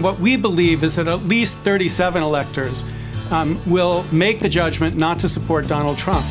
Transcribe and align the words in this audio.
What 0.00 0.18
we 0.18 0.36
believe 0.36 0.82
is 0.82 0.96
that 0.96 1.08
at 1.08 1.24
least 1.24 1.58
37 1.58 2.22
electors 2.22 2.84
um, 3.30 3.60
will 3.70 4.04
make 4.10 4.40
the 4.40 4.48
judgment 4.48 4.96
not 4.96 5.18
to 5.20 5.28
support 5.28 5.68
Donald 5.68 5.98
Trump. 5.98 6.24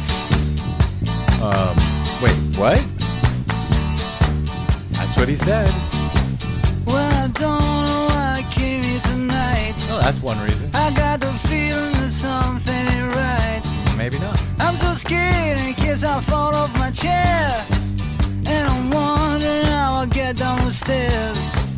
Um, 1.40 1.76
wait, 2.22 2.36
what? 2.58 2.84
That's 4.94 5.16
what 5.16 5.30
he 5.30 5.36
said. 5.36 5.70
Well, 6.88 6.98
I 6.98 7.28
don't 7.28 7.62
know 7.86 8.08
why 8.10 8.44
I 8.44 8.48
came 8.52 8.82
here 8.82 9.00
tonight. 9.02 9.76
Oh, 9.90 10.00
that's 10.02 10.20
one 10.20 10.40
reason. 10.42 10.72
I 10.74 10.92
got 10.96 11.20
the 11.20 11.32
feeling 11.48 11.94
that 11.94 12.10
something 12.10 12.74
ain't 12.74 13.14
right. 13.14 13.62
Maybe 13.96 14.18
not. 14.18 14.42
I'm 14.60 14.78
so 14.78 14.96
scared 14.96 15.60
in 15.60 15.76
case 15.76 16.04
I 16.04 16.20
fall 16.22 16.56
off 16.56 16.74
my 16.80 16.90
chair. 16.90 17.66
And 18.48 18.68
I'm 18.68 18.90
wondering 18.90 19.66
how 19.66 19.94
I'll 19.94 20.08
get 20.08 20.38
down 20.38 20.66
the 20.66 20.74
stairs. 20.74 21.69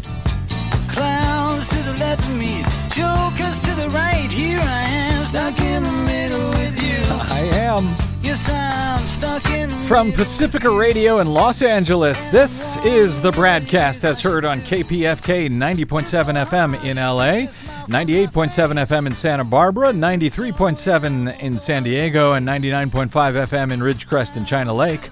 To 1.01 1.77
the 1.83 1.93
left 1.99 2.23
of 2.27 2.35
me, 2.37 2.63
jokers 2.89 3.59
to 3.59 3.75
the 3.75 3.87
right. 3.91 4.27
Here 4.31 4.59
I 4.59 4.81
am, 4.81 5.23
stuck 5.23 5.61
in 5.61 5.83
the 5.83 5.91
middle 5.91 6.49
with 6.49 6.81
you. 6.81 6.99
I 7.31 7.41
am. 7.53 7.85
Yes, 8.23 8.49
I'm 8.49 9.07
stuck 9.07 9.45
in 9.51 9.69
the 9.69 9.75
From. 9.85 10.11
Pacifica 10.11 10.71
Radio 10.71 11.19
in 11.19 11.27
Los 11.27 11.61
Angeles, 11.61 12.25
this 12.25 12.77
is 12.77 13.21
the 13.21 13.29
BradCast 13.29 14.03
as 14.03 14.21
heard 14.21 14.43
on 14.43 14.59
KPFK 14.61 15.51
90.7 15.51 16.47
FM 16.47 16.83
in 16.83 16.97
LA, 16.97 17.47
98.7 17.87 18.31
FM 18.31 19.05
in 19.05 19.13
Santa 19.13 19.43
Barbara, 19.43 19.93
93.7 19.93 21.39
in 21.39 21.59
San 21.59 21.83
Diego, 21.83 22.33
and 22.33 22.47
99.5 22.47 23.09
FM 23.11 23.71
in 23.71 23.81
Ridgecrest 23.81 24.35
and 24.35 24.47
China 24.47 24.73
Lake. 24.73 25.11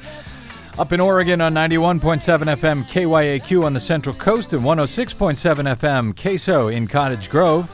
Up 0.79 0.93
in 0.93 1.01
Oregon 1.01 1.41
on 1.41 1.53
91.7 1.53 2.21
FM 2.21 2.87
KYAQ 2.87 3.65
on 3.65 3.73
the 3.73 3.81
Central 3.81 4.15
Coast 4.15 4.53
and 4.53 4.63
106.7 4.63 5.75
FM 5.75 6.13
KSO 6.13 6.73
in 6.73 6.87
Cottage 6.87 7.29
Grove. 7.29 7.69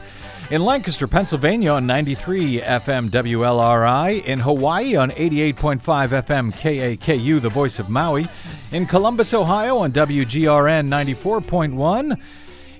In 0.50 0.64
Lancaster, 0.64 1.06
Pennsylvania 1.06 1.70
on 1.70 1.86
93 1.86 2.62
FM 2.62 3.08
WLRI. 3.10 4.24
In 4.24 4.40
Hawaii 4.40 4.96
on 4.96 5.12
88.5 5.12 5.78
FM 5.80 6.52
KAKU, 6.52 7.40
the 7.40 7.48
voice 7.48 7.78
of 7.78 7.88
Maui. 7.88 8.26
In 8.72 8.86
Columbus, 8.86 9.32
Ohio 9.34 9.78
on 9.78 9.92
WGRN 9.92 10.88
94.1. 10.88 12.20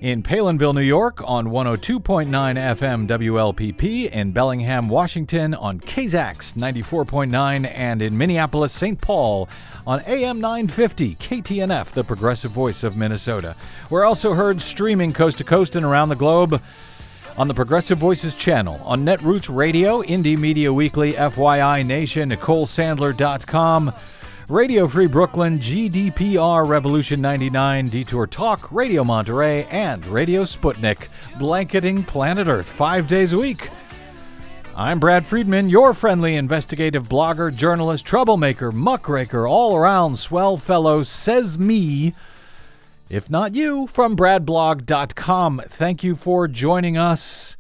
In 0.07 0.23
Palenville, 0.23 0.73
New 0.73 0.83
York 0.83 1.21
on 1.25 1.49
102.9 1.49 2.29
FM 2.29 3.09
WLPP. 3.09 4.09
In 4.09 4.31
Bellingham, 4.31 4.89
Washington 4.89 5.53
on 5.53 5.81
KZAX 5.81 6.55
94.9. 6.55 7.69
And 7.75 8.01
in 8.01 8.17
Minneapolis, 8.17 8.73
St. 8.73 9.01
Paul 9.01 9.49
on 9.85 10.01
AM 10.07 10.41
950 10.41 11.17
KTNF, 11.17 11.87
the 11.89 12.05
progressive 12.05 12.53
voice 12.53 12.85
of 12.85 12.97
Minnesota. 12.97 13.57
We're 13.91 14.05
also 14.05 14.35
heard 14.35 14.63
streaming 14.63 15.13
coast 15.13 15.39
to 15.39 15.45
coast 15.45 15.75
and 15.75 15.85
around 15.85 16.11
the 16.11 16.15
globe 16.15 16.63
on 17.37 17.49
the 17.49 17.55
Progressive 17.55 17.99
Voices 17.99 18.37
channel, 18.37 18.81
on 18.85 19.05
Netroots 19.05 19.53
Radio, 19.55 20.03
Indie 20.03 20.39
Media 20.39 20.73
Weekly, 20.73 21.15
FYI 21.15 21.85
Nation, 21.85 22.31
NicoleSandler.com, 22.31 23.93
Radio 24.49 24.87
Free 24.87 25.09
Brooklyn, 25.09 25.59
GDPR 25.59 26.69
Revolution 26.69 27.21
99, 27.21 27.89
Detour 27.89 28.29
Talk, 28.29 28.71
Radio 28.71 29.03
Monterey, 29.03 29.65
and 29.73 30.07
Radio 30.07 30.45
Sputnik, 30.45 31.09
blanketing 31.37 32.05
planet 32.05 32.47
Earth 32.47 32.69
five 32.69 33.09
days 33.09 33.33
a 33.33 33.39
week. 33.39 33.69
I'm 34.77 35.01
Brad 35.01 35.27
Friedman, 35.27 35.69
your 35.69 35.95
friendly 35.95 36.37
investigative 36.37 37.09
blogger, 37.09 37.53
journalist, 37.53 38.05
troublemaker, 38.05 38.71
muckraker, 38.71 39.49
all 39.49 39.75
around 39.75 40.17
swell 40.17 40.57
fellow, 40.57 41.03
says 41.03 41.59
me. 41.59 42.15
If 43.11 43.29
not 43.29 43.57
you, 43.57 43.89
from 43.89 44.17
bradblog.com. 44.17 45.63
Thank 45.69 46.05
you 46.05 46.15
for 46.15 46.47
joining 46.47 46.97
us. 46.97 47.57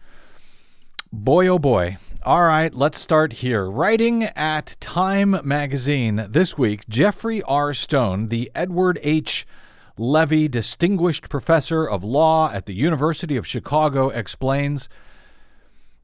Boy, 1.13 1.49
oh 1.49 1.59
boy. 1.59 1.99
All 2.27 2.43
right, 2.43 2.75
let's 2.75 3.01
start 3.01 3.35
here. 3.35 3.71
Writing 3.71 4.25
at 4.25 4.77
Time 4.81 5.39
magazine 5.45 6.27
this 6.29 6.59
week, 6.59 6.89
Geoffrey 6.89 7.41
R. 7.45 7.73
Stone, 7.73 8.31
the 8.31 8.51
Edward 8.53 8.99
H. 9.05 9.47
Levi 9.97 10.49
Distinguished 10.49 11.29
Professor 11.29 11.89
of 11.89 12.03
Law 12.03 12.51
at 12.51 12.67
the 12.67 12.75
University 12.75 13.37
of 13.37 13.47
Chicago, 13.47 14.09
explains. 14.09 14.89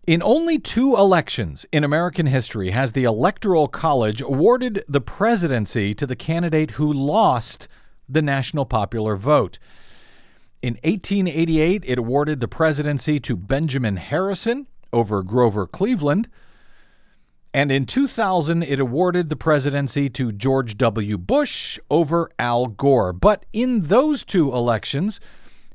In 0.07 0.23
only 0.23 0.61
two 0.61 0.95
elections 0.95 1.67
in 1.73 1.83
American 1.83 2.27
history 2.27 2.71
has 2.71 2.93
the 2.93 3.03
Electoral 3.03 3.67
College 3.67 4.21
awarded 4.21 4.85
the 4.87 5.01
presidency 5.01 5.93
to 5.93 6.07
the 6.07 6.15
candidate 6.15 6.71
who 6.71 6.93
lost 6.93 7.67
the 8.09 8.23
national 8.23 8.65
popular 8.65 9.17
vote. 9.17 9.59
In 10.63 10.75
1888, 10.85 11.83
it 11.85 11.99
awarded 11.99 12.39
the 12.39 12.47
presidency 12.47 13.19
to 13.19 13.37
Benjamin 13.37 13.97
Harrison 13.97 14.69
over 14.93 15.23
Grover 15.23 15.67
Cleveland. 15.67 16.29
And 17.55 17.71
in 17.71 17.85
2000, 17.85 18.63
it 18.63 18.81
awarded 18.81 19.29
the 19.29 19.37
presidency 19.37 20.09
to 20.11 20.33
George 20.33 20.79
W. 20.79 21.19
Bush 21.19 21.79
over 21.91 22.31
Al 22.39 22.67
Gore. 22.67 23.13
But 23.13 23.45
in 23.53 23.83
those 23.83 24.25
two 24.25 24.53
elections, 24.53 25.21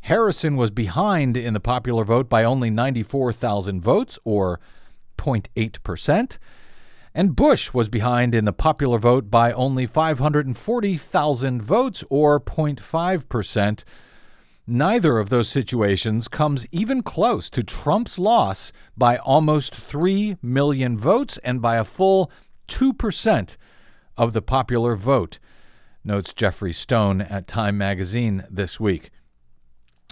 Harrison 0.01 0.55
was 0.55 0.71
behind 0.71 1.37
in 1.37 1.53
the 1.53 1.59
popular 1.59 2.03
vote 2.03 2.29
by 2.29 2.43
only 2.43 2.69
94,000 2.69 3.81
votes, 3.81 4.17
or 4.23 4.59
0.8%, 5.17 6.37
and 7.13 7.35
Bush 7.35 7.73
was 7.73 7.89
behind 7.89 8.33
in 8.33 8.45
the 8.45 8.53
popular 8.53 8.99
vote 8.99 9.29
by 9.29 9.51
only 9.51 9.85
540,000 9.85 11.61
votes, 11.61 12.03
or 12.09 12.39
0.5%. 12.39 13.83
Neither 14.69 15.17
of 15.17 15.29
those 15.29 15.47
situations 15.47 16.27
comes 16.27 16.65
even 16.73 17.01
close 17.01 17.49
to 17.51 17.63
Trump's 17.63 18.19
loss 18.19 18.73
by 18.97 19.15
almost 19.15 19.73
3 19.73 20.35
million 20.41 20.97
votes 20.97 21.37
and 21.37 21.61
by 21.61 21.77
a 21.77 21.85
full 21.85 22.29
2% 22.67 23.55
of 24.17 24.33
the 24.33 24.41
popular 24.41 24.97
vote, 24.97 25.39
notes 26.03 26.33
Geoffrey 26.33 26.73
Stone 26.73 27.21
at 27.21 27.47
Time 27.47 27.77
magazine 27.77 28.43
this 28.49 28.77
week. 28.77 29.11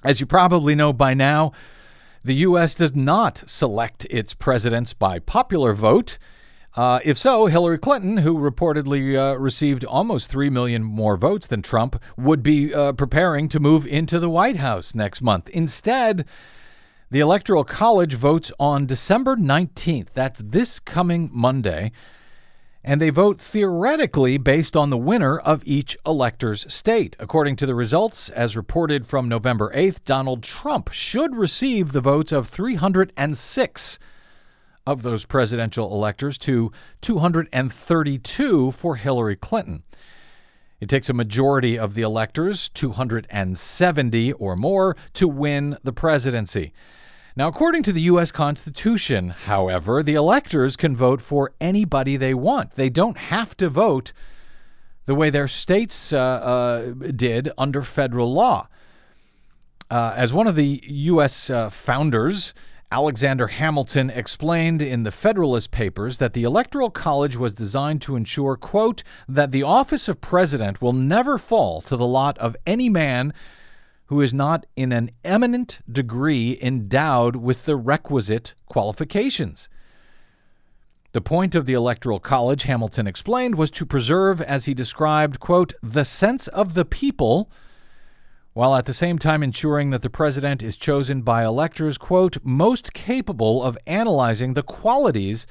As 0.05 0.21
you 0.21 0.25
probably 0.25 0.73
know 0.73 0.94
by 0.94 1.13
now, 1.13 1.51
the 2.23 2.35
U.S. 2.35 2.75
does 2.75 2.95
not 2.95 3.44
select 3.45 4.07
its 4.09 4.33
presidents 4.33 4.94
by 4.94 5.19
popular 5.19 5.73
vote. 5.73 6.17
Uh, 6.75 7.00
if 7.06 7.18
so, 7.18 7.46
Hillary 7.46 7.78
Clinton, 7.78 8.18
who 8.18 8.38
reportedly 8.38 9.16
uh, 9.18 9.38
received 9.40 9.86
almost 9.86 10.28
3 10.28 10.50
million 10.50 10.84
more 10.84 11.16
votes 11.16 11.47
than 11.47 11.62
Trump, 11.62 12.02
would 12.18 12.44
be 12.44 12.74
uh, 12.74 12.91
preparing 12.91 13.47
to 13.47 13.62
move 13.62 13.88
into 13.88 14.19
the 14.19 14.30
White 14.30 14.58
House 14.58 14.94
next 14.94 15.22
month. 15.22 15.47
Instead, 15.50 16.25
the 17.09 17.22
Electoral 17.22 17.63
College 17.63 18.16
votes 18.16 18.52
on 18.59 18.86
December 18.86 19.38
19th. 19.38 20.09
That's 20.12 20.41
this 20.44 20.81
coming 20.81 21.30
Monday. 21.31 21.94
And 22.84 23.02
they 23.02 23.09
vote 23.09 23.40
theoretically 23.40 24.38
based 24.38 24.75
on 24.75 24.90
the 24.90 24.97
winner 24.97 25.40
of 25.40 25.63
each 25.66 25.97
elector's 26.06 26.72
state. 26.72 27.16
According 27.19 27.56
to 27.56 27.66
the 27.66 27.74
results, 27.74 28.28
as 28.30 28.57
reported 28.57 29.07
from 29.07 29.30
November 29.30 29.72
8th, 29.74 30.03
Donald 30.03 30.44
Trump 30.44 30.92
should 30.92 31.38
receive 31.38 31.94
the 31.94 32.02
votes 32.02 32.34
of 32.34 32.50
306 32.50 33.97
of 34.85 35.03
those 35.03 35.25
presidential 35.25 35.91
electors 35.94 36.38
to 36.40 36.72
232 37.01 38.72
for 38.72 38.96
Hillary 38.96 39.35
Clinton. 39.35 39.84
It 40.79 40.90
takes 40.90 41.09
a 41.09 41.13
majority 41.13 41.79
of 41.79 41.94
the 41.94 42.01
electors, 42.01 42.69
270 42.69 44.34
or 44.34 44.56
more, 44.56 44.95
to 45.13 45.28
win 45.28 45.78
the 45.84 45.94
presidency. 45.94 46.74
Now, 47.38 47.47
according 47.47 47.84
to 47.84 47.91
the 47.91 48.01
U.S. 48.01 48.31
Constitution, 48.31 49.29
however, 49.29 50.01
the 50.01 50.13
electors 50.13 50.78
can 50.78 50.95
vote 50.95 51.22
for 51.22 51.53
anybody 51.59 52.18
they 52.18 52.34
want. 52.34 52.75
They 52.75 52.90
don't 52.90 53.18
have 53.18 53.57
to 53.57 53.69
vote 53.69 54.13
the 55.06 55.16
way 55.16 55.29
their 55.29 55.47
states 55.47 56.13
uh, 56.13 56.18
uh, 56.18 56.91
did 57.16 57.50
under 57.57 57.81
federal 57.81 58.34
law. 58.34 58.68
Uh, 59.90 60.13
as 60.16 60.34
one 60.34 60.47
of 60.47 60.56
the 60.56 60.81
U.S. 60.84 61.50
Uh, 61.50 61.69
founders, 61.69 62.54
Alexander 62.95 63.47
Hamilton 63.47 64.09
explained 64.09 64.81
in 64.81 65.03
the 65.03 65.12
Federalist 65.12 65.69
Papers 65.69 66.18
that 66.19 66.31
the 66.31 66.44
Electoral 66.44 66.89
College 66.89 67.36
was 67.36 67.53
designed 67.53 68.01
to 68.03 68.15
ensure, 68.15 68.56
quote, 68.56 69.03
that 69.27 69.51
the 69.51 69.63
office 69.63 70.07
of 70.07 70.21
president 70.21 70.81
will 70.81 70.94
never 70.94 71.38
fall 71.38 71.81
to 71.81 71.97
the 71.97 72.06
lot 72.06 72.38
of 72.38 72.56
any 72.65 72.88
man 72.88 73.33
who 74.06 74.21
is 74.21 74.33
not 74.33 74.65
in 74.77 74.94
an 74.94 75.12
eminent 75.25 75.80
degree 75.92 76.57
endowed 76.62 77.36
with 77.36 77.65
the 77.65 77.75
requisite 77.75 78.53
qualifications. 78.65 79.68
The 81.12 81.19
point 81.19 81.53
of 81.53 81.65
the 81.65 81.74
Electoral 81.74 82.21
College, 82.21 82.63
Hamilton 82.63 83.07
explained, 83.07 83.56
was 83.56 83.71
to 83.71 83.86
preserve, 83.86 84.39
as 84.39 84.63
he 84.63 84.74
described, 84.74 85.42
quote, 85.42 85.74
the 85.83 86.06
sense 86.06 86.47
of 86.47 86.75
the 86.75 86.86
people, 86.86 87.51
while 88.56 88.74
at 88.74 88.86
the 88.86 88.94
same 88.94 89.19
time 89.19 89.44
ensuring 89.44 89.90
that 89.90 90.02
the 90.02 90.10
president 90.10 90.63
is 90.63 90.78
chosen 90.78 91.22
by 91.22 91.44
electors, 91.44 91.98
quote, 91.98 92.38
most 92.42 92.94
capable 92.94 93.62
of 93.62 93.78
analyzing 93.86 94.54
the 94.54 94.63
qualities 94.63 95.46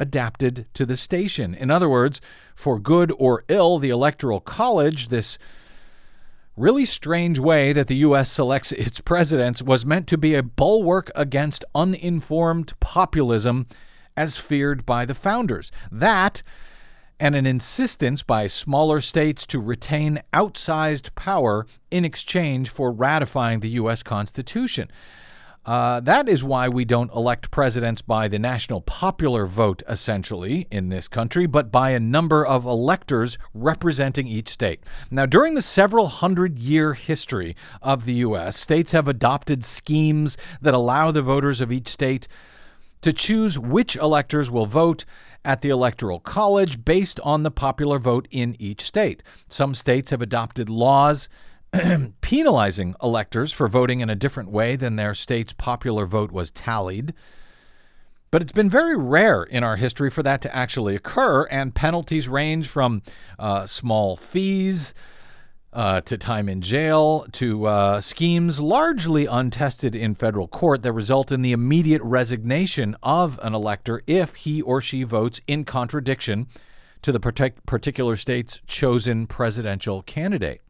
adapted 0.00 0.64
to 0.72 0.86
the 0.86 0.96
station. 0.96 1.54
In 1.54 1.70
other 1.70 1.86
words, 1.86 2.18
for 2.54 2.78
good 2.78 3.12
or 3.18 3.44
ill, 3.48 3.78
the 3.78 3.90
Electoral 3.90 4.40
College, 4.40 5.08
this 5.08 5.38
really 6.56 6.86
strange 6.86 7.38
way 7.38 7.74
that 7.74 7.88
the 7.88 7.96
U.S. 7.96 8.32
selects 8.32 8.72
its 8.72 9.02
presidents 9.02 9.60
was 9.60 9.84
meant 9.84 10.06
to 10.06 10.16
be 10.16 10.34
a 10.34 10.42
bulwark 10.42 11.10
against 11.14 11.62
uninformed 11.74 12.72
populism 12.80 13.66
as 14.16 14.38
feared 14.38 14.86
by 14.86 15.04
the 15.04 15.14
founders. 15.14 15.70
That 15.92 16.42
and 17.18 17.34
an 17.34 17.46
insistence 17.46 18.22
by 18.22 18.46
smaller 18.46 19.00
states 19.00 19.46
to 19.46 19.60
retain 19.60 20.20
outsized 20.32 21.14
power 21.14 21.66
in 21.90 22.04
exchange 22.04 22.68
for 22.68 22.92
ratifying 22.92 23.60
the 23.60 23.70
U.S. 23.70 24.02
Constitution. 24.02 24.88
Uh, 25.66 25.98
that 25.98 26.28
is 26.28 26.44
why 26.44 26.68
we 26.68 26.84
don't 26.84 27.12
elect 27.12 27.50
presidents 27.50 28.00
by 28.00 28.28
the 28.28 28.38
national 28.38 28.80
popular 28.82 29.46
vote, 29.46 29.82
essentially, 29.88 30.68
in 30.70 30.90
this 30.90 31.08
country, 31.08 31.44
but 31.46 31.72
by 31.72 31.90
a 31.90 31.98
number 31.98 32.46
of 32.46 32.64
electors 32.64 33.36
representing 33.52 34.28
each 34.28 34.48
state. 34.48 34.84
Now, 35.10 35.26
during 35.26 35.54
the 35.54 35.62
several 35.62 36.06
hundred 36.06 36.60
year 36.60 36.94
history 36.94 37.56
of 37.82 38.04
the 38.04 38.14
U.S., 38.14 38.56
states 38.56 38.92
have 38.92 39.08
adopted 39.08 39.64
schemes 39.64 40.36
that 40.62 40.72
allow 40.72 41.10
the 41.10 41.22
voters 41.22 41.60
of 41.60 41.72
each 41.72 41.88
state 41.88 42.28
to 43.06 43.12
choose 43.12 43.56
which 43.56 43.94
electors 43.94 44.50
will 44.50 44.66
vote 44.66 45.04
at 45.44 45.60
the 45.62 45.68
Electoral 45.68 46.18
College 46.18 46.84
based 46.84 47.20
on 47.20 47.44
the 47.44 47.52
popular 47.52 48.00
vote 48.00 48.26
in 48.32 48.56
each 48.58 48.82
state. 48.82 49.22
Some 49.48 49.76
states 49.76 50.10
have 50.10 50.20
adopted 50.20 50.68
laws 50.68 51.28
penalizing 52.20 52.96
electors 53.00 53.52
for 53.52 53.68
voting 53.68 54.00
in 54.00 54.10
a 54.10 54.16
different 54.16 54.50
way 54.50 54.74
than 54.74 54.96
their 54.96 55.14
state's 55.14 55.52
popular 55.52 56.04
vote 56.04 56.32
was 56.32 56.50
tallied. 56.50 57.14
But 58.32 58.42
it's 58.42 58.50
been 58.50 58.68
very 58.68 58.96
rare 58.96 59.44
in 59.44 59.62
our 59.62 59.76
history 59.76 60.10
for 60.10 60.24
that 60.24 60.40
to 60.40 60.52
actually 60.52 60.96
occur, 60.96 61.44
and 61.44 61.76
penalties 61.76 62.26
range 62.26 62.66
from 62.66 63.02
uh, 63.38 63.66
small 63.66 64.16
fees 64.16 64.94
uh, 65.76 66.00
to 66.00 66.16
time 66.16 66.48
in 66.48 66.62
jail 66.62 67.26
to 67.32 67.66
uh, 67.66 68.00
schemes 68.00 68.58
largely 68.58 69.26
untested 69.26 69.94
in 69.94 70.14
federal 70.14 70.48
court 70.48 70.82
that 70.82 70.92
result 70.92 71.30
in 71.30 71.42
the 71.42 71.52
immediate 71.52 72.00
resignation 72.02 72.96
of 73.02 73.38
an 73.42 73.54
elector 73.54 74.02
if 74.06 74.34
he 74.36 74.62
or 74.62 74.80
she 74.80 75.02
votes 75.02 75.42
in 75.46 75.66
contradiction 75.66 76.46
to 77.02 77.12
the 77.12 77.20
particular 77.20 78.16
state's 78.16 78.62
chosen 78.66 79.26
presidential 79.26 80.00
candidate. 80.02 80.62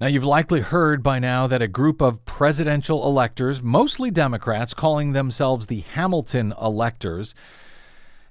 Now, 0.00 0.06
you've 0.06 0.24
likely 0.24 0.60
heard 0.60 1.02
by 1.02 1.18
now 1.18 1.48
that 1.48 1.60
a 1.60 1.68
group 1.68 2.00
of 2.00 2.24
presidential 2.24 3.04
electors, 3.04 3.60
mostly 3.60 4.12
Democrats, 4.12 4.72
calling 4.72 5.12
themselves 5.12 5.66
the 5.66 5.80
Hamilton 5.80 6.54
electors, 6.62 7.34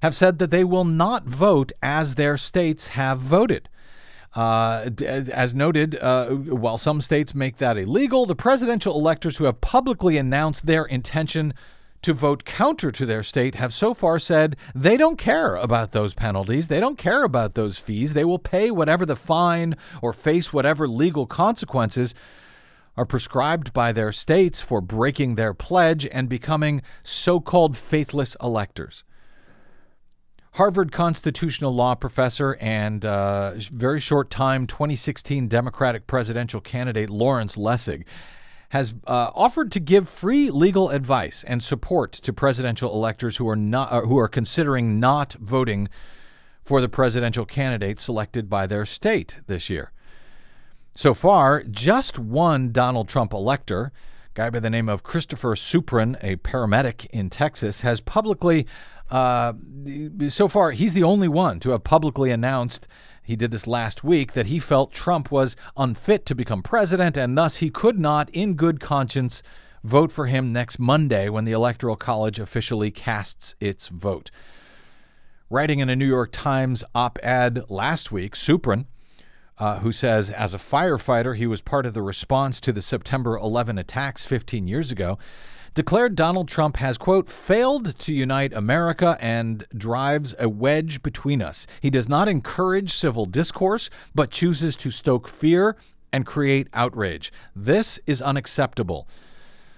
have 0.01 0.15
said 0.15 0.39
that 0.39 0.51
they 0.51 0.63
will 0.63 0.85
not 0.85 1.25
vote 1.25 1.73
as 1.83 2.15
their 2.15 2.37
states 2.37 2.87
have 2.87 3.19
voted. 3.19 3.67
Uh, 4.35 4.89
as 5.05 5.55
noted, 5.55 5.97
uh, 5.99 6.27
while 6.27 6.77
some 6.77 7.01
states 7.01 7.33
make 7.33 7.57
that 7.57 7.77
illegal, 7.77 8.25
the 8.25 8.35
presidential 8.35 8.95
electors 8.95 9.37
who 9.37 9.45
have 9.45 9.59
publicly 9.59 10.17
announced 10.17 10.65
their 10.65 10.85
intention 10.85 11.53
to 12.01 12.13
vote 12.13 12.45
counter 12.45 12.91
to 12.91 13.05
their 13.05 13.23
state 13.23 13.55
have 13.55 13.73
so 13.73 13.93
far 13.93 14.19
said 14.19 14.55
they 14.73 14.95
don't 14.95 15.17
care 15.17 15.55
about 15.55 15.91
those 15.91 16.13
penalties. 16.13 16.67
They 16.67 16.79
don't 16.79 16.97
care 16.97 17.23
about 17.23 17.55
those 17.55 17.77
fees. 17.77 18.13
They 18.13 18.23
will 18.23 18.39
pay 18.39 18.71
whatever 18.71 19.05
the 19.05 19.15
fine 19.15 19.75
or 20.01 20.13
face 20.13 20.53
whatever 20.53 20.87
legal 20.87 21.25
consequences 21.25 22.13
are 22.95 23.05
prescribed 23.05 23.73
by 23.73 23.91
their 23.91 24.11
states 24.11 24.61
for 24.61 24.81
breaking 24.81 25.35
their 25.35 25.53
pledge 25.53 26.05
and 26.11 26.29
becoming 26.29 26.81
so 27.03 27.39
called 27.39 27.77
faithless 27.77 28.35
electors. 28.41 29.03
Harvard 30.53 30.91
constitutional 30.91 31.73
law 31.73 31.95
professor 31.95 32.57
and 32.59 33.05
uh, 33.05 33.53
very 33.71 33.99
short 33.99 34.29
time 34.29 34.67
2016 34.67 35.47
Democratic 35.47 36.07
presidential 36.07 36.59
candidate 36.59 37.09
Lawrence 37.09 37.55
Lessig 37.55 38.03
has 38.69 38.93
uh, 39.07 39.31
offered 39.33 39.71
to 39.71 39.79
give 39.79 40.07
free 40.07 40.51
legal 40.51 40.89
advice 40.89 41.43
and 41.47 41.61
support 41.61 42.11
to 42.13 42.33
presidential 42.33 42.93
electors 42.93 43.37
who 43.37 43.47
are 43.47 43.55
not 43.55 43.91
uh, 43.91 44.01
who 44.01 44.17
are 44.17 44.27
considering 44.27 44.99
not 44.99 45.33
voting 45.33 45.87
for 46.63 46.81
the 46.81 46.89
presidential 46.89 47.45
candidate 47.45 47.99
selected 47.99 48.49
by 48.49 48.67
their 48.67 48.85
state 48.85 49.37
this 49.47 49.69
year. 49.69 49.91
So 50.95 51.13
far, 51.13 51.63
just 51.63 52.19
one 52.19 52.71
Donald 52.71 53.07
Trump 53.07 53.33
elector, 53.33 53.91
guy 54.33 54.49
by 54.49 54.59
the 54.59 54.69
name 54.69 54.89
of 54.89 55.01
Christopher 55.01 55.55
Suprun, 55.55 56.17
a 56.21 56.35
paramedic 56.37 57.07
in 57.07 57.29
Texas, 57.29 57.81
has 57.81 58.01
publicly 58.01 58.67
uh, 59.11 59.53
so 60.27 60.47
far, 60.47 60.71
he's 60.71 60.93
the 60.93 61.03
only 61.03 61.27
one 61.27 61.59
to 61.61 61.71
have 61.71 61.83
publicly 61.83 62.31
announced 62.31 62.87
he 63.23 63.35
did 63.35 63.51
this 63.51 63.67
last 63.67 64.03
week 64.03 64.33
that 64.33 64.47
he 64.47 64.59
felt 64.59 64.91
Trump 64.91 65.31
was 65.31 65.55
unfit 65.77 66.25
to 66.25 66.35
become 66.35 66.63
president 66.63 67.15
and 67.15 67.37
thus 67.37 67.57
he 67.57 67.69
could 67.69 67.99
not, 67.99 68.29
in 68.31 68.55
good 68.55 68.79
conscience, 68.79 69.43
vote 69.83 70.11
for 70.11 70.27
him 70.27 70.51
next 70.51 70.79
Monday 70.79 71.29
when 71.29 71.45
the 71.45 71.51
Electoral 71.51 71.95
College 71.95 72.39
officially 72.39 72.91
casts 72.91 73.55
its 73.59 73.87
vote. 73.87 74.31
Writing 75.49 75.79
in 75.79 75.89
a 75.89 75.95
New 75.95 76.07
York 76.07 76.29
Times 76.31 76.83
op 76.93 77.17
ed 77.23 77.69
last 77.69 78.11
week, 78.11 78.35
Suprun, 78.35 78.85
uh, 79.57 79.79
who 79.79 79.91
says, 79.91 80.29
as 80.29 80.53
a 80.53 80.59
firefighter, 80.59 81.35
he 81.35 81.47
was 81.47 81.61
part 81.61 81.85
of 81.85 81.93
the 81.93 82.01
response 82.01 82.59
to 82.61 82.71
the 82.71 82.81
September 82.81 83.37
11 83.37 83.77
attacks 83.77 84.23
15 84.23 84.67
years 84.67 84.91
ago, 84.91 85.17
declared 85.73 86.15
Donald 86.15 86.47
Trump 86.47 86.77
has, 86.77 86.97
quote, 86.97 87.27
failed 87.29 87.97
to 87.99 88.13
unite 88.13 88.53
America 88.53 89.17
and 89.19 89.65
drives 89.75 90.33
a 90.39 90.49
wedge 90.49 91.01
between 91.03 91.41
us. 91.41 91.67
He 91.81 91.89
does 91.89 92.09
not 92.09 92.27
encourage 92.27 92.93
civil 92.93 93.25
discourse, 93.25 93.89
but 94.13 94.31
chooses 94.31 94.75
to 94.77 94.91
stoke 94.91 95.27
fear 95.27 95.75
and 96.11 96.25
create 96.25 96.67
outrage. 96.73 97.31
This 97.55 97.99
is 98.05 98.21
unacceptable. 98.21 99.07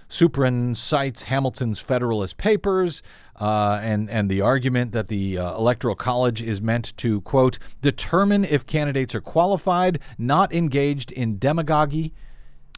Suprun 0.08 0.76
cites 0.76 1.22
Hamilton's 1.22 1.78
Federalist 1.78 2.36
Papers 2.36 3.02
uh, 3.40 3.80
and 3.82 4.10
and 4.10 4.30
the 4.30 4.42
argument 4.42 4.92
that 4.92 5.08
the 5.08 5.38
uh, 5.38 5.56
Electoral 5.56 5.94
College 5.94 6.42
is 6.42 6.60
meant 6.60 6.94
to 6.98 7.22
quote 7.22 7.58
determine 7.80 8.44
if 8.44 8.66
candidates 8.66 9.14
are 9.14 9.22
qualified, 9.22 9.98
not 10.18 10.52
engaged 10.52 11.12
in 11.12 11.38
demagoguery, 11.38 12.12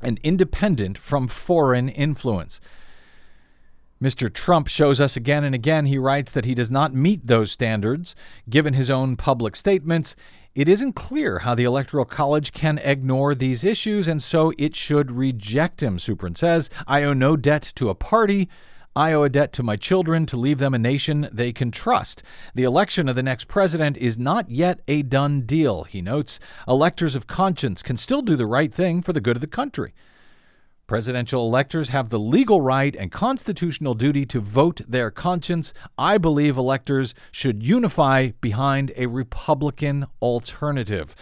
and 0.01 0.21
independent 0.23 0.97
from 0.97 1.27
foreign 1.27 1.89
influence. 1.89 2.61
Mr. 4.05 4.31
Trump 4.31 4.69
shows 4.69 5.01
us 5.01 5.17
again 5.17 5.45
and 5.45 5.55
again, 5.55 5.87
he 5.87 5.97
writes, 5.97 6.31
that 6.31 6.45
he 6.45 6.55
does 6.55 6.71
not 6.71 6.93
meet 6.93 7.27
those 7.27 7.51
standards. 7.51 8.15
Given 8.51 8.75
his 8.75 8.91
own 8.91 9.17
public 9.17 9.57
statements, 9.57 10.15
it 10.55 10.69
isn't 10.69 10.93
clear 10.93 11.39
how 11.39 11.55
the 11.55 11.65
Electoral 11.65 12.05
College 12.05 12.53
can 12.53 12.77
ignore 12.77 13.35
these 13.35 13.65
issues, 13.65 14.07
and 14.07 14.23
so 14.23 14.53
it 14.59 14.77
should 14.77 15.11
reject 15.11 15.83
him, 15.83 15.97
Suprun 15.97 16.37
says. 16.37 16.69
I 16.87 17.03
owe 17.03 17.15
no 17.15 17.35
debt 17.35 17.73
to 17.77 17.89
a 17.89 17.95
party. 17.95 18.51
I 18.95 19.15
owe 19.15 19.23
a 19.23 19.31
debt 19.31 19.55
to 19.55 19.63
my 19.63 19.77
children 19.77 20.27
to 20.27 20.37
leave 20.37 20.59
them 20.59 20.75
a 20.75 20.79
nation 20.79 21.31
they 21.33 21.55
can 21.55 21.71
trust. 21.71 22.23
The 22.55 22.65
election 22.65 23.09
of 23.09 23.17
the 23.17 23.23
next 23.23 23.49
president 23.49 23.97
is 23.97 24.19
not 24.19 24.51
yet 24.51 24.81
a 24.87 25.01
done 25.01 25.47
deal, 25.47 25.85
he 25.85 26.03
notes. 26.03 26.39
Electors 26.69 27.15
of 27.15 27.27
conscience 27.27 27.83
can 27.83 27.97
still 27.97 28.21
do 28.21 28.37
the 28.37 28.45
right 28.45 28.73
thing 28.73 29.01
for 29.01 29.15
the 29.15 29.23
good 29.23 29.39
of 29.39 29.41
the 29.41 29.47
country. 29.47 29.95
Presidential 30.87 31.47
electors 31.47 31.89
have 31.89 32.11
the 32.11 32.19
legal 32.19 32.61
right 32.61 32.95
and 32.95 33.11
constitutional 33.11 33.95
duty 33.95 34.27
to 34.27 34.39
vote 34.39 34.83
their 34.87 35.11
conscience. 35.11 35.73
I 35.97 36.19
believe 36.19 36.59
electors 36.59 37.15
should 37.33 37.63
unify 37.63 38.33
behind 38.43 38.93
a 38.95 39.07
Republican 39.07 40.07
alternative. 40.21 41.15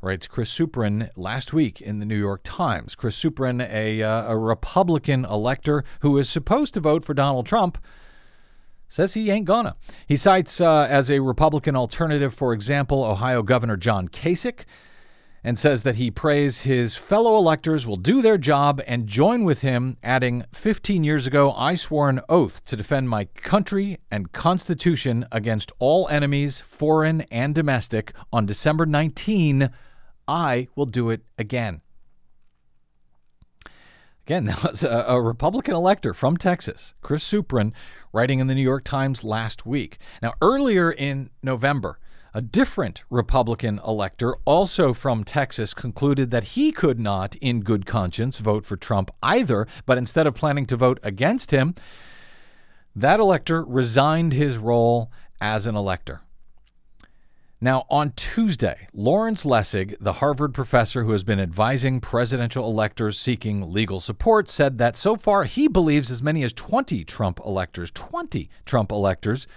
Writes 0.00 0.26
Chris 0.26 0.56
Suprun 0.56 1.10
last 1.16 1.52
week 1.52 1.82
in 1.82 1.98
the 1.98 2.06
New 2.06 2.16
York 2.16 2.40
Times. 2.44 2.94
Chris 2.94 3.22
Suprun, 3.22 3.60
a, 3.70 4.02
uh, 4.02 4.32
a 4.32 4.38
Republican 4.38 5.26
elector 5.26 5.84
who 6.00 6.16
is 6.16 6.30
supposed 6.30 6.72
to 6.74 6.80
vote 6.80 7.04
for 7.04 7.12
Donald 7.12 7.44
Trump, 7.44 7.76
says 8.88 9.12
he 9.12 9.30
ain't 9.30 9.44
gonna. 9.44 9.76
He 10.06 10.16
cites 10.16 10.62
uh, 10.62 10.86
as 10.88 11.10
a 11.10 11.20
Republican 11.20 11.76
alternative, 11.76 12.32
for 12.32 12.54
example, 12.54 13.04
Ohio 13.04 13.42
Governor 13.42 13.76
John 13.76 14.08
Kasich 14.08 14.60
and 15.44 15.58
says 15.58 15.82
that 15.82 15.96
he 15.96 16.10
prays 16.10 16.60
his 16.60 16.94
fellow 16.94 17.36
electors 17.36 17.86
will 17.86 17.96
do 17.96 18.20
their 18.20 18.38
job 18.38 18.82
and 18.86 19.06
join 19.06 19.44
with 19.44 19.60
him, 19.60 19.96
adding, 20.02 20.44
15 20.52 21.04
years 21.04 21.26
ago, 21.26 21.52
I 21.52 21.74
swore 21.74 22.08
an 22.08 22.20
oath 22.28 22.64
to 22.66 22.76
defend 22.76 23.08
my 23.08 23.26
country 23.26 23.98
and 24.10 24.32
Constitution 24.32 25.26
against 25.30 25.72
all 25.78 26.08
enemies, 26.08 26.62
foreign 26.68 27.22
and 27.30 27.54
domestic. 27.54 28.12
On 28.32 28.46
December 28.46 28.86
19, 28.86 29.70
I 30.26 30.68
will 30.74 30.86
do 30.86 31.10
it 31.10 31.22
again. 31.38 31.80
Again, 34.26 34.44
that 34.46 34.62
was 34.62 34.84
a, 34.84 35.04
a 35.08 35.20
Republican 35.20 35.74
elector 35.74 36.12
from 36.12 36.36
Texas, 36.36 36.94
Chris 37.00 37.24
Suprun, 37.24 37.72
writing 38.12 38.40
in 38.40 38.46
the 38.46 38.54
New 38.54 38.62
York 38.62 38.84
Times 38.84 39.24
last 39.24 39.64
week. 39.64 39.98
Now, 40.20 40.34
earlier 40.42 40.90
in 40.92 41.30
November, 41.42 41.98
a 42.38 42.40
different 42.40 43.02
Republican 43.10 43.80
elector, 43.84 44.36
also 44.44 44.94
from 44.94 45.24
Texas, 45.24 45.74
concluded 45.74 46.30
that 46.30 46.44
he 46.44 46.70
could 46.70 47.00
not, 47.00 47.34
in 47.40 47.62
good 47.62 47.84
conscience, 47.84 48.38
vote 48.38 48.64
for 48.64 48.76
Trump 48.76 49.10
either, 49.24 49.66
but 49.86 49.98
instead 49.98 50.24
of 50.24 50.36
planning 50.36 50.64
to 50.64 50.76
vote 50.76 51.00
against 51.02 51.50
him, 51.50 51.74
that 52.94 53.18
elector 53.18 53.64
resigned 53.64 54.32
his 54.32 54.56
role 54.56 55.10
as 55.40 55.66
an 55.66 55.74
elector. 55.74 56.20
Now, 57.60 57.86
on 57.90 58.12
Tuesday, 58.12 58.86
Lawrence 58.92 59.42
Lessig, 59.42 59.96
the 60.00 60.12
Harvard 60.12 60.54
professor 60.54 61.02
who 61.02 61.10
has 61.10 61.24
been 61.24 61.40
advising 61.40 62.00
presidential 62.00 62.70
electors 62.70 63.18
seeking 63.18 63.72
legal 63.72 63.98
support, 63.98 64.48
said 64.48 64.78
that 64.78 64.96
so 64.96 65.16
far 65.16 65.42
he 65.42 65.66
believes 65.66 66.08
as 66.08 66.22
many 66.22 66.44
as 66.44 66.52
20 66.52 67.02
Trump 67.02 67.40
electors, 67.44 67.90
20 67.90 68.48
Trump 68.64 68.92
electors, 68.92 69.48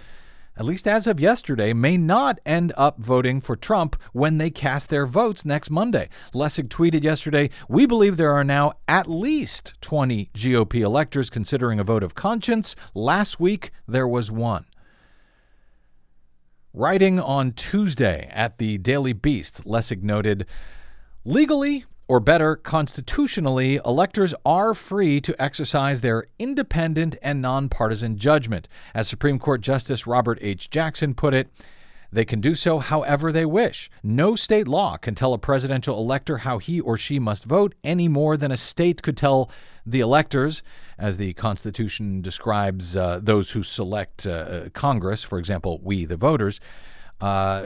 at 0.56 0.64
least 0.64 0.86
as 0.86 1.06
of 1.06 1.18
yesterday, 1.18 1.72
may 1.72 1.96
not 1.96 2.38
end 2.44 2.72
up 2.76 2.98
voting 2.98 3.40
for 3.40 3.56
Trump 3.56 3.96
when 4.12 4.38
they 4.38 4.50
cast 4.50 4.90
their 4.90 5.06
votes 5.06 5.44
next 5.44 5.70
Monday. 5.70 6.08
Lessig 6.34 6.68
tweeted 6.68 7.02
yesterday 7.02 7.50
We 7.68 7.86
believe 7.86 8.16
there 8.16 8.34
are 8.34 8.44
now 8.44 8.74
at 8.86 9.08
least 9.08 9.74
20 9.80 10.30
GOP 10.34 10.80
electors 10.80 11.30
considering 11.30 11.80
a 11.80 11.84
vote 11.84 12.02
of 12.02 12.14
conscience. 12.14 12.76
Last 12.94 13.40
week, 13.40 13.70
there 13.88 14.08
was 14.08 14.30
one. 14.30 14.66
Writing 16.74 17.18
on 17.18 17.52
Tuesday 17.52 18.30
at 18.32 18.58
the 18.58 18.78
Daily 18.78 19.12
Beast, 19.12 19.64
Lessig 19.64 20.02
noted 20.02 20.46
Legally, 21.24 21.84
or 22.12 22.20
better, 22.20 22.56
constitutionally, 22.56 23.80
electors 23.86 24.34
are 24.44 24.74
free 24.74 25.18
to 25.18 25.42
exercise 25.42 26.02
their 26.02 26.26
independent 26.38 27.16
and 27.22 27.40
nonpartisan 27.40 28.18
judgment. 28.18 28.68
As 28.94 29.08
Supreme 29.08 29.38
Court 29.38 29.62
Justice 29.62 30.06
Robert 30.06 30.38
H. 30.42 30.68
Jackson 30.68 31.14
put 31.14 31.32
it, 31.32 31.48
they 32.12 32.26
can 32.26 32.42
do 32.42 32.54
so 32.54 32.80
however 32.80 33.32
they 33.32 33.46
wish. 33.46 33.90
No 34.02 34.36
state 34.36 34.68
law 34.68 34.98
can 34.98 35.14
tell 35.14 35.32
a 35.32 35.38
presidential 35.38 35.98
elector 35.98 36.36
how 36.36 36.58
he 36.58 36.82
or 36.82 36.98
she 36.98 37.18
must 37.18 37.46
vote 37.46 37.74
any 37.82 38.08
more 38.08 38.36
than 38.36 38.52
a 38.52 38.58
state 38.58 39.02
could 39.02 39.16
tell 39.16 39.50
the 39.86 40.00
electors, 40.00 40.62
as 40.98 41.16
the 41.16 41.32
Constitution 41.32 42.20
describes 42.20 42.94
uh, 42.94 43.20
those 43.22 43.52
who 43.52 43.62
select 43.62 44.26
uh, 44.26 44.68
Congress, 44.74 45.24
for 45.24 45.38
example, 45.38 45.80
we 45.82 46.04
the 46.04 46.18
voters. 46.18 46.60
Uh, 47.22 47.62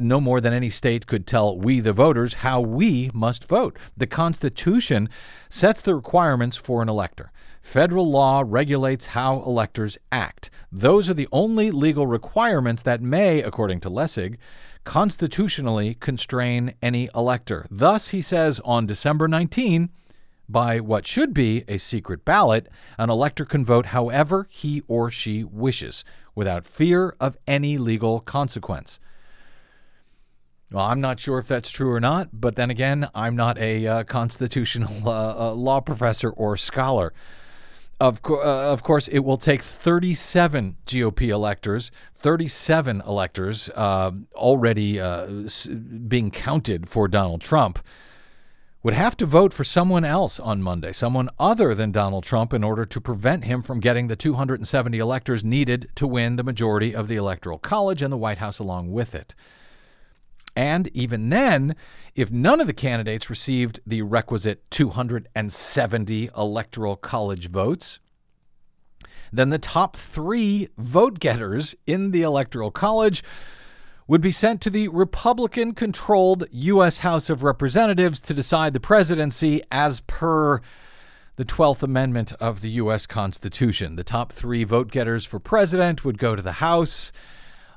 no 0.00 0.18
more 0.18 0.40
than 0.40 0.54
any 0.54 0.70
state 0.70 1.06
could 1.06 1.26
tell 1.26 1.58
we, 1.58 1.78
the 1.78 1.92
voters, 1.92 2.34
how 2.34 2.58
we 2.58 3.10
must 3.12 3.44
vote. 3.44 3.78
The 3.98 4.06
Constitution 4.06 5.10
sets 5.50 5.82
the 5.82 5.94
requirements 5.94 6.56
for 6.56 6.80
an 6.80 6.88
elector. 6.88 7.30
Federal 7.60 8.10
law 8.10 8.42
regulates 8.46 9.06
how 9.06 9.42
electors 9.42 9.98
act. 10.10 10.48
Those 10.72 11.10
are 11.10 11.14
the 11.14 11.28
only 11.30 11.70
legal 11.70 12.06
requirements 12.06 12.82
that 12.84 13.02
may, 13.02 13.42
according 13.42 13.80
to 13.80 13.90
Lessig, 13.90 14.38
constitutionally 14.84 15.92
constrain 16.00 16.72
any 16.80 17.10
elector. 17.14 17.66
Thus, 17.70 18.08
he 18.08 18.22
says 18.22 18.58
on 18.64 18.86
December 18.86 19.28
19, 19.28 19.90
by 20.48 20.80
what 20.80 21.06
should 21.06 21.34
be 21.34 21.62
a 21.68 21.76
secret 21.76 22.24
ballot, 22.24 22.68
an 22.96 23.10
elector 23.10 23.44
can 23.44 23.66
vote 23.66 23.86
however 23.86 24.46
he 24.48 24.82
or 24.88 25.10
she 25.10 25.44
wishes, 25.44 26.06
without 26.38 26.64
fear 26.64 27.16
of 27.18 27.36
any 27.48 27.76
legal 27.76 28.20
consequence. 28.20 29.00
Well, 30.70 30.84
I'm 30.84 31.00
not 31.00 31.18
sure 31.18 31.40
if 31.40 31.48
that's 31.48 31.68
true 31.68 31.90
or 31.90 31.98
not, 31.98 32.28
but 32.32 32.54
then 32.54 32.70
again, 32.70 33.08
I'm 33.12 33.34
not 33.34 33.58
a 33.58 33.84
uh, 33.84 34.04
constitutional 34.04 35.02
uh, 35.08 35.50
uh, 35.50 35.52
law 35.54 35.80
professor 35.80 36.30
or 36.30 36.56
scholar. 36.56 37.12
Of, 38.00 38.22
co- 38.22 38.40
uh, 38.40 38.72
of 38.72 38.84
course, 38.84 39.08
it 39.08 39.18
will 39.18 39.36
take 39.36 39.62
37 39.62 40.76
GOP 40.86 41.22
electors, 41.22 41.90
37 42.14 43.02
electors 43.04 43.68
uh, 43.74 44.12
already 44.36 45.00
being 46.06 46.30
counted 46.30 46.88
for 46.88 47.08
Donald 47.08 47.40
Trump 47.40 47.80
would 48.82 48.94
have 48.94 49.16
to 49.16 49.26
vote 49.26 49.52
for 49.52 49.64
someone 49.64 50.04
else 50.04 50.38
on 50.38 50.62
Monday, 50.62 50.92
someone 50.92 51.28
other 51.38 51.74
than 51.74 51.90
Donald 51.90 52.24
Trump, 52.24 52.52
in 52.52 52.62
order 52.62 52.84
to 52.84 53.00
prevent 53.00 53.44
him 53.44 53.62
from 53.62 53.80
getting 53.80 54.06
the 54.06 54.16
270 54.16 54.98
electors 54.98 55.42
needed 55.42 55.90
to 55.96 56.06
win 56.06 56.36
the 56.36 56.44
majority 56.44 56.94
of 56.94 57.08
the 57.08 57.16
Electoral 57.16 57.58
College 57.58 58.02
and 58.02 58.12
the 58.12 58.16
White 58.16 58.38
House 58.38 58.58
along 58.58 58.92
with 58.92 59.14
it. 59.14 59.34
And 60.54 60.88
even 60.88 61.28
then, 61.28 61.74
if 62.14 62.30
none 62.30 62.60
of 62.60 62.66
the 62.66 62.72
candidates 62.72 63.30
received 63.30 63.80
the 63.86 64.02
requisite 64.02 64.68
270 64.70 66.30
Electoral 66.36 66.96
College 66.96 67.48
votes, 67.50 67.98
then 69.32 69.50
the 69.50 69.58
top 69.58 69.96
three 69.96 70.68
vote 70.78 71.18
getters 71.20 71.74
in 71.86 72.12
the 72.12 72.22
Electoral 72.22 72.70
College 72.70 73.22
would 74.08 74.20
be 74.22 74.32
sent 74.32 74.62
to 74.62 74.70
the 74.70 74.88
Republican 74.88 75.74
controlled 75.74 76.46
U.S. 76.50 76.98
House 76.98 77.28
of 77.28 77.42
Representatives 77.42 78.18
to 78.20 78.32
decide 78.32 78.72
the 78.72 78.80
presidency 78.80 79.62
as 79.70 80.00
per 80.00 80.62
the 81.36 81.44
12th 81.44 81.82
Amendment 81.82 82.32
of 82.40 82.62
the 82.62 82.70
U.S. 82.70 83.06
Constitution. 83.06 83.96
The 83.96 84.02
top 84.02 84.32
three 84.32 84.64
vote 84.64 84.90
getters 84.90 85.26
for 85.26 85.38
president 85.38 86.06
would 86.06 86.18
go 86.18 86.34
to 86.34 86.40
the 86.40 86.52
House. 86.52 87.12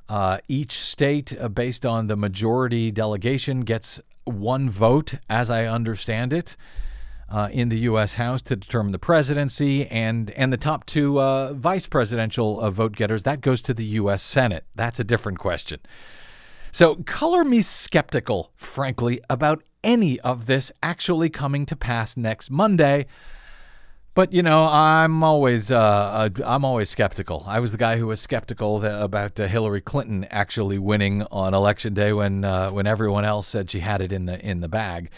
Uh, 0.07 0.39
each 0.47 0.71
state, 0.79 1.37
uh, 1.39 1.49
based 1.49 1.85
on 1.85 2.07
the 2.07 2.15
majority 2.15 2.91
delegation, 2.91 3.61
gets 3.61 3.99
one 4.23 4.69
vote, 4.69 5.15
as 5.29 5.49
I 5.49 5.65
understand 5.65 6.33
it. 6.33 6.55
Uh, 7.29 7.47
in 7.53 7.69
the 7.69 7.79
U.S. 7.79 8.15
House 8.15 8.41
to 8.41 8.57
determine 8.57 8.91
the 8.91 8.99
presidency, 8.99 9.87
and 9.87 10.31
and 10.31 10.51
the 10.51 10.57
top 10.57 10.85
two 10.85 11.21
uh, 11.21 11.53
vice 11.53 11.87
presidential 11.87 12.59
uh, 12.59 12.69
vote 12.69 12.91
getters 12.91 13.23
that 13.23 13.39
goes 13.39 13.61
to 13.61 13.73
the 13.73 13.85
U.S. 13.85 14.21
Senate. 14.21 14.65
That's 14.75 14.99
a 14.99 15.05
different 15.05 15.39
question. 15.39 15.79
So, 16.71 16.95
color 17.05 17.43
me 17.43 17.61
skeptical, 17.61 18.51
frankly, 18.55 19.21
about 19.29 19.63
any 19.83 20.19
of 20.21 20.45
this 20.45 20.71
actually 20.81 21.29
coming 21.29 21.65
to 21.65 21.75
pass 21.75 22.15
next 22.15 22.49
Monday. 22.49 23.07
But 24.13 24.33
you 24.33 24.43
know, 24.43 24.63
I'm 24.63 25.23
always 25.23 25.71
uh, 25.71 25.77
uh, 25.77 26.29
I'm 26.45 26.65
always 26.65 26.89
skeptical. 26.89 27.45
I 27.47 27.59
was 27.59 27.71
the 27.71 27.77
guy 27.77 27.97
who 27.97 28.07
was 28.07 28.19
skeptical 28.19 28.83
about 28.85 29.39
uh, 29.39 29.47
Hillary 29.47 29.79
Clinton 29.79 30.25
actually 30.29 30.77
winning 30.77 31.23
on 31.31 31.53
election 31.53 31.93
day 31.93 32.11
when 32.11 32.43
uh, 32.43 32.71
when 32.71 32.87
everyone 32.87 33.23
else 33.23 33.47
said 33.47 33.69
she 33.69 33.79
had 33.79 34.01
it 34.01 34.11
in 34.11 34.25
the 34.25 34.37
in 34.45 34.59
the 34.59 34.67
bag. 34.67 35.09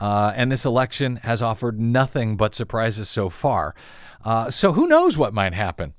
Uh, 0.00 0.32
and 0.34 0.50
this 0.50 0.64
election 0.64 1.16
has 1.16 1.42
offered 1.42 1.78
nothing 1.78 2.36
but 2.36 2.54
surprises 2.54 3.10
so 3.10 3.28
far. 3.28 3.74
Uh, 4.24 4.48
so 4.48 4.72
who 4.72 4.86
knows 4.86 5.18
what 5.18 5.34
might 5.34 5.52
happen? 5.52 5.92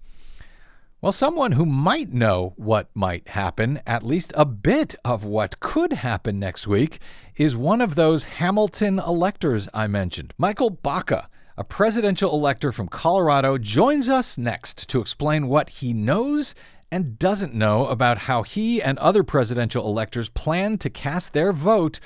Well, 1.02 1.12
someone 1.12 1.54
who 1.54 1.66
might 1.66 2.14
know 2.14 2.54
what 2.58 2.92
might 2.94 3.30
happen, 3.30 3.82
at 3.88 4.06
least 4.06 4.34
a 4.36 4.46
bit 4.46 4.94
of 5.04 5.26
what 5.26 5.60
could 5.60 5.94
happen 5.94 6.38
next 6.38 6.68
week, 6.68 7.00
is 7.36 7.56
one 7.56 7.82
of 7.82 7.96
those 7.96 8.24
Hamilton 8.24 9.00
electors 9.00 9.68
I 9.74 9.88
mentioned. 9.88 10.36
Micheal 10.40 10.80
Baca, 10.84 11.28
a 11.58 11.64
presidential 11.64 12.32
elector 12.36 12.72
from 12.72 12.88
Colorado, 12.88 13.58
joins 13.58 14.10
us 14.10 14.38
next 14.38 14.88
to 14.90 15.02
explain 15.02 15.48
what 15.48 15.70
he 15.70 15.92
knows 15.92 16.54
and 16.92 17.18
doesn't 17.18 17.56
know 17.56 17.88
about 17.88 18.20
how 18.20 18.44
he 18.44 18.80
and 18.80 19.00
other 19.00 19.24
presidential 19.24 19.88
electors 19.88 20.30
plan 20.30 20.78
to 20.78 20.90
cast 20.92 21.34
their 21.34 21.52
vote 21.52 22.00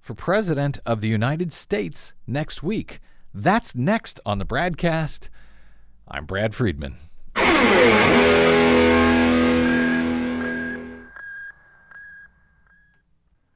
for 0.00 0.14
President 0.14 0.78
of 0.86 1.02
the 1.02 1.08
United 1.08 1.52
States 1.52 2.14
next 2.26 2.62
week. 2.62 3.00
That's 3.34 3.74
next 3.74 4.18
on 4.24 4.38
the 4.38 4.46
BradCast. 4.46 5.28
I'm 6.08 6.24
Brad 6.24 6.54
Friedman. 6.54 6.96
Música 7.36 8.53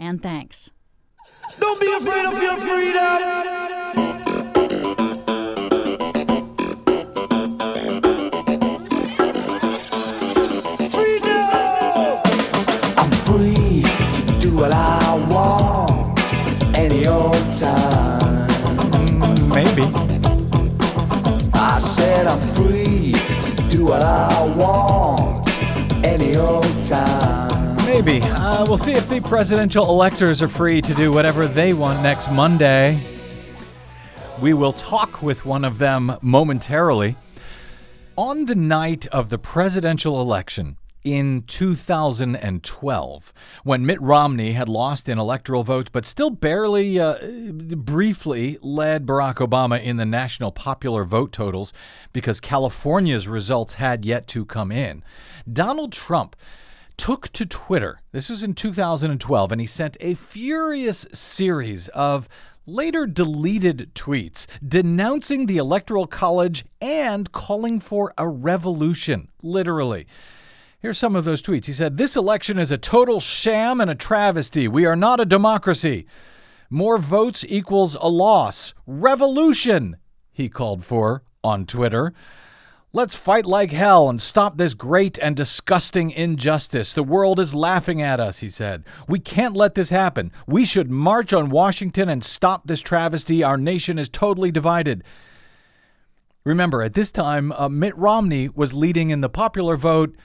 and 0.00 0.22
thanks. 0.22 0.70
Don't 1.60 1.78
be 1.78 1.92
afraid 1.92 2.24
of 2.24 2.42
your 2.42 2.56
freedom. 2.56 3.02
I'm 12.96 13.10
free 13.28 13.82
to 13.82 14.40
do 14.40 14.56
what 14.56 14.72
I 14.72 15.26
want 15.28 16.18
any 16.76 17.06
old 17.06 17.34
time. 17.60 18.48
Maybe. 19.50 19.82
I 21.52 21.78
said 21.78 22.26
I'm 22.26 22.40
free 22.54 23.12
to 23.12 23.68
do 23.70 23.84
what 23.84 24.00
I 24.02 24.42
want 24.56 25.46
any 26.06 26.36
old 26.36 26.64
time. 26.84 27.39
Maybe. 28.02 28.22
Uh, 28.22 28.64
we'll 28.66 28.78
see 28.78 28.92
if 28.92 29.10
the 29.10 29.20
presidential 29.20 29.84
electors 29.90 30.40
are 30.40 30.48
free 30.48 30.80
to 30.80 30.94
do 30.94 31.12
whatever 31.12 31.46
they 31.46 31.74
want 31.74 32.02
next 32.02 32.30
Monday. 32.30 32.98
We 34.40 34.54
will 34.54 34.72
talk 34.72 35.20
with 35.20 35.44
one 35.44 35.66
of 35.66 35.76
them 35.76 36.16
momentarily. 36.22 37.16
On 38.16 38.46
the 38.46 38.54
night 38.54 39.06
of 39.08 39.28
the 39.28 39.36
presidential 39.36 40.18
election, 40.18 40.78
in 41.04 41.42
2012 41.46 43.32
when 43.64 43.86
Mitt 43.86 44.00
Romney 44.00 44.52
had 44.52 44.68
lost 44.68 45.08
in 45.08 45.18
electoral 45.18 45.62
votes 45.62 45.90
but 45.92 46.06
still 46.06 46.30
barely, 46.30 46.98
uh, 46.98 47.18
briefly 47.76 48.58
led 48.62 49.04
Barack 49.04 49.46
Obama 49.46 49.82
in 49.82 49.98
the 49.98 50.06
national 50.06 50.52
popular 50.52 51.04
vote 51.04 51.32
totals 51.32 51.74
because 52.14 52.40
California's 52.40 53.28
results 53.28 53.74
had 53.74 54.06
yet 54.06 54.26
to 54.28 54.46
come 54.46 54.72
in. 54.72 55.04
Donald 55.52 55.92
Trump 55.92 56.34
took 57.00 57.30
to 57.30 57.46
Twitter, 57.46 57.98
this 58.12 58.28
was 58.28 58.42
in 58.42 58.52
2012, 58.52 59.52
and 59.52 59.58
he 59.58 59.66
sent 59.66 59.96
a 60.00 60.12
furious 60.12 61.06
series 61.14 61.88
of 61.88 62.28
later 62.66 63.06
deleted 63.06 63.90
tweets 63.94 64.46
denouncing 64.68 65.46
the 65.46 65.56
Electoral 65.56 66.06
College 66.06 66.66
and 66.78 67.32
calling 67.32 67.80
for 67.80 68.12
a 68.18 68.28
revolution, 68.28 69.28
literally. 69.42 70.06
Here's 70.80 70.98
some 70.98 71.16
of 71.16 71.24
those 71.24 71.42
tweets. 71.42 71.64
He 71.64 71.72
said, 71.72 71.96
This 71.96 72.16
election 72.16 72.58
is 72.58 72.70
a 72.70 72.76
total 72.76 73.18
sham 73.18 73.80
and 73.80 73.90
a 73.90 73.94
travesty. 73.94 74.68
We 74.68 74.84
are 74.84 74.94
not 74.94 75.20
a 75.20 75.24
democracy. 75.24 76.04
More 76.68 76.98
votes 76.98 77.46
equals 77.48 77.94
a 77.94 78.10
loss. 78.10 78.74
Revolution, 78.86 79.96
he 80.30 80.50
called 80.50 80.84
for 80.84 81.22
on 81.42 81.64
Twitter. 81.64 82.12
Let's 82.92 83.14
fight 83.14 83.46
like 83.46 83.70
hell 83.70 84.10
and 84.10 84.20
stop 84.20 84.56
this 84.56 84.74
great 84.74 85.16
and 85.18 85.36
disgusting 85.36 86.10
injustice. 86.10 86.92
The 86.92 87.04
world 87.04 87.38
is 87.38 87.54
laughing 87.54 88.02
at 88.02 88.18
us, 88.18 88.40
he 88.40 88.48
said. 88.48 88.82
We 89.06 89.20
can't 89.20 89.54
let 89.54 89.76
this 89.76 89.90
happen. 89.90 90.32
We 90.48 90.64
should 90.64 90.90
march 90.90 91.32
on 91.32 91.50
Washington 91.50 92.08
and 92.08 92.24
stop 92.24 92.66
this 92.66 92.80
travesty. 92.80 93.44
Our 93.44 93.56
nation 93.56 93.96
is 93.96 94.08
totally 94.08 94.50
divided. 94.50 95.04
Remember, 96.42 96.82
at 96.82 96.94
this 96.94 97.12
time, 97.12 97.52
uh, 97.52 97.68
Mitt 97.68 97.96
Romney 97.96 98.48
was 98.48 98.74
leading 98.74 99.10
in 99.10 99.20
the 99.20 99.28
popular 99.28 99.76
vote 99.76 100.16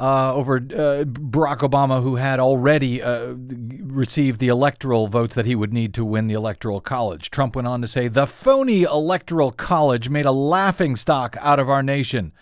uh, 0.00 0.32
over 0.34 0.56
uh, 0.56 1.04
Barack 1.04 1.58
Obama, 1.58 2.02
who 2.02 2.16
had 2.16 2.40
already 2.40 3.02
uh, 3.02 3.34
received 3.82 4.40
the 4.40 4.48
electoral 4.48 5.08
votes 5.08 5.34
that 5.34 5.44
he 5.44 5.54
would 5.54 5.74
need 5.74 5.92
to 5.94 6.06
win 6.06 6.26
the 6.26 6.34
Electoral 6.34 6.80
College. 6.80 7.30
Trump 7.30 7.54
went 7.54 7.68
on 7.68 7.82
to 7.82 7.86
say, 7.86 8.08
The 8.08 8.26
phony 8.26 8.82
Electoral 8.82 9.52
College 9.52 10.08
made 10.08 10.24
a 10.24 10.32
laughing 10.32 10.96
stock 10.96 11.36
out 11.40 11.60
of 11.60 11.68
our 11.68 11.82
nation. 11.82 12.32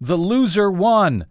The 0.00 0.16
loser 0.16 0.70
won. 0.70 1.26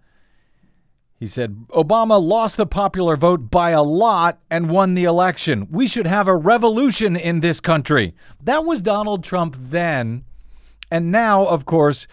He 1.17 1.27
said, 1.27 1.65
Obama 1.69 2.21
lost 2.21 2.57
the 2.57 2.67
popular 2.67 3.15
vote 3.15 3.49
by 3.49 3.71
a 3.71 3.81
lot 3.81 4.39
and 4.51 4.69
won 4.69 4.95
the 4.95 5.05
election. 5.05 5.67
We 5.71 5.87
should 5.87 6.05
have 6.05 6.27
a 6.27 6.35
revolution 6.35 7.15
in 7.15 7.39
this 7.39 7.61
country. 7.61 8.13
That 8.43 8.65
was 8.65 8.81
Donald 8.81 9.23
Trump 9.23 9.55
then. 9.57 10.25
And 10.91 11.11
now, 11.11 11.45
of 11.45 11.65
course, 11.65 12.05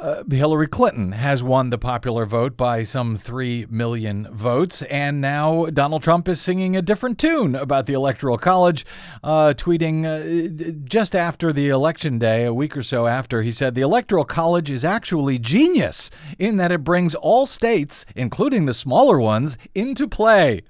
uh, 0.00 0.24
Hillary 0.30 0.66
Clinton 0.66 1.12
has 1.12 1.42
won 1.42 1.70
the 1.70 1.78
popular 1.78 2.26
vote 2.26 2.56
by 2.56 2.82
some 2.82 3.16
3 3.16 3.66
million 3.70 4.28
votes. 4.32 4.82
And 4.82 5.20
now 5.20 5.66
Donald 5.66 6.02
Trump 6.02 6.28
is 6.28 6.40
singing 6.40 6.76
a 6.76 6.82
different 6.82 7.18
tune 7.18 7.54
about 7.54 7.86
the 7.86 7.94
Electoral 7.94 8.38
College, 8.38 8.84
uh, 9.22 9.54
tweeting 9.56 10.04
uh, 10.04 10.72
just 10.84 11.14
after 11.14 11.52
the 11.52 11.68
election 11.68 12.18
day, 12.18 12.44
a 12.44 12.54
week 12.54 12.76
or 12.76 12.82
so 12.82 13.06
after, 13.06 13.42
he 13.42 13.52
said, 13.52 13.74
The 13.74 13.82
Electoral 13.82 14.24
College 14.24 14.70
is 14.70 14.84
actually 14.84 15.38
genius 15.38 16.10
in 16.38 16.56
that 16.56 16.72
it 16.72 16.84
brings 16.84 17.14
all 17.14 17.46
states, 17.46 18.04
including 18.16 18.66
the 18.66 18.74
smaller 18.74 19.20
ones, 19.20 19.56
into 19.74 20.08
play. 20.08 20.62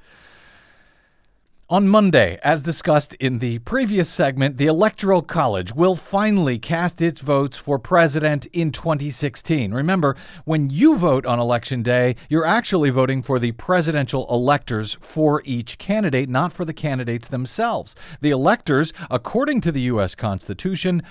On 1.71 1.88
Monday, 1.88 2.38
as 2.42 2.61
discussed 2.61 3.14
in 3.14 3.38
the 3.38 3.59
previous 3.61 4.11
segment, 4.11 4.59
the 4.59 4.66
Electoral 4.66 5.23
College 5.23 5.75
will 5.75 5.97
finally 5.97 6.59
cast 6.59 7.00
its 7.00 7.21
votes 7.21 7.56
for 7.56 7.78
president 7.78 8.44
in 8.52 8.71
2016. 8.71 9.73
Remember, 9.73 10.14
when 10.44 10.68
you 10.68 10.99
vote 10.99 11.25
on 11.25 11.40
Election 11.40 11.83
Day, 11.83 12.16
you're 12.28 12.44
actually 12.44 12.90
voting 12.90 13.23
for 13.23 13.38
the 13.38 13.52
presidential 13.52 14.26
electors 14.28 14.99
for 15.00 15.40
each 15.47 15.78
candidate, 15.78 16.28
not 16.28 16.52
for 16.52 16.66
the 16.66 16.75
candidates 16.75 17.28
themselves. 17.28 17.97
The 18.21 18.30
electors, 18.30 18.92
according 19.11 19.62
to 19.62 19.73
the 19.73 19.80
U.S. 19.83 20.14
Constitution, 20.14 21.02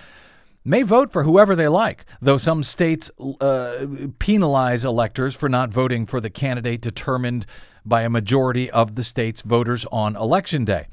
may 0.64 0.84
vote 0.84 1.12
for 1.12 1.24
whoever 1.24 1.56
they 1.56 1.68
like, 1.68 2.06
though 2.22 2.38
some 2.38 2.62
states 2.62 3.10
uh, 3.42 3.88
penalize 4.20 4.86
electors 4.86 5.36
for 5.36 5.50
not 5.50 5.72
voting 5.72 6.06
for 6.06 6.22
the 6.22 6.30
candidate 6.30 6.82
determined 6.82 7.48
by 7.86 8.04
a 8.04 8.10
majority 8.10 8.70
of 8.72 8.96
the 8.96 9.04
state's 9.04 9.42
voters 9.42 9.86
on 9.92 10.16
Election 10.16 10.66
Day. 10.66 10.88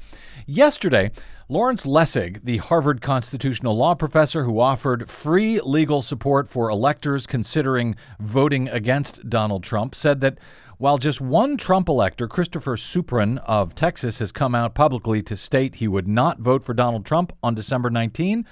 Yesterday, 0.45 1.11
Lawrence 1.49 1.85
Lessig, 1.85 2.43
the 2.43 2.57
Harvard 2.57 3.01
constitutional 3.01 3.75
law 3.75 3.93
professor 3.93 4.45
who 4.45 4.59
offered 4.59 5.09
free 5.09 5.59
legal 5.61 6.01
support 6.01 6.49
for 6.49 6.69
electors 6.69 7.27
considering 7.27 7.95
voting 8.19 8.69
against 8.69 9.29
Donald 9.29 9.63
Trump, 9.63 9.93
said 9.93 10.21
that 10.21 10.37
while 10.77 10.97
just 10.97 11.21
one 11.21 11.57
Trump 11.57 11.89
elector, 11.89 12.27
Christopher 12.27 12.75
Suprun 12.75 13.37
of 13.45 13.75
Texas, 13.75 14.17
has 14.17 14.31
come 14.31 14.55
out 14.55 14.73
publicly 14.73 15.21
to 15.21 15.37
state 15.37 15.75
he 15.75 15.87
would 15.87 16.07
not 16.07 16.39
vote 16.39 16.63
for 16.63 16.73
Donald 16.73 17.05
Trump 17.05 17.31
on 17.43 17.53
December 17.53 17.89
19, 17.89 18.47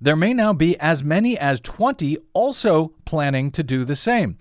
there 0.00 0.14
may 0.14 0.32
now 0.32 0.52
be 0.52 0.78
as 0.78 1.02
many 1.02 1.38
as 1.38 1.60
20 1.60 2.18
also 2.34 2.92
planning 3.04 3.50
to 3.50 3.62
do 3.62 3.84
the 3.84 3.96
same. 3.96 4.36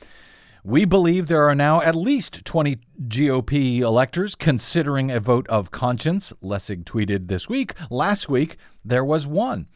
We 0.68 0.84
believe 0.84 1.28
there 1.28 1.48
are 1.48 1.54
now 1.54 1.80
at 1.84 1.94
least 1.94 2.44
20 2.44 2.80
GOP 3.08 3.82
electors 3.82 4.34
considering 4.34 5.12
a 5.12 5.20
vote 5.20 5.46
of 5.48 5.70
conscience, 5.70 6.34
Lessig 6.42 6.86
tweeted 6.86 7.28
this 7.28 7.48
week. 7.48 7.76
Last 7.92 8.30
week, 8.30 8.58
there 8.84 9.06
was 9.06 9.28
one. 9.28 9.68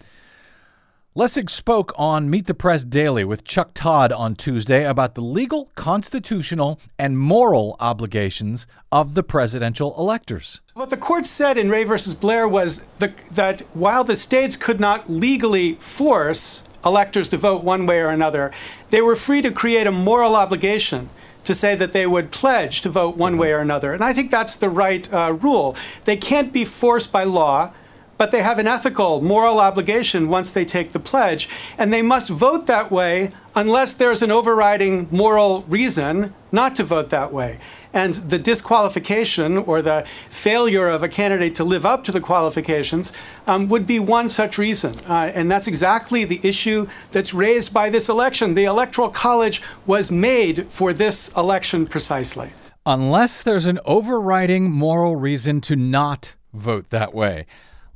Lessig 1.15 1.51
spoke 1.51 1.93
on 1.95 2.27
Meet 2.31 2.47
the 2.47 2.55
Press 2.55 2.83
Daily 2.83 3.23
with 3.23 3.43
Chuck 3.43 3.75
Todd 3.75 4.11
on 4.11 4.33
Tuesday 4.33 4.83
about 4.83 5.13
the 5.13 5.21
legal, 5.21 5.69
constitutional, 5.75 6.79
and 6.97 7.19
moral 7.19 7.75
obligations 7.79 8.65
of 8.91 9.13
the 9.13 9.21
presidential 9.21 9.93
electors. 9.95 10.59
What 10.73 10.89
the 10.89 10.97
court 10.97 11.27
said 11.27 11.55
in 11.55 11.69
Ray 11.69 11.83
versus 11.83 12.15
Blair 12.15 12.47
was 12.47 12.85
the, 12.97 13.13
that 13.33 13.61
while 13.75 14.03
the 14.03 14.15
states 14.15 14.57
could 14.57 14.79
not 14.79 15.07
legally 15.07 15.75
force 15.75 16.63
electors 16.85 17.29
to 17.29 17.37
vote 17.37 17.63
one 17.63 17.85
way 17.85 17.99
or 17.99 18.09
another, 18.09 18.51
they 18.89 19.01
were 19.01 19.15
free 19.15 19.41
to 19.41 19.51
create 19.51 19.87
a 19.87 19.91
moral 19.91 20.35
obligation 20.35 21.09
to 21.43 21.53
say 21.53 21.75
that 21.75 21.93
they 21.93 22.05
would 22.05 22.31
pledge 22.31 22.81
to 22.81 22.89
vote 22.89 23.17
one 23.17 23.37
way 23.37 23.51
or 23.51 23.59
another. 23.59 23.93
And 23.93 24.03
I 24.03 24.13
think 24.13 24.29
that's 24.29 24.55
the 24.55 24.69
right 24.69 25.11
uh, 25.13 25.33
rule. 25.33 25.75
They 26.05 26.17
can't 26.17 26.51
be 26.53 26.65
forced 26.65 27.11
by 27.11 27.23
law, 27.23 27.71
but 28.17 28.31
they 28.31 28.43
have 28.43 28.59
an 28.59 28.67
ethical, 28.67 29.21
moral 29.21 29.59
obligation 29.59 30.27
once 30.27 30.51
they 30.51 30.65
take 30.65 30.91
the 30.91 30.99
pledge. 30.99 31.47
And 31.77 31.93
they 31.93 32.01
must 32.01 32.29
vote 32.29 32.67
that 32.67 32.91
way 32.91 33.31
unless 33.55 33.93
there's 33.93 34.21
an 34.21 34.31
overriding 34.31 35.07
moral 35.09 35.63
reason 35.63 36.33
not 36.51 36.75
to 36.75 36.83
vote 36.83 37.09
that 37.09 37.31
way. 37.31 37.59
And 37.93 38.13
the 38.15 38.37
disqualification 38.37 39.57
or 39.57 39.81
the 39.81 40.05
failure 40.29 40.89
of 40.89 41.01
a 41.01 41.09
candidate 41.09 41.55
to 41.55 41.63
live 41.63 41.85
up 41.85 42.03
to 42.03 42.11
the 42.11 42.19
qualifications 42.19 43.11
um, 43.47 43.67
would 43.69 43.87
be 43.87 43.99
one 43.99 44.29
such 44.29 44.57
reason. 44.57 44.99
Uh, 45.07 45.31
and 45.33 45.49
that's 45.49 45.67
exactly 45.67 46.23
the 46.23 46.39
issue 46.43 46.87
that's 47.11 47.33
raised 47.33 47.73
by 47.73 47.89
this 47.89 48.07
election. 48.07 48.53
The 48.53 48.65
Electoral 48.65 49.09
College 49.09 49.61
was 49.87 50.11
made 50.11 50.67
for 50.67 50.93
this 50.93 51.35
election 51.35 51.87
precisely. 51.87 52.51
Unless 52.85 53.43
there's 53.43 53.65
an 53.65 53.79
overriding 53.85 54.71
moral 54.71 55.15
reason 55.15 55.61
to 55.61 55.75
not 55.75 56.35
vote 56.53 56.89
that 56.89 57.13
way. 57.13 57.45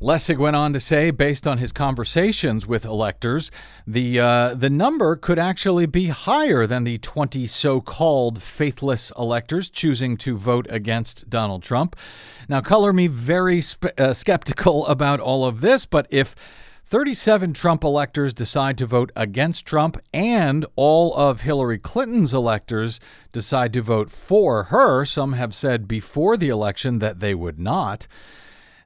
Lessig 0.03 0.37
went 0.37 0.57
on 0.57 0.73
to 0.73 0.81
say, 0.81 1.11
based 1.11 1.47
on 1.47 1.59
his 1.59 1.71
conversations 1.71 2.67
with 2.67 2.83
electors, 2.83 3.49
the 3.87 4.19
uh, 4.19 4.53
the 4.53 4.69
number 4.69 5.15
could 5.15 5.39
actually 5.39 5.85
be 5.85 6.09
higher 6.09 6.67
than 6.67 6.83
the 6.83 6.97
20 6.97 7.47
so-called 7.47 8.43
faithless 8.43 9.13
electors 9.17 9.69
choosing 9.69 10.17
to 10.17 10.37
vote 10.37 10.67
against 10.69 11.29
Donald 11.29 11.63
Trump. 11.63 11.95
Now, 12.49 12.59
color 12.59 12.91
me 12.91 13.07
very 13.07 13.61
uh, 13.97 14.11
skeptical 14.11 14.85
about 14.87 15.21
all 15.21 15.45
of 15.45 15.61
this, 15.61 15.85
but 15.85 16.05
if 16.09 16.35
37 16.87 17.53
Trump 17.53 17.85
electors 17.85 18.33
decide 18.33 18.77
to 18.79 18.85
vote 18.85 19.09
against 19.15 19.65
Trump, 19.65 19.97
and 20.13 20.65
all 20.75 21.15
of 21.15 21.41
Hillary 21.41 21.79
Clinton's 21.79 22.33
electors 22.33 22.99
decide 23.31 23.71
to 23.71 23.81
vote 23.81 24.11
for 24.11 24.65
her. 24.65 25.05
Some 25.05 25.31
have 25.31 25.55
said 25.55 25.87
before 25.87 26.35
the 26.35 26.49
election 26.49 26.99
that 26.99 27.21
they 27.21 27.33
would 27.33 27.57
not. 27.57 28.05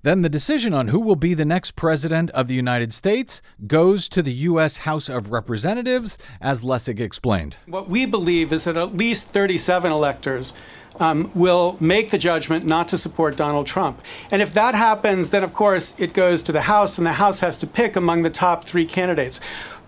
Then 0.04 0.22
the 0.22 0.30
decision 0.30 0.74
on 0.74 0.90
who 0.90 1.00
will 1.00 1.16
be 1.16 1.34
the 1.34 1.46
next 1.46 1.76
president 1.76 2.30
of 2.32 2.48
the 2.48 2.54
United 2.54 2.94
States 2.94 3.42
goes 3.66 4.08
to 4.10 4.22
the 4.22 4.34
U.S. 4.34 4.78
House 4.78 5.10
of 5.10 5.32
Representatives, 5.32 6.18
as 6.40 6.62
Lessig 6.62 7.00
explained. 7.00 7.58
What 7.66 7.90
we 7.90 8.06
believe 8.06 8.54
is 8.54 8.66
that 8.66 8.78
at 8.78 8.94
least 8.94 9.28
37 9.30 9.92
electors 9.92 10.54
um, 11.00 11.32
will 11.36 11.78
make 11.80 12.12
the 12.12 12.18
judgment 12.18 12.66
not 12.66 12.88
to 12.90 12.98
support 12.98 13.36
Donald 13.36 13.68
Trump. 13.68 14.02
And 14.32 14.42
if 14.42 14.54
that 14.54 14.76
happens, 14.76 15.30
then 15.30 15.44
of 15.44 15.54
course 15.54 16.00
it 16.00 16.14
goes 16.14 16.42
to 16.44 16.52
the 16.52 16.62
House, 16.62 16.98
and 16.98 17.06
the 17.06 17.14
House 17.14 17.40
has 17.40 17.58
to 17.58 17.68
pick 17.68 17.96
among 17.96 18.24
the 18.24 18.30
top 18.30 18.64
three 18.64 18.86
candidates. 18.86 19.40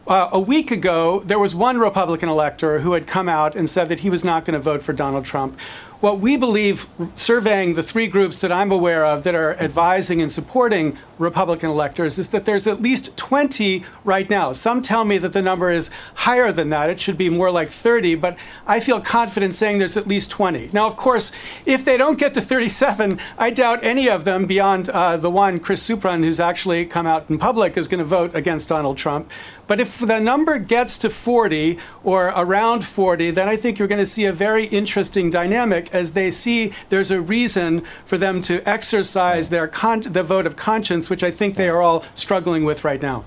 Uh, 0.07 0.29
a 0.31 0.39
week 0.39 0.71
ago, 0.71 1.19
there 1.19 1.37
was 1.37 1.53
one 1.53 1.77
Republican 1.77 2.29
elector 2.29 2.79
who 2.79 2.93
had 2.93 3.05
come 3.05 3.29
out 3.29 3.55
and 3.55 3.69
said 3.69 3.89
that 3.89 3.99
he 3.99 4.09
was 4.09 4.23
not 4.23 4.43
going 4.43 4.55
to 4.55 4.59
vote 4.59 4.81
for 4.81 4.91
Donald 4.91 5.23
Trump. 5.23 5.57
What 5.99 6.21
we 6.21 6.37
believe, 6.37 6.87
surveying 7.15 7.73
the 7.73 7.83
three 7.83 8.07
groups 8.07 8.39
that 8.39 8.53
I'm 8.53 8.71
aware 8.71 9.05
of 9.05 9.23
that 9.23 9.35
are 9.35 9.57
advising 9.59 10.21
and 10.21 10.31
supporting 10.31 10.97
Republican 11.17 11.69
electors, 11.69 12.17
is 12.17 12.29
that 12.29 12.45
there's 12.45 12.67
at 12.67 12.81
least 12.81 13.17
20 13.17 13.83
right 14.05 14.29
now. 14.29 14.53
Some 14.53 14.81
tell 14.81 15.03
me 15.03 15.17
that 15.17 15.33
the 15.33 15.41
number 15.41 15.69
is 15.71 15.89
higher 16.13 16.53
than 16.53 16.69
that. 16.69 16.89
It 16.89 17.01
should 17.01 17.17
be 17.17 17.27
more 17.27 17.51
like 17.51 17.69
30, 17.69 18.15
but 18.15 18.37
I 18.65 18.79
feel 18.79 19.01
confident 19.01 19.55
saying 19.55 19.79
there's 19.79 19.97
at 19.97 20.07
least 20.07 20.31
20. 20.31 20.69
Now, 20.71 20.87
of 20.87 20.95
course, 20.95 21.33
if 21.65 21.83
they 21.83 21.97
don't 21.97 22.17
get 22.17 22.33
to 22.35 22.41
37, 22.41 23.19
I 23.37 23.49
doubt 23.49 23.83
any 23.83 24.07
of 24.07 24.23
them, 24.23 24.45
beyond 24.45 24.87
uh, 24.87 25.17
the 25.17 25.29
one, 25.29 25.59
Chris 25.59 25.85
Suprun, 25.85 26.23
who's 26.23 26.39
actually 26.39 26.85
come 26.85 27.07
out 27.07 27.29
in 27.29 27.37
public, 27.37 27.75
is 27.75 27.89
going 27.89 27.99
to 27.99 28.05
vote 28.05 28.33
against 28.33 28.69
Donald 28.69 28.97
Trump. 28.97 29.29
But 29.69 29.79
if 29.79 29.99
the 29.99 30.19
number 30.19 30.57
gets 30.57 30.97
to 30.97 31.11
40 31.11 31.77
or 32.03 32.33
around 32.35 32.83
40, 32.83 33.29
then 33.29 33.47
I 33.47 33.55
think 33.55 33.77
you're 33.77 33.87
going 33.87 33.99
to 33.99 34.05
see 34.05 34.25
a 34.25 34.33
very 34.33 34.65
interesting 34.65 35.29
dynamic 35.29 35.93
as 35.93 36.13
they 36.13 36.31
see 36.31 36.73
there's 36.89 37.11
a 37.11 37.21
reason 37.21 37.83
for 38.03 38.17
them 38.17 38.41
to 38.41 38.67
exercise 38.67 39.49
their 39.49 39.67
con- 39.67 40.01
the 40.01 40.23
vote 40.23 40.47
of 40.47 40.55
conscience, 40.55 41.07
which 41.07 41.21
I 41.21 41.29
think 41.29 41.53
they 41.53 41.69
are 41.69 41.83
all 41.83 42.03
struggling 42.15 42.65
with 42.65 42.83
right 42.83 42.99
now. 42.99 43.25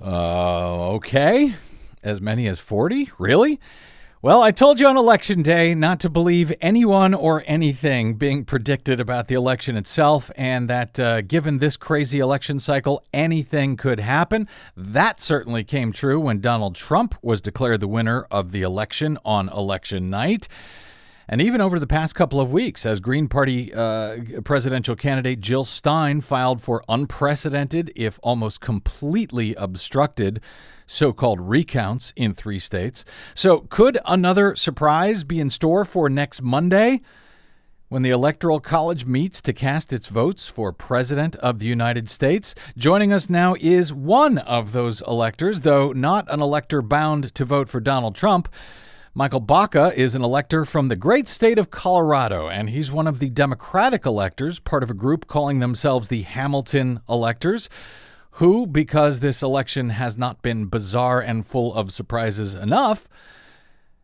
Uh, 0.00 0.94
okay. 0.94 1.54
As 2.02 2.20
many 2.20 2.48
as 2.48 2.58
40? 2.58 3.12
Really? 3.16 3.60
Well, 4.24 4.40
I 4.40 4.52
told 4.52 4.80
you 4.80 4.86
on 4.86 4.96
election 4.96 5.42
day 5.42 5.74
not 5.74 6.00
to 6.00 6.08
believe 6.08 6.50
anyone 6.62 7.12
or 7.12 7.44
anything 7.46 8.14
being 8.14 8.46
predicted 8.46 8.98
about 8.98 9.28
the 9.28 9.34
election 9.34 9.76
itself, 9.76 10.30
and 10.34 10.70
that 10.70 10.98
uh, 10.98 11.20
given 11.20 11.58
this 11.58 11.76
crazy 11.76 12.20
election 12.20 12.58
cycle, 12.58 13.04
anything 13.12 13.76
could 13.76 14.00
happen. 14.00 14.48
That 14.78 15.20
certainly 15.20 15.62
came 15.62 15.92
true 15.92 16.18
when 16.18 16.40
Donald 16.40 16.74
Trump 16.74 17.14
was 17.20 17.42
declared 17.42 17.80
the 17.80 17.86
winner 17.86 18.26
of 18.30 18.52
the 18.52 18.62
election 18.62 19.18
on 19.26 19.50
election 19.50 20.08
night. 20.08 20.48
And 21.28 21.42
even 21.42 21.60
over 21.60 21.78
the 21.78 21.86
past 21.86 22.14
couple 22.14 22.40
of 22.40 22.50
weeks, 22.50 22.86
as 22.86 23.00
Green 23.00 23.28
Party 23.28 23.74
uh, 23.74 24.40
presidential 24.42 24.96
candidate 24.96 25.40
Jill 25.40 25.66
Stein 25.66 26.22
filed 26.22 26.62
for 26.62 26.82
unprecedented, 26.88 27.92
if 27.94 28.18
almost 28.22 28.62
completely 28.62 29.54
obstructed, 29.56 30.40
so 30.86 31.12
called 31.12 31.40
recounts 31.40 32.12
in 32.16 32.34
three 32.34 32.58
states. 32.58 33.04
So, 33.34 33.60
could 33.68 33.98
another 34.04 34.56
surprise 34.56 35.24
be 35.24 35.40
in 35.40 35.50
store 35.50 35.84
for 35.84 36.08
next 36.08 36.42
Monday? 36.42 37.00
When 37.88 38.02
the 38.02 38.10
Electoral 38.10 38.60
College 38.60 39.04
meets 39.04 39.40
to 39.42 39.52
cast 39.52 39.92
its 39.92 40.08
votes 40.08 40.46
for 40.46 40.72
President 40.72 41.36
of 41.36 41.58
the 41.58 41.66
United 41.66 42.10
States, 42.10 42.54
joining 42.76 43.12
us 43.12 43.30
now 43.30 43.54
is 43.60 43.92
one 43.92 44.38
of 44.38 44.72
those 44.72 45.00
electors, 45.02 45.60
though 45.60 45.92
not 45.92 46.26
an 46.28 46.40
elector 46.40 46.82
bound 46.82 47.34
to 47.34 47.44
vote 47.44 47.68
for 47.68 47.80
Donald 47.80 48.16
Trump. 48.16 48.48
Micheal 49.14 49.46
Baca 49.46 49.92
is 49.94 50.16
an 50.16 50.24
elector 50.24 50.64
from 50.64 50.88
the 50.88 50.96
great 50.96 51.28
state 51.28 51.56
of 51.56 51.70
Colorado, 51.70 52.48
and 52.48 52.70
he's 52.70 52.90
one 52.90 53.06
of 53.06 53.20
the 53.20 53.30
Democratic 53.30 54.06
electors, 54.06 54.58
part 54.58 54.82
of 54.82 54.90
a 54.90 54.94
group 54.94 55.28
calling 55.28 55.60
themselves 55.60 56.08
the 56.08 56.22
Hamilton 56.22 56.98
electors 57.08 57.68
who, 58.38 58.66
because 58.66 59.20
this 59.20 59.42
election 59.42 59.90
has 59.90 60.18
not 60.18 60.42
been 60.42 60.66
bizarre 60.66 61.20
and 61.20 61.46
full 61.46 61.72
of 61.74 61.92
surprises 61.92 62.54
enough, 62.54 63.08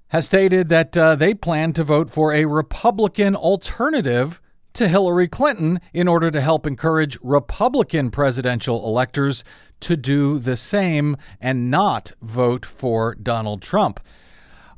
has 0.08 0.26
stated 0.26 0.68
that 0.68 0.96
uh, 0.96 1.16
they 1.16 1.34
plan 1.34 1.72
to 1.72 1.82
vote 1.82 2.10
for 2.10 2.32
a 2.32 2.44
Republican 2.44 3.34
alternative 3.34 4.40
to 4.72 4.86
Hillary 4.86 5.26
Clinton 5.26 5.80
in 5.92 6.06
order 6.06 6.30
to 6.30 6.40
help 6.40 6.64
encourage 6.64 7.18
Republican 7.22 8.12
presidential 8.12 8.86
electors 8.86 9.42
to 9.80 9.96
do 9.96 10.38
the 10.38 10.56
same 10.56 11.16
and 11.40 11.68
not 11.68 12.12
vote 12.22 12.64
for 12.64 13.16
Donald 13.16 13.62
Trump. 13.62 13.98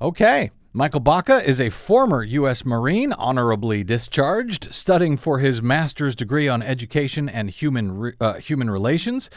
Okay. 0.01 0.51
Micheal 0.75 1.05
Baca 1.05 1.47
is 1.47 1.61
a 1.61 1.69
former 1.69 2.23
U.S. 2.23 2.65
Marine, 2.65 3.13
honorably 3.13 3.85
discharged, 3.85 4.73
studying 4.73 5.19
for 5.19 5.39
his 5.39 5.61
master's 5.61 6.17
degree 6.17 6.49
on 6.49 6.63
education 6.63 7.29
and 7.29 7.51
human 7.51 8.15
uh, 8.19 8.35
human 8.35 8.71
relations. 8.71 9.29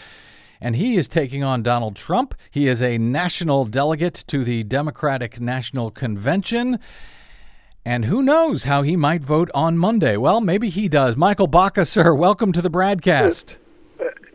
And 0.62 0.78
he 0.78 0.96
is 0.96 1.10
taking 1.10 1.44
on 1.44 1.62
Donald 1.62 1.98
Trump. 1.98 2.36
He 2.52 2.70
is 2.70 2.82
a 2.82 2.98
national 2.98 3.66
delegate 3.66 4.24
to 4.28 4.46
the 4.46 4.64
Democratic 4.64 5.42
National 5.42 5.92
Convention. 5.92 6.80
And 7.84 8.06
who 8.06 8.24
knows 8.24 8.64
how 8.64 8.84
he 8.84 8.96
might 8.96 9.22
vote 9.22 9.52
on 9.54 9.78
Monday? 9.78 10.16
Well, 10.16 10.40
maybe 10.40 10.70
he 10.70 10.88
does. 10.88 11.16
Micheal 11.16 11.52
Baca, 11.52 11.84
sir, 11.84 12.14
welcome 12.14 12.54
to 12.54 12.62
the 12.62 12.72
BradCast. 12.72 13.58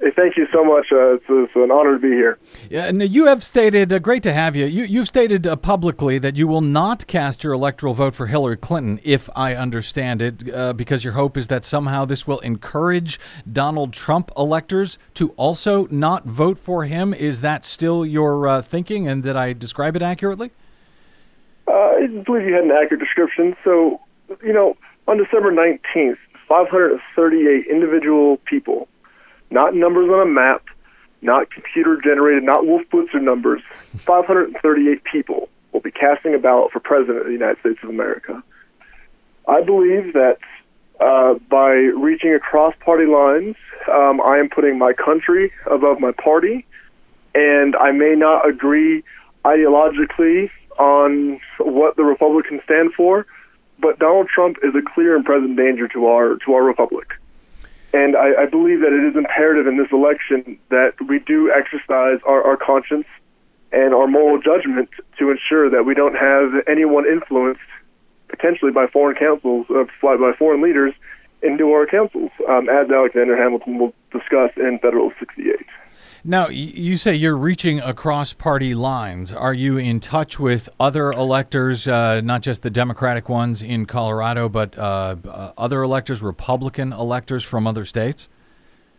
Hey, 0.00 0.10
thank 0.16 0.38
you 0.38 0.46
so 0.50 0.64
much. 0.64 0.86
Uh, 0.90 1.16
it's, 1.16 1.24
it's, 1.28 1.54
an 1.54 1.70
honor 1.70 1.92
to 1.92 1.98
be 1.98 2.08
here. 2.08 2.38
Yeah, 2.70 2.86
and 2.86 3.02
you 3.02 3.26
have 3.26 3.44
stated, 3.44 3.92
uh, 3.92 3.98
great 3.98 4.22
to 4.22 4.32
have 4.32 4.56
you. 4.56 4.64
you 4.64 4.84
you've 4.84 5.08
stated 5.08 5.46
uh, 5.46 5.56
publicly 5.56 6.18
that 6.18 6.36
you 6.36 6.48
will 6.48 6.62
not 6.62 7.06
cast 7.06 7.44
your 7.44 7.52
electoral 7.52 7.92
vote 7.92 8.14
for 8.14 8.26
Hillary 8.26 8.56
Clinton, 8.56 8.98
if 9.02 9.28
I 9.36 9.54
understand 9.54 10.22
it, 10.22 10.54
uh, 10.54 10.72
because 10.72 11.04
your 11.04 11.12
hope 11.12 11.36
is 11.36 11.48
that 11.48 11.66
somehow 11.66 12.06
this 12.06 12.26
will 12.26 12.38
encourage 12.38 13.20
Donald 13.52 13.92
Trump 13.92 14.30
electors 14.38 14.96
to 15.14 15.30
also 15.32 15.86
not 15.90 16.24
vote 16.24 16.58
for 16.58 16.86
him. 16.86 17.12
Is 17.12 17.42
that 17.42 17.62
still 17.62 18.06
your 18.06 18.48
uh, 18.48 18.62
thinking, 18.62 19.06
and 19.06 19.22
did 19.22 19.36
I 19.36 19.52
describe 19.52 19.96
it 19.96 20.02
accurately? 20.02 20.50
Uh, 21.68 21.72
I 21.72 22.06
believe 22.06 22.46
you 22.46 22.54
had 22.54 22.64
an 22.64 22.70
accurate 22.70 23.00
description. 23.00 23.54
So, 23.62 24.00
you 24.42 24.54
know, 24.54 24.78
on 25.06 25.18
December 25.18 25.52
19th, 25.52 26.16
538 26.48 27.66
individual 27.70 28.38
people 28.46 28.88
not 29.50 29.74
numbers 29.74 30.08
on 30.08 30.20
a 30.20 30.30
map, 30.30 30.64
not 31.22 31.50
computer 31.50 32.00
generated, 32.02 32.42
not 32.42 32.66
Wolf 32.66 32.82
Blitzer 32.92 33.20
numbers. 33.20 33.62
538 34.06 35.02
people 35.04 35.48
will 35.72 35.80
be 35.80 35.90
casting 35.90 36.34
a 36.34 36.38
ballot 36.38 36.72
for 36.72 36.80
president 36.80 37.18
of 37.18 37.26
the 37.26 37.32
United 37.32 37.58
States 37.60 37.78
of 37.82 37.90
America. 37.90 38.42
I 39.48 39.62
believe 39.62 40.12
that 40.14 40.38
uh, 41.00 41.34
by 41.48 41.70
reaching 41.70 42.34
across 42.34 42.74
party 42.80 43.06
lines, 43.06 43.56
um, 43.90 44.20
I 44.20 44.38
am 44.38 44.48
putting 44.48 44.78
my 44.78 44.92
country 44.92 45.52
above 45.70 45.98
my 45.98 46.12
party, 46.12 46.66
and 47.34 47.74
I 47.76 47.90
may 47.92 48.14
not 48.16 48.48
agree 48.48 49.02
ideologically 49.44 50.50
on 50.78 51.40
what 51.58 51.96
the 51.96 52.04
Republicans 52.04 52.60
stand 52.64 52.92
for, 52.94 53.26
but 53.78 53.98
Donald 53.98 54.28
Trump 54.28 54.58
is 54.62 54.74
a 54.74 54.82
clear 54.94 55.16
and 55.16 55.24
present 55.24 55.56
danger 55.56 55.88
to 55.88 56.06
our 56.06 56.36
to 56.44 56.52
our 56.52 56.62
republic. 56.62 57.08
And 57.92 58.16
I, 58.16 58.42
I 58.42 58.46
believe 58.46 58.81
that 58.81 58.92
it 58.92 59.09
is 59.11 59.16
imperative 59.16 59.66
in 59.66 59.76
this 59.76 59.90
election 59.92 60.59
that 60.68 60.94
we 61.09 61.18
do 61.18 61.50
exercise 61.50 62.20
our, 62.24 62.42
our 62.42 62.57
conscience 62.57 63.07
and 63.72 63.94
our 63.94 64.07
moral 64.07 64.40
judgment 64.40 64.90
to 65.18 65.31
ensure 65.31 65.70
that 65.70 65.85
we 65.85 65.94
don't 65.94 66.14
have 66.14 66.53
anyone 66.68 67.07
influenced 67.07 67.61
potentially 68.29 68.70
by 68.70 68.87
foreign 68.87 69.16
councils, 69.16 69.66
uh, 69.70 69.85
by 70.03 70.33
foreign 70.38 70.62
leaders, 70.62 70.94
into 71.42 71.72
our 71.72 71.87
councils, 71.87 72.31
um, 72.48 72.68
as 72.68 72.90
Alexander 72.90 73.37
Hamilton 73.37 73.79
will 73.79 73.94
discuss 74.12 74.50
in 74.57 74.79
Federal 74.81 75.11
68. 75.18 75.57
Now, 76.24 76.48
you 76.48 76.96
say 76.96 77.14
you're 77.14 77.37
reaching 77.37 77.80
across 77.80 78.35
party 78.35 78.74
lines. 78.74 79.33
Are 79.33 79.54
you 79.54 79.78
in 79.78 80.00
touch 80.00 80.38
with 80.38 80.68
other 80.78 81.12
electors, 81.12 81.88
uh, 81.88 82.20
not 82.20 82.42
just 82.42 82.62
the 82.62 82.70
Democratic 82.70 83.28
ones 83.28 83.62
in 83.62 83.87
Colorado, 83.87 84.48
but 84.48 84.76
uh, 84.76 85.16
uh, 85.26 85.52
other 85.56 85.83
electors, 85.83 86.20
Republican 86.20 86.92
electors 86.92 87.42
from 87.42 87.66
other 87.66 87.87
states? 87.87 88.28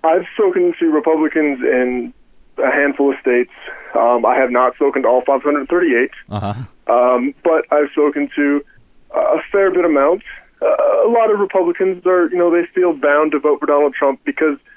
I've 0.03 0.25
spoken 0.33 0.73
to 0.79 0.85
Republicans 0.87 1.59
in 1.61 2.13
a 2.57 2.71
handful 2.71 3.13
of 3.13 3.19
states. 3.21 3.51
Um, 3.95 4.25
I 4.25 4.35
have 4.35 4.49
not 4.49 4.73
spoken 4.75 5.03
to 5.03 5.07
all 5.07 5.21
538, 5.21 6.09
uh-huh. 6.29 6.53
um, 6.91 7.35
but 7.43 7.65
I've 7.71 7.91
spoken 7.91 8.29
to 8.35 8.65
a 9.11 9.37
fair 9.51 9.69
bit 9.69 9.85
amount. 9.85 10.23
Uh, 10.59 10.65
a 11.05 11.09
lot 11.09 11.31
of 11.31 11.39
Republicans 11.39 12.03
are, 12.05 12.29
you 12.29 12.37
know, 12.37 12.51
they 12.51 12.65
feel 12.73 12.93
bound 12.93 13.31
to 13.33 13.39
vote 13.39 13.59
for 13.59 13.67
Donald 13.67 13.93
Trump 13.93 14.21
because– 14.25 14.57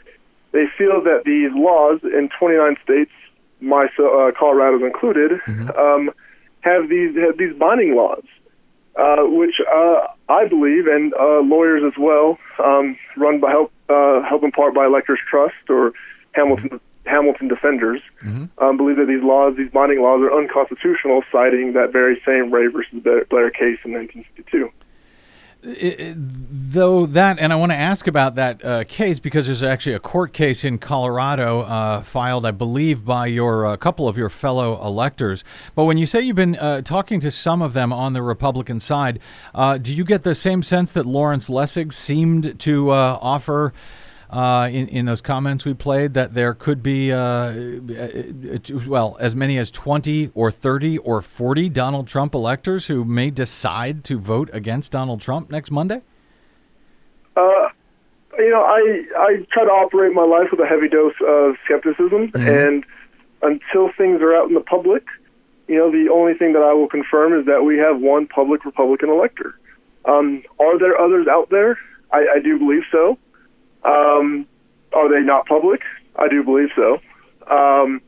they 0.54 0.66
feel 0.78 1.02
that 1.02 1.24
these 1.26 1.50
laws 1.52 2.00
in 2.04 2.30
29 2.38 2.76
states, 2.82 3.10
my 3.60 3.86
uh, 3.98 4.30
Colorado's 4.38 4.82
included, 4.82 5.32
mm-hmm. 5.46 5.68
um, 5.70 6.14
have 6.60 6.88
these 6.88 7.14
have 7.16 7.36
these 7.36 7.54
binding 7.58 7.96
laws, 7.96 8.22
uh, 8.96 9.24
which 9.26 9.56
uh, 9.60 10.06
I 10.28 10.46
believe, 10.46 10.86
and 10.86 11.12
uh, 11.14 11.40
lawyers 11.40 11.82
as 11.84 11.98
well, 11.98 12.38
um, 12.64 12.96
run 13.16 13.40
by 13.40 13.50
help 13.50 13.72
uh, 13.90 14.22
help 14.22 14.44
in 14.44 14.52
part 14.52 14.74
by 14.74 14.86
Electors 14.86 15.18
Trust 15.28 15.68
or 15.68 15.92
Hamilton. 16.32 16.70
Mm-hmm. 16.70 16.76
Hamilton 17.06 17.48
defenders 17.48 18.00
mm-hmm. 18.24 18.46
um, 18.64 18.78
believe 18.78 18.96
that 18.96 19.04
these 19.04 19.22
laws, 19.22 19.58
these 19.58 19.70
binding 19.70 20.00
laws, 20.00 20.22
are 20.22 20.32
unconstitutional, 20.32 21.22
citing 21.30 21.74
that 21.74 21.92
very 21.92 22.18
same 22.24 22.50
Ray 22.50 22.68
versus 22.68 23.02
Blair 23.28 23.50
case 23.50 23.76
in 23.84 23.92
1962 23.92 24.72
though 25.64 27.06
that, 27.06 27.38
and 27.38 27.52
I 27.52 27.56
want 27.56 27.72
to 27.72 27.76
ask 27.76 28.06
about 28.06 28.34
that 28.34 28.62
uh, 28.62 28.84
case 28.84 29.18
because 29.18 29.46
there's 29.46 29.62
actually 29.62 29.94
a 29.94 30.00
court 30.00 30.34
case 30.34 30.62
in 30.62 30.76
Colorado 30.76 31.60
uh, 31.62 32.02
filed, 32.02 32.44
I 32.44 32.50
believe, 32.50 33.04
by 33.04 33.26
your 33.26 33.64
a 33.64 33.70
uh, 33.70 33.76
couple 33.76 34.06
of 34.06 34.18
your 34.18 34.28
fellow 34.28 34.84
electors. 34.84 35.42
But 35.74 35.84
when 35.84 35.96
you 35.96 36.04
say 36.04 36.20
you've 36.20 36.36
been 36.36 36.56
uh, 36.56 36.82
talking 36.82 37.18
to 37.20 37.30
some 37.30 37.62
of 37.62 37.72
them 37.72 37.92
on 37.92 38.12
the 38.12 38.20
Republican 38.20 38.78
side, 38.78 39.20
uh, 39.54 39.78
do 39.78 39.94
you 39.94 40.04
get 40.04 40.22
the 40.22 40.34
same 40.34 40.62
sense 40.62 40.92
that 40.92 41.06
Lawrence 41.06 41.48
Lessig 41.48 41.94
seemed 41.94 42.60
to 42.60 42.90
uh, 42.90 43.18
offer? 43.22 43.72
Uh, 44.30 44.68
in 44.70 44.88
in 44.88 45.06
those 45.06 45.20
comments 45.20 45.64
we 45.64 45.74
played 45.74 46.14
that 46.14 46.34
there 46.34 46.54
could 46.54 46.82
be 46.82 47.12
uh, 47.12 47.16
uh, 47.18 47.52
well 48.86 49.16
as 49.20 49.36
many 49.36 49.58
as 49.58 49.70
twenty 49.70 50.30
or 50.34 50.50
thirty 50.50 50.98
or 50.98 51.22
forty 51.22 51.68
Donald 51.68 52.06
Trump 52.06 52.34
electors 52.34 52.86
who 52.86 53.04
may 53.04 53.30
decide 53.30 54.04
to 54.04 54.18
vote 54.18 54.50
against 54.52 54.92
Donald 54.92 55.20
Trump 55.20 55.50
next 55.50 55.70
Monday? 55.70 56.02
Uh, 57.36 57.68
you 58.38 58.50
know, 58.50 58.62
I 58.62 59.04
I 59.16 59.46
try 59.52 59.64
to 59.64 59.70
operate 59.70 60.12
my 60.14 60.24
life 60.24 60.48
with 60.50 60.60
a 60.60 60.66
heavy 60.66 60.88
dose 60.88 61.14
of 61.26 61.56
skepticism, 61.64 62.30
and 62.34 62.84
until 63.42 63.90
things 63.96 64.20
are 64.22 64.34
out 64.34 64.48
in 64.48 64.54
the 64.54 64.60
public, 64.60 65.04
you 65.68 65.76
know, 65.76 65.90
the 65.90 66.10
only 66.12 66.34
thing 66.34 66.52
that 66.54 66.62
I 66.62 66.72
will 66.72 66.88
confirm 66.88 67.38
is 67.38 67.46
that 67.46 67.64
we 67.64 67.78
have 67.78 68.00
one 68.00 68.26
public 68.26 68.64
Republican 68.64 69.10
elector. 69.10 69.58
Um, 70.04 70.42
are 70.58 70.78
there 70.78 71.00
others 71.00 71.26
out 71.28 71.50
there? 71.50 71.78
I, 72.12 72.26
I 72.36 72.38
do 72.40 72.58
believe 72.58 72.82
so. 72.92 73.18
Um, 73.84 74.46
are 74.92 75.08
they 75.08 75.20
not 75.24 75.46
public? 75.46 75.80
I 76.16 76.28
do 76.28 76.42
believe 76.42 76.68
so. 76.76 76.98
Um, 77.50 78.00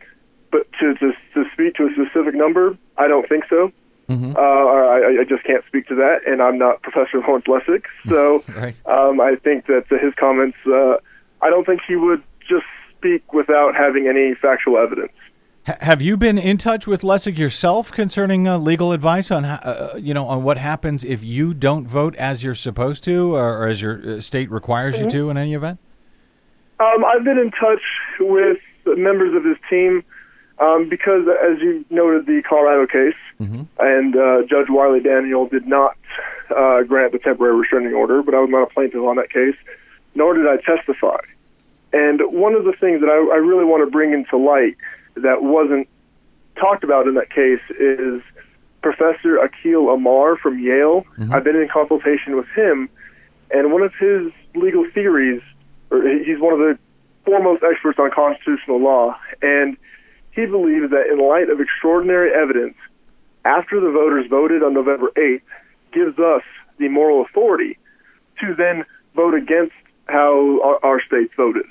but 0.53 0.67
to, 0.81 0.95
to 0.95 1.13
to 1.35 1.45
speak 1.53 1.75
to 1.75 1.87
a 1.87 1.91
specific 1.93 2.35
number, 2.35 2.77
I 2.97 3.09
don't 3.09 3.29
think 3.29 3.45
so. 3.51 3.73
Mhm. 4.09 4.37
Uh, 4.37 4.41
I, 4.41 5.21
I 5.21 5.25
just 5.29 5.43
can't 5.45 5.65
speak 5.67 5.89
to 5.89 5.97
that, 5.97 6.21
and 6.27 6.41
I'm 6.41 6.59
not 6.59 6.81
Professor 6.83 7.19
Lawrence 7.19 7.47
Lessig. 7.47 7.83
So 8.09 8.45
Right. 8.57 8.77
um, 8.87 9.21
I 9.21 9.35
think 9.43 9.67
that 9.67 9.85
his 9.91 10.15
comments, 10.15 10.57
uh, 10.67 10.97
I 11.43 11.51
don't 11.51 11.67
think 11.67 11.81
he 11.87 11.97
would 11.97 12.23
just 12.49 12.65
speak 12.97 13.33
without 13.33 13.75
having 13.75 14.07
any 14.07 14.35
factual 14.41 14.79
evidence. 14.79 15.13
Ha- 15.67 15.79
have 15.81 16.01
you 16.01 16.17
been 16.17 16.39
in 16.39 16.59
touch 16.59 16.87
with 16.87 17.03
Lessig 17.03 17.37
yourself 17.37 17.91
concerning 17.91 18.47
uh, 18.47 18.57
legal 18.57 18.93
advice 18.93 19.31
on 19.31 19.45
uh, 19.45 19.95
you 19.99 20.15
know 20.15 20.27
on 20.27 20.45
what 20.45 20.59
happens 20.59 21.05
if 21.05 21.25
you 21.25 21.55
don't 21.55 21.87
vote 21.89 22.15
as 22.17 22.45
you're 22.45 22.55
supposed 22.55 23.03
to 23.05 23.35
or, 23.35 23.65
or 23.65 23.69
as 23.69 23.83
your 23.83 24.17
uh, 24.17 24.21
state 24.21 24.51
requires 24.51 24.99
you 24.99 25.11
to 25.11 25.31
in 25.31 25.37
any 25.37 25.55
event? 25.55 25.81
Um, 26.79 27.05
I've 27.05 27.25
been 27.25 27.39
in 27.39 27.51
touch 27.51 27.83
with 28.21 28.59
members 28.85 29.35
of 29.35 29.45
his 29.45 29.57
team 29.69 30.05
um, 30.59 30.89
because, 30.89 31.27
as 31.27 31.59
you 31.61 31.85
noted, 31.91 32.27
the 32.27 32.43
Colorado 32.49 32.87
case, 32.87 33.19
and 33.79 34.17
uh, 34.17 34.43
Judge 34.49 34.69
Wiley 34.69 35.01
Daniel 35.01 35.49
did 35.49 35.67
not 35.67 35.97
uh, 36.57 36.83
grant 36.83 37.13
the 37.13 37.19
temporary 37.19 37.57
restraining 37.57 37.93
order, 37.93 38.23
but 38.23 38.35
I 38.35 38.41
was 38.41 38.51
not 38.51 38.63
a 38.63 38.67
plaintiff 38.67 39.01
on 39.01 39.17
that 39.17 39.31
case, 39.31 39.57
nor 40.15 40.35
did 40.35 40.47
I 40.47 40.59
testify. 40.59 41.19
And 41.93 42.21
one 42.31 42.55
of 42.55 42.65
the 42.65 42.73
things 42.73 43.01
that 43.01 43.09
I, 43.09 43.17
I 43.35 43.39
really 43.39 43.65
want 43.65 43.85
to 43.85 43.91
bring 43.91 44.13
into 44.13 44.37
light 44.37 44.77
that 45.17 45.43
wasn't 45.43 45.89
talked 46.59 46.85
about 46.85 47.07
in 47.07 47.15
that 47.15 47.31
case 47.31 47.61
is 47.79 48.23
Professor 48.83 49.39
Akhil 49.39 49.93
Amar 49.93 50.37
from 50.37 50.59
Yale. 50.59 51.05
Mm-hmm. 51.19 51.35
I've 51.35 51.45
been 51.45 51.57
in 51.57 51.69
consultation 51.69 52.37
with 52.37 52.47
him, 52.55 52.89
and 53.51 53.73
one 53.73 53.83
of 53.83 53.93
his 53.99 54.33
legal 54.55 54.87
theories, 54.93 55.43
or 55.91 56.03
he's 56.03 56.39
one 56.39 56.53
of 56.53 56.59
the 56.59 56.79
foremost 57.25 57.63
experts 57.63 57.99
on 57.99 58.11
constitutional 58.15 58.81
law, 58.81 59.17
and 59.43 59.77
he 60.33 60.47
believes 60.47 60.91
that 60.91 61.09
in 61.11 61.19
light 61.19 61.51
of 61.51 61.61
extraordinary 61.61 62.31
evidence, 62.33 62.77
after 63.45 63.81
the 63.81 63.91
voters 63.91 64.27
voted 64.29 64.63
on 64.63 64.75
November 64.75 65.11
8th, 65.17 65.43
gives 65.93 66.19
us 66.19 66.43
the 66.79 66.89
moral 66.89 67.25
authority 67.25 67.79
to 68.41 68.55
then 68.55 68.85
vote 69.15 69.35
against 69.35 69.73
how 70.07 70.61
our, 70.63 70.85
our 70.85 71.03
states 71.03 71.33
voted. 71.37 71.65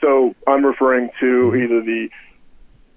So 0.00 0.34
I'm 0.46 0.66
referring 0.66 1.10
to 1.20 1.26
mm-hmm. 1.26 1.62
either 1.62 1.80
the 1.80 2.08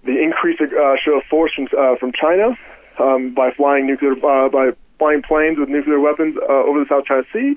the 0.05 0.21
increased 0.21 0.61
uh, 0.61 0.95
show 1.03 1.17
of 1.17 1.23
force 1.29 1.51
from 1.55 1.67
uh, 1.77 1.95
from 1.97 2.11
China 2.13 2.57
um, 2.99 3.33
by 3.33 3.51
flying 3.51 3.87
nuclear 3.87 4.13
uh, 4.13 4.49
by 4.49 4.71
flying 4.99 5.21
planes 5.21 5.57
with 5.59 5.69
nuclear 5.69 5.99
weapons 5.99 6.35
uh, 6.37 6.51
over 6.51 6.79
the 6.79 6.85
South 6.87 7.05
China 7.05 7.23
Sea, 7.33 7.55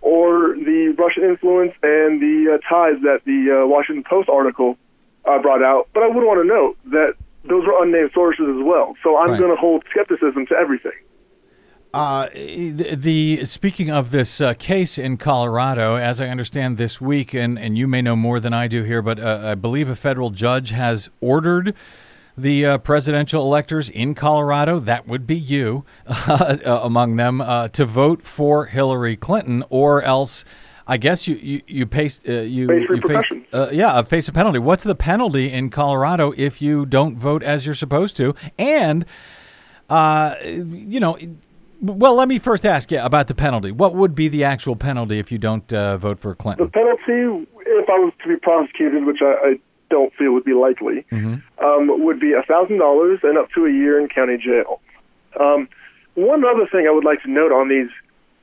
or 0.00 0.54
the 0.56 0.94
Russian 0.96 1.24
influence 1.24 1.72
and 1.82 2.22
the 2.22 2.54
uh, 2.54 2.58
ties 2.68 3.02
that 3.02 3.20
the 3.26 3.62
uh, 3.62 3.66
Washington 3.66 4.04
Post 4.08 4.28
article 4.28 4.78
uh, 5.24 5.38
brought 5.42 5.62
out. 5.62 5.88
But 5.92 6.04
I 6.04 6.08
would 6.08 6.24
want 6.24 6.40
to 6.40 6.46
note 6.46 6.76
that 6.92 7.14
those 7.44 7.66
were 7.66 7.82
unnamed 7.82 8.10
sources 8.14 8.46
as 8.48 8.62
well. 8.64 8.94
So 9.02 9.18
I'm 9.18 9.30
Right. 9.30 9.38
going 9.38 9.50
to 9.50 9.60
hold 9.60 9.84
skepticism 9.90 10.46
to 10.46 10.54
everything. 10.54 10.96
Uh, 11.94 12.28
the, 12.34 12.94
the 12.94 13.44
speaking 13.46 13.90
of 13.90 14.10
this 14.10 14.40
uh, 14.40 14.52
case 14.54 14.98
in 14.98 15.16
Colorado, 15.16 15.96
as 15.96 16.20
I 16.20 16.28
understand 16.28 16.76
this 16.76 17.00
week, 17.00 17.32
and, 17.32 17.58
and 17.58 17.78
you 17.78 17.88
may 17.88 18.02
know 18.02 18.14
more 18.14 18.40
than 18.40 18.52
I 18.52 18.68
do 18.68 18.82
here, 18.82 19.00
but 19.00 19.18
uh, 19.18 19.40
I 19.42 19.54
believe 19.54 19.88
a 19.88 19.96
federal 19.96 20.30
judge 20.30 20.70
has 20.70 21.08
ordered 21.20 21.74
the 22.36 22.64
uh, 22.64 22.78
presidential 22.78 23.42
electors 23.42 23.88
in 23.88 24.14
Colorado, 24.14 24.78
that 24.80 25.08
would 25.08 25.26
be 25.26 25.34
you, 25.34 25.84
uh, 26.06 26.58
among 26.82 27.16
them, 27.16 27.40
uh, 27.40 27.68
to 27.68 27.84
vote 27.84 28.22
for 28.22 28.66
Hillary 28.66 29.16
Clinton, 29.16 29.64
or 29.70 30.02
else. 30.02 30.44
I 30.90 30.96
guess 30.96 31.28
you 31.28 31.34
you 31.34 31.60
you 31.66 31.84
face 31.84 32.18
uh, 32.26 32.32
you, 32.32 32.66
Face 32.66 32.88
you 32.88 33.00
face 33.02 33.44
uh, 33.52 33.68
yeah 33.70 34.00
face 34.00 34.26
a 34.26 34.32
penalty. 34.32 34.58
What's 34.58 34.84
the 34.84 34.94
penalty 34.94 35.52
in 35.52 35.68
Colorado 35.68 36.32
if 36.34 36.62
you 36.62 36.86
don't 36.86 37.18
vote 37.18 37.42
as 37.42 37.66
you're 37.66 37.74
supposed 37.74 38.16
to? 38.16 38.34
And 38.56 39.04
uh, 39.90 40.36
you 40.42 40.98
know, 40.98 41.18
well, 41.80 42.14
let 42.14 42.28
me 42.28 42.38
first 42.38 42.66
ask 42.66 42.90
you 42.90 43.00
about 43.00 43.28
the 43.28 43.34
penalty. 43.34 43.70
What 43.72 43.94
would 43.94 44.14
be 44.14 44.28
the 44.28 44.44
actual 44.44 44.76
penalty 44.76 45.18
if 45.18 45.30
you 45.30 45.38
don't 45.38 45.72
uh, 45.72 45.96
vote 45.96 46.18
for 46.18 46.34
Clinton? 46.34 46.66
The 46.66 46.72
penalty, 46.72 47.46
if 47.66 47.88
I 47.88 47.98
was 47.98 48.12
to 48.22 48.28
be 48.28 48.36
prosecuted, 48.36 49.04
which 49.06 49.18
I, 49.22 49.50
I 49.50 49.60
don't 49.90 50.12
feel 50.14 50.32
would 50.32 50.44
be 50.44 50.54
likely, 50.54 51.06
um, 51.62 52.04
would 52.04 52.20
be 52.20 52.34
thousand 52.46 52.78
dollars 52.78 53.20
and 53.22 53.38
up 53.38 53.48
to 53.54 53.66
a 53.66 53.70
year 53.70 54.00
in 54.00 54.08
county 54.08 54.36
jail. 54.36 54.80
Um, 55.38 55.68
one 56.14 56.44
other 56.44 56.66
thing 56.70 56.86
I 56.88 56.90
would 56.90 57.04
like 57.04 57.22
to 57.22 57.30
note 57.30 57.52
on 57.52 57.68
these 57.68 57.90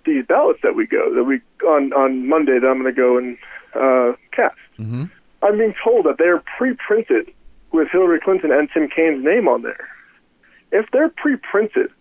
these 0.06 0.26
ballots 0.26 0.60
that 0.64 0.76
we 0.76 0.86
go 0.88 1.14
that 1.14 1.24
we 1.24 1.42
on 1.68 1.92
on 1.94 2.28
Monday 2.28 2.60
that 2.60 2.68
I'm 2.68 2.82
going 2.82 2.94
to 2.94 3.00
go 3.00 3.18
and 3.18 3.38
uh, 3.76 4.16
cast. 4.32 4.56
I'm 5.42 5.58
being 5.58 5.74
told 5.84 6.06
that 6.06 6.16
they're 6.18 6.44
pre-printed 6.58 7.32
with 7.72 7.90
Hillary 7.92 8.20
Clinton 8.20 8.52
and 8.52 8.70
Tim 8.74 8.88
Kaine's 8.88 9.24
name 9.24 9.48
on 9.48 9.62
there. 9.62 9.88
If 10.72 10.90
they're 10.92 11.10
pre-printed, 11.10 11.92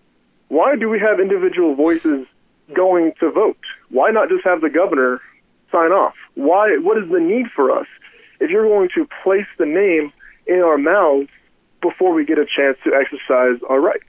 why 0.48 0.76
do 0.76 0.88
we 0.88 0.98
have 1.00 1.20
individual 1.20 1.74
voices 1.74 2.26
going 2.74 3.12
to 3.20 3.30
vote? 3.30 3.58
Why 3.90 4.10
not 4.10 4.28
just 4.28 4.44
have 4.44 4.60
the 4.60 4.70
governor 4.70 5.20
sign 5.72 5.90
off? 5.92 6.14
Why? 6.34 6.76
What 6.78 6.98
is 6.98 7.10
the 7.10 7.20
need 7.20 7.46
for 7.54 7.70
us 7.70 7.86
if 8.40 8.50
you're 8.50 8.66
going 8.66 8.88
to 8.94 9.06
place 9.22 9.46
the 9.58 9.66
name 9.66 10.12
in 10.46 10.60
our 10.60 10.78
mouths 10.78 11.28
before 11.80 12.12
we 12.12 12.24
get 12.24 12.38
a 12.38 12.46
chance 12.46 12.76
to 12.84 12.92
exercise 12.94 13.60
our 13.68 13.80
rights? 13.80 14.04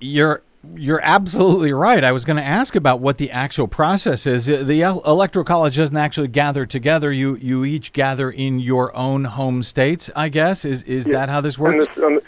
You're 0.00 0.42
you're 0.74 1.00
absolutely 1.02 1.72
right. 1.72 2.02
I 2.02 2.10
was 2.10 2.24
going 2.24 2.36
to 2.36 2.42
ask 2.44 2.74
about 2.74 3.00
what 3.00 3.18
the 3.18 3.30
actual 3.30 3.68
process 3.68 4.26
is. 4.26 4.48
Uh, 4.50 4.64
The 4.64 4.82
electoral 4.82 5.44
college 5.44 5.76
doesn't 5.76 5.96
actually 5.96 6.28
gather 6.28 6.66
together. 6.66 7.12
You 7.12 7.36
you 7.36 7.64
each 7.64 7.92
gather 7.92 8.30
in 8.30 8.58
your 8.58 8.94
own 8.96 9.24
home 9.24 9.62
states. 9.62 10.10
I 10.16 10.28
guess 10.28 10.64
is 10.64 10.82
is 10.84 11.06
that 11.06 11.28
how 11.28 11.40
this 11.40 11.58
works? 11.58 11.86
this- 11.86 12.04
um, 12.04 12.20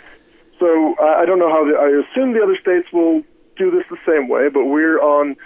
I 1.18 1.22
I 1.22 1.26
don't 1.26 1.38
know 1.38 1.48
how. 1.50 1.64
The, 1.64 1.76
I 1.76 1.88
assume 2.10 2.32
the 2.32 2.42
other 2.42 2.56
states 2.60 2.88
will 2.92 3.22
do 3.56 3.70
this 3.70 3.84
the 3.90 3.98
same 4.06 4.28
way, 4.28 4.48
but 4.48 4.64
we're 4.66 4.98
on 5.00 5.36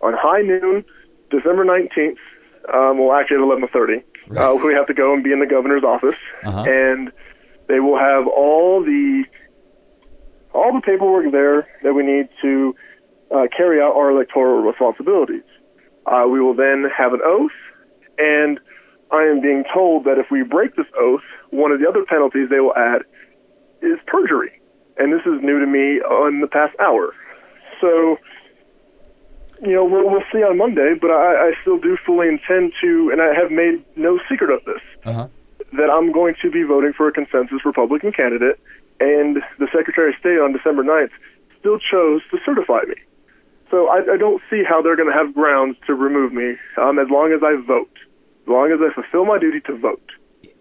on 0.00 0.14
high 0.14 0.42
noon, 0.42 0.84
December 1.30 1.64
nineteenth. 1.64 2.18
Um, 2.72 2.98
well, 2.98 3.12
actually 3.18 3.38
at 3.38 3.42
eleven 3.42 3.68
thirty. 3.68 4.02
Uh, 4.36 4.54
we 4.62 4.74
have 4.74 4.86
to 4.86 4.94
go 4.94 5.14
and 5.14 5.24
be 5.24 5.32
in 5.32 5.40
the 5.40 5.46
governor's 5.46 5.84
office, 5.84 6.16
Uh-huh. 6.44 6.64
and 6.68 7.10
they 7.66 7.80
will 7.80 7.98
have 7.98 8.26
all 8.26 8.82
the 8.84 9.24
all 10.52 10.72
the 10.72 10.80
paperwork 10.82 11.30
there 11.32 11.66
that 11.82 11.94
we 11.94 12.02
need 12.02 12.28
to 12.42 12.74
uh, 13.34 13.46
carry 13.56 13.80
out 13.80 13.94
our 13.96 14.10
electoral 14.10 14.60
responsibilities. 14.62 15.44
Uh, 16.06 16.24
we 16.30 16.40
will 16.40 16.54
then 16.54 16.84
have 16.96 17.12
an 17.14 17.20
oath, 17.24 17.52
and 18.18 18.60
I 19.10 19.22
am 19.24 19.40
being 19.40 19.64
told 19.72 20.04
that 20.04 20.18
if 20.18 20.26
we 20.30 20.42
break 20.42 20.76
this 20.76 20.86
oath, 20.98 21.22
one 21.50 21.70
of 21.72 21.80
the 21.80 21.88
other 21.88 22.04
penalties 22.04 22.48
they 22.50 22.60
will 22.60 22.76
add 22.76 23.02
is 23.80 23.98
perjury. 24.06 24.57
And 24.98 25.12
this 25.12 25.22
is 25.26 25.40
new 25.42 25.58
to 25.60 25.66
me 25.66 26.00
in 26.28 26.40
the 26.40 26.48
past 26.50 26.74
hour. 26.80 27.14
So, 27.80 28.18
you 29.62 29.72
know, 29.72 29.84
we'll, 29.84 30.08
we'll 30.10 30.26
see 30.32 30.38
on 30.42 30.58
Monday, 30.58 30.94
but 31.00 31.10
I, 31.10 31.50
I 31.50 31.52
still 31.62 31.78
do 31.78 31.96
fully 32.04 32.28
intend 32.28 32.72
to, 32.82 33.10
and 33.12 33.22
I 33.22 33.34
have 33.34 33.50
made 33.50 33.84
no 33.96 34.18
secret 34.28 34.50
of 34.50 34.64
this, 34.64 34.82
Uh-huh. 35.04 35.28
that 35.72 35.90
I'm 35.90 36.12
going 36.12 36.34
to 36.42 36.50
be 36.50 36.62
voting 36.62 36.92
for 36.92 37.08
a 37.08 37.12
consensus 37.12 37.64
Republican 37.64 38.12
candidate, 38.12 38.58
and 39.00 39.38
the 39.58 39.68
Secretary 39.72 40.10
of 40.10 40.18
State 40.18 40.38
on 40.40 40.52
December 40.52 40.82
9th 40.82 41.10
still 41.60 41.78
chose 41.78 42.22
to 42.30 42.38
certify 42.44 42.82
me. 42.88 42.94
So 43.70 43.88
I, 43.88 44.14
I 44.14 44.16
don't 44.16 44.40
see 44.50 44.62
how 44.66 44.80
they're 44.82 44.96
going 44.96 45.10
to 45.10 45.14
have 45.14 45.34
grounds 45.34 45.76
to 45.86 45.94
remove 45.94 46.32
me 46.32 46.56
um, 46.80 46.98
as 46.98 47.06
long 47.10 47.32
as 47.32 47.42
I 47.44 47.54
vote, 47.66 47.90
as 48.42 48.48
long 48.48 48.72
as 48.72 48.80
I 48.80 48.92
fulfill 48.94 49.24
my 49.26 49.38
duty 49.38 49.60
to 49.66 49.76
vote. 49.76 50.10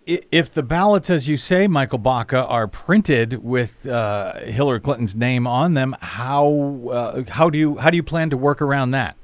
If 0.07 0.53
the 0.53 0.63
ballots, 0.63 1.09
as 1.09 1.27
you 1.27 1.35
say, 1.35 1.67
Micheal 1.67 2.01
Baca, 2.01 2.45
are 2.45 2.65
printed 2.65 3.43
with 3.43 3.85
uh, 3.85 4.39
Hillary 4.39 4.79
Clinton's 4.79 5.17
name 5.17 5.45
on 5.45 5.73
them, 5.73 5.97
how 5.99 6.79
uh, 6.89 7.23
how 7.29 7.49
do 7.49 7.57
you 7.59 7.75
how 7.75 7.89
do 7.89 7.97
you 7.97 8.03
plan 8.03 8.29
to 8.29 8.37
work 8.37 8.61
around 8.61 8.91
that? 8.91 9.17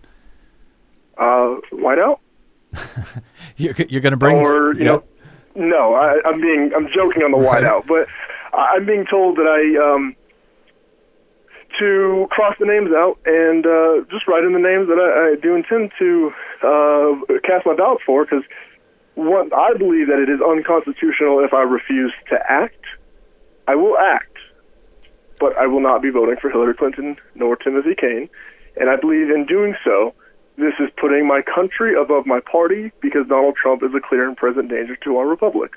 Uh, 1.17 1.55
whiteout? 1.71 2.19
You're, 3.55 3.75
you're 3.87 4.01
going 4.01 4.11
to 4.11 4.17
bring 4.17 4.35
or 4.35 4.73
you 4.73 4.83
know, 4.83 5.03
no, 5.55 5.93
I, 5.93 6.17
I'm 6.25 6.41
being 6.41 6.71
I'm 6.75 6.87
joking 6.93 7.21
on 7.21 7.31
the 7.31 7.37
Right. 7.37 7.63
whiteout, 7.63 7.87
but 7.87 8.07
I'm 8.51 8.85
being 8.85 9.05
told 9.09 9.37
that 9.37 9.45
I 9.47 9.93
um 9.93 10.15
to 11.79 12.27
cross 12.29 12.55
the 12.59 12.65
names 12.65 12.89
out 12.91 13.17
and 13.25 13.65
uh, 13.65 14.05
just 14.11 14.27
write 14.27 14.43
in 14.43 14.53
the 14.53 14.59
names 14.59 14.87
that 14.87 14.99
I, 14.99 15.33
I 15.33 15.35
do 15.41 15.55
intend 15.55 15.91
to 15.99 16.31
uh, 16.61 17.39
cast 17.43 17.65
my 17.65 17.75
ballot 17.75 17.99
for, 18.05 18.25
because 18.25 18.43
what 19.15 19.53
I 19.53 19.73
believe 19.77 20.07
that 20.07 20.19
it 20.19 20.29
is 20.29 20.39
unconstitutional 20.41 21.43
if 21.43 21.53
I 21.53 21.61
refuse 21.61 22.13
to 22.29 22.37
act. 22.49 22.83
I 23.67 23.75
will 23.75 23.97
act, 23.97 24.37
but 25.39 25.57
I 25.57 25.67
will 25.67 25.81
not 25.81 26.01
be 26.01 26.09
voting 26.09 26.35
for 26.41 26.49
Hillary 26.49 26.73
Clinton 26.73 27.17
nor 27.35 27.55
Timothy 27.55 27.95
Kaine. 27.95 28.29
And 28.75 28.89
I 28.89 28.95
believe 28.95 29.29
in 29.29 29.45
doing 29.45 29.75
so, 29.83 30.13
this 30.57 30.73
is 30.79 30.89
putting 30.97 31.27
my 31.27 31.41
country 31.41 31.99
above 31.99 32.25
my 32.25 32.39
party 32.39 32.91
because 33.01 33.27
Donald 33.27 33.55
Trump 33.55 33.83
is 33.83 33.93
a 33.95 33.99
clear 33.99 34.27
and 34.27 34.37
present 34.37 34.69
danger 34.69 34.95
to 34.97 35.17
our 35.17 35.27
republic. 35.27 35.71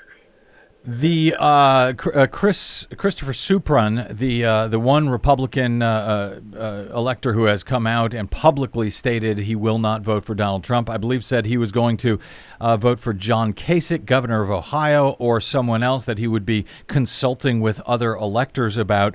The 0.89 1.35
uh, 1.37 1.91
uh, 2.15 2.27
Chris 2.27 2.87
Christopher 2.95 3.33
Suprun, 3.33 4.17
the 4.17 4.45
uh, 4.45 4.67
the 4.69 4.79
one 4.79 5.09
Republican 5.09 5.81
uh, 5.81 6.39
uh, 6.55 6.57
uh, 6.57 6.95
elector 6.95 7.33
who 7.33 7.43
has 7.43 7.61
come 7.61 7.85
out 7.85 8.13
and 8.13 8.31
publicly 8.31 8.89
stated 8.89 9.37
he 9.37 9.53
will 9.53 9.79
not 9.79 10.01
vote 10.01 10.23
for 10.23 10.33
Donald 10.33 10.63
Trump, 10.63 10.89
I 10.89 10.95
believe 10.95 11.25
said 11.25 11.45
he 11.45 11.57
was 11.57 11.73
going 11.73 11.97
to 11.97 12.21
vote 12.61 13.01
for 13.01 13.11
John 13.11 13.51
Kasich, 13.51 14.05
governor 14.05 14.41
of 14.41 14.49
Ohio, 14.49 15.17
or 15.19 15.41
someone 15.41 15.83
else 15.83 16.05
that 16.05 16.19
he 16.19 16.27
would 16.27 16.45
be 16.45 16.65
consulting 16.87 17.59
with 17.59 17.81
other 17.81 18.15
electors 18.15 18.77
about. 18.77 19.13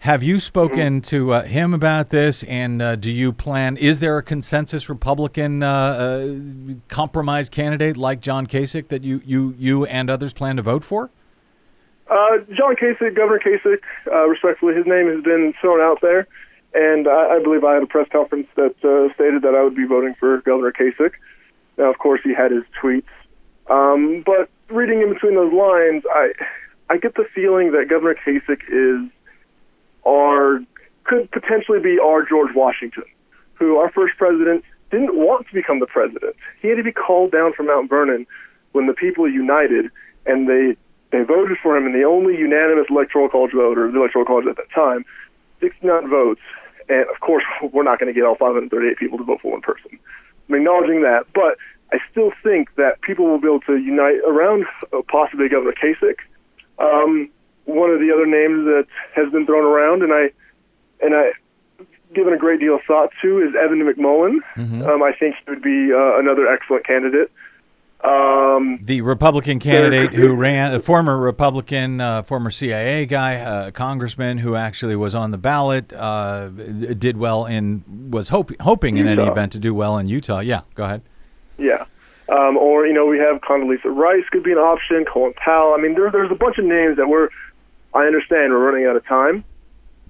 Have 0.00 0.22
you 0.22 0.38
spoken 0.40 1.00
to 1.02 1.32
uh, 1.32 1.42
him 1.44 1.72
about 1.72 2.10
this? 2.10 2.42
And 2.44 2.82
uh, 2.82 2.96
do 2.96 3.10
you 3.10 3.32
plan? 3.32 3.76
Is 3.76 4.00
there 4.00 4.18
a 4.18 4.22
consensus 4.22 4.88
Republican 4.88 5.62
uh, 5.62 5.68
uh 5.68 6.34
compromise 6.88 7.48
candidate 7.48 7.96
like 7.96 8.20
John 8.20 8.46
Kasich 8.46 8.88
that 8.88 9.02
you 9.02 9.22
you 9.24 9.54
you 9.58 9.86
and 9.86 10.10
others 10.10 10.32
plan 10.32 10.56
to 10.56 10.62
vote 10.62 10.84
for? 10.84 11.10
Uh, 12.08 12.38
John 12.54 12.76
Kasich, 12.76 13.16
Governor 13.16 13.40
Kasich, 13.40 13.80
uh, 14.12 14.26
respectfully, 14.26 14.74
his 14.74 14.86
name 14.86 15.08
has 15.08 15.24
been 15.24 15.54
thrown 15.60 15.80
out 15.80 16.00
there, 16.02 16.28
and 16.72 17.08
I, 17.08 17.36
I 17.36 17.42
believe 17.42 17.64
I 17.64 17.74
had 17.74 17.82
a 17.82 17.86
press 17.86 18.06
conference 18.12 18.46
that 18.54 18.76
stated 19.14 19.42
that 19.42 19.54
I 19.56 19.64
would 19.64 19.74
be 19.74 19.86
voting 19.86 20.14
for 20.20 20.40
Governor 20.42 20.72
Kasich. 20.72 21.14
Now, 21.78 21.90
of 21.90 21.98
course, 21.98 22.20
he 22.22 22.32
had 22.32 22.52
his 22.52 22.62
tweets, 22.80 23.10
um, 23.68 24.22
but 24.24 24.48
reading 24.68 25.02
in 25.02 25.12
between 25.12 25.34
those 25.34 25.52
lines, 25.52 26.04
I 26.14 26.32
I 26.88 26.98
get 26.98 27.14
the 27.14 27.24
feeling 27.34 27.72
that 27.72 27.88
Governor 27.88 28.14
Kasich 28.14 28.62
is 28.68 29.10
are 30.06 30.60
could 31.04 31.30
potentially 31.30 31.80
be 31.80 31.98
our 31.98 32.24
George 32.24 32.54
Washington, 32.54 33.04
who 33.54 33.76
our 33.76 33.90
first 33.90 34.16
president 34.18 34.64
didn't 34.90 35.16
want 35.16 35.46
to 35.48 35.54
become 35.54 35.80
the 35.80 35.86
president. 35.86 36.34
He 36.60 36.68
had 36.68 36.76
to 36.76 36.82
be 36.82 36.92
called 36.92 37.32
down 37.32 37.52
from 37.52 37.66
Mount 37.66 37.88
Vernon 37.88 38.26
when 38.72 38.86
the 38.86 38.94
people 38.94 39.30
united 39.30 39.90
and 40.26 40.48
they 40.48 40.76
they 41.12 41.22
voted 41.22 41.56
for 41.62 41.76
him 41.76 41.86
in 41.86 41.92
the 41.92 42.02
only 42.02 42.36
unanimous 42.36 42.86
electoral 42.90 43.28
college 43.28 43.52
vote, 43.52 43.78
or 43.78 43.90
the 43.90 43.98
electoral 43.98 44.24
college 44.24 44.46
at 44.48 44.56
that 44.56 44.70
time, 44.74 45.04
69 45.60 46.10
votes. 46.10 46.40
And 46.88 47.06
of 47.08 47.20
course, 47.20 47.44
we're 47.72 47.84
not 47.84 47.98
going 47.98 48.12
to 48.12 48.18
get 48.18 48.26
all 48.26 48.36
538 48.36 48.98
people 48.98 49.18
to 49.18 49.24
vote 49.24 49.40
for 49.40 49.52
one 49.52 49.60
person. 49.60 49.98
I'm 50.48 50.54
acknowledging 50.54 51.02
that, 51.02 51.26
but 51.34 51.58
I 51.92 51.98
still 52.10 52.32
think 52.42 52.74
that 52.76 53.00
people 53.02 53.26
will 53.26 53.40
be 53.40 53.46
able 53.46 53.60
to 53.60 53.76
unite 53.76 54.18
around 54.26 54.64
uh, 54.92 55.02
possibly 55.08 55.48
Governor 55.48 55.72
Kasich. 55.72 56.18
Um, 56.78 57.30
one 57.66 57.90
of 57.90 58.00
the 58.00 58.10
other 58.12 58.26
names 58.26 58.64
that 58.64 58.86
has 59.14 59.30
been 59.30 59.44
thrown 59.44 59.64
around, 59.64 60.02
and 60.02 60.12
I 60.12 60.30
and 61.04 61.14
I 61.14 61.32
given 62.14 62.32
a 62.32 62.38
great 62.38 62.60
deal 62.60 62.76
of 62.76 62.80
thought 62.86 63.10
to 63.22 63.42
is 63.42 63.54
Evan 63.54 63.80
McMullin. 63.80 64.38
Mm-hmm. 64.56 64.82
Um, 64.82 65.02
I 65.02 65.12
think 65.12 65.34
he 65.36 65.50
would 65.50 65.62
be 65.62 65.92
uh, 65.92 66.18
another 66.18 66.48
excellent 66.48 66.86
candidate. 66.86 67.30
Um, 68.04 68.78
the 68.82 69.00
Republican 69.00 69.58
candidate 69.58 70.12
who 70.12 70.34
ran, 70.34 70.74
a 70.74 70.80
former 70.80 71.16
Republican, 71.16 72.00
uh, 72.00 72.22
former 72.22 72.50
CIA 72.50 73.06
guy, 73.06 73.36
uh, 73.36 73.70
congressman 73.70 74.38
who 74.38 74.54
actually 74.54 74.94
was 74.96 75.14
on 75.14 75.30
the 75.30 75.38
ballot, 75.38 75.92
uh, 75.92 76.48
did 76.48 77.16
well 77.16 77.46
in, 77.46 78.10
was 78.10 78.28
hope, 78.28 78.52
hoping 78.60 78.98
in 78.98 79.08
any 79.08 79.22
event 79.22 79.52
to 79.52 79.58
do 79.58 79.74
well 79.74 79.98
in 79.98 80.08
Utah. 80.08 80.40
Yeah, 80.40 80.60
go 80.74 80.84
ahead. 80.84 81.02
Yeah. 81.58 81.86
Um, 82.28 82.56
or, 82.56 82.86
you 82.86 82.92
know, 82.92 83.06
we 83.06 83.18
have 83.18 83.40
Condoleezza 83.40 83.84
Rice 83.86 84.24
could 84.30 84.42
be 84.42 84.52
an 84.52 84.58
option, 84.58 85.04
Colin 85.10 85.32
Powell. 85.34 85.74
I 85.76 85.80
mean, 85.80 85.94
there, 85.94 86.10
there's 86.10 86.30
a 86.30 86.36
bunch 86.36 86.58
of 86.58 86.64
names 86.64 86.96
that 86.98 87.08
we're 87.08 87.28
I 87.96 88.06
understand 88.06 88.52
we're 88.52 88.64
running 88.64 88.86
out 88.86 88.96
of 88.96 89.06
time, 89.06 89.44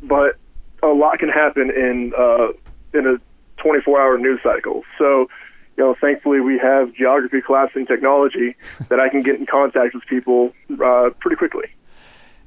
but 0.02 0.36
a 0.82 0.88
lot 0.88 1.18
can 1.18 1.28
happen 1.28 1.70
in 1.70 2.12
uh, 2.18 2.48
in 2.92 3.06
a 3.06 3.62
24-hour 3.62 4.18
news 4.18 4.40
cycle. 4.42 4.82
So, 4.98 5.28
you 5.76 5.84
know, 5.84 5.96
thankfully 6.00 6.40
we 6.40 6.58
have 6.58 6.92
geography 6.92 7.40
collapsing 7.40 7.86
technology 7.86 8.56
that 8.88 9.00
I 9.00 9.08
can 9.08 9.22
get 9.22 9.36
in 9.36 9.46
contact 9.46 9.94
with 9.94 10.04
people 10.06 10.52
uh, 10.84 11.10
pretty 11.20 11.36
quickly. 11.36 11.66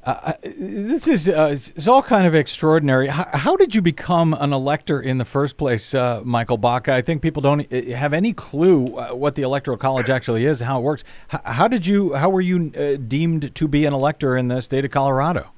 Uh, 0.04 0.34
this 0.44 1.10
is 1.10 1.28
uh, 1.28 1.50
it's 1.52 1.88
all 1.88 2.02
kind 2.02 2.26
of 2.26 2.34
extraordinary. 2.34 3.08
How, 3.08 3.28
how, 3.34 3.58
did 3.58 3.76
you 3.76 3.82
become 3.82 4.34
an 4.34 4.54
elector 4.54 5.02
in 5.02 5.18
the 5.18 5.26
first 5.26 5.58
place, 5.58 5.94
uh, 5.94 6.22
Micheal 6.22 6.60
Baca? 6.60 6.94
I 6.94 7.02
think 7.02 7.22
people 7.22 7.42
don't 7.42 7.72
uh, 7.72 7.96
have 7.98 8.14
any 8.14 8.32
clue 8.32 8.96
uh, 8.98 9.14
what 9.14 9.36
the 9.36 9.42
electoral 9.42 9.76
college 9.76 10.10
actually 10.10 10.46
is, 10.46 10.62
how 10.62 10.80
it 10.80 10.84
works. 10.84 11.04
How, 11.28 11.42
how 11.44 11.68
did 11.68 11.86
you? 11.86 12.14
How 12.14 12.30
were 12.30 12.40
you 12.40 12.72
uh, 12.78 12.96
deemed 12.96 13.54
to 13.54 13.68
be 13.68 13.84
an 13.84 13.94
elector 13.94 14.38
in 14.38 14.48
the 14.48 14.62
state 14.62 14.86
of 14.86 14.92
Colorado? 14.92 15.52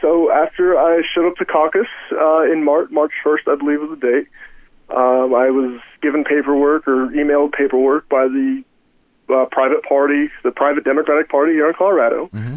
So 0.00 0.30
after 0.30 0.78
I 0.78 1.02
showed 1.12 1.26
up 1.26 1.34
to 1.36 1.44
caucus 1.44 1.88
in 2.52 2.62
March, 2.62 2.90
March 2.92 3.12
first, 3.24 3.48
I 3.48 3.56
believe 3.56 3.80
was 3.80 3.98
the 3.98 4.06
date. 4.06 4.28
Um, 4.88 5.34
I 5.34 5.50
was 5.50 5.80
given 6.00 6.22
paperwork 6.22 6.86
or 6.86 7.08
emailed 7.08 7.52
paperwork 7.52 8.08
by 8.08 8.28
the 8.28 8.62
private 9.50 9.82
party, 9.82 10.30
the 10.44 10.52
private 10.52 10.84
Democratic 10.84 11.28
Party 11.28 11.54
here 11.54 11.68
in 11.68 11.74
Colorado. 11.74 12.26
Mm-hmm 12.26 12.56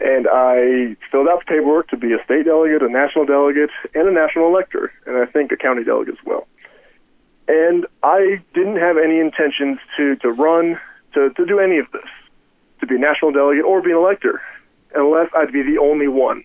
and 0.00 0.28
I 0.30 0.96
filled 1.10 1.28
out 1.28 1.40
the 1.40 1.46
paperwork 1.46 1.88
to 1.88 1.96
be 1.96 2.12
a 2.12 2.22
state 2.24 2.44
delegate, 2.44 2.82
a 2.82 2.88
national 2.88 3.26
delegate, 3.26 3.70
and 3.94 4.08
a 4.08 4.12
national 4.12 4.46
elector, 4.46 4.92
and 5.06 5.16
I 5.16 5.26
think 5.26 5.50
a 5.50 5.56
county 5.56 5.84
delegate 5.84 6.14
as 6.14 6.24
well. 6.24 6.46
And 7.48 7.86
I 8.02 8.42
didn't 8.54 8.76
have 8.76 8.96
any 8.96 9.18
intentions 9.18 9.78
to, 9.96 10.16
to 10.16 10.30
run, 10.30 10.78
to, 11.14 11.30
to 11.30 11.46
do 11.46 11.58
any 11.58 11.78
of 11.78 11.90
this, 11.92 12.08
to 12.80 12.86
be 12.86 12.94
a 12.94 12.98
national 12.98 13.32
delegate 13.32 13.64
or 13.64 13.82
be 13.82 13.90
an 13.90 13.96
elector, 13.96 14.40
unless 14.94 15.30
I'd 15.34 15.52
be 15.52 15.62
the 15.62 15.78
only 15.78 16.08
one. 16.08 16.44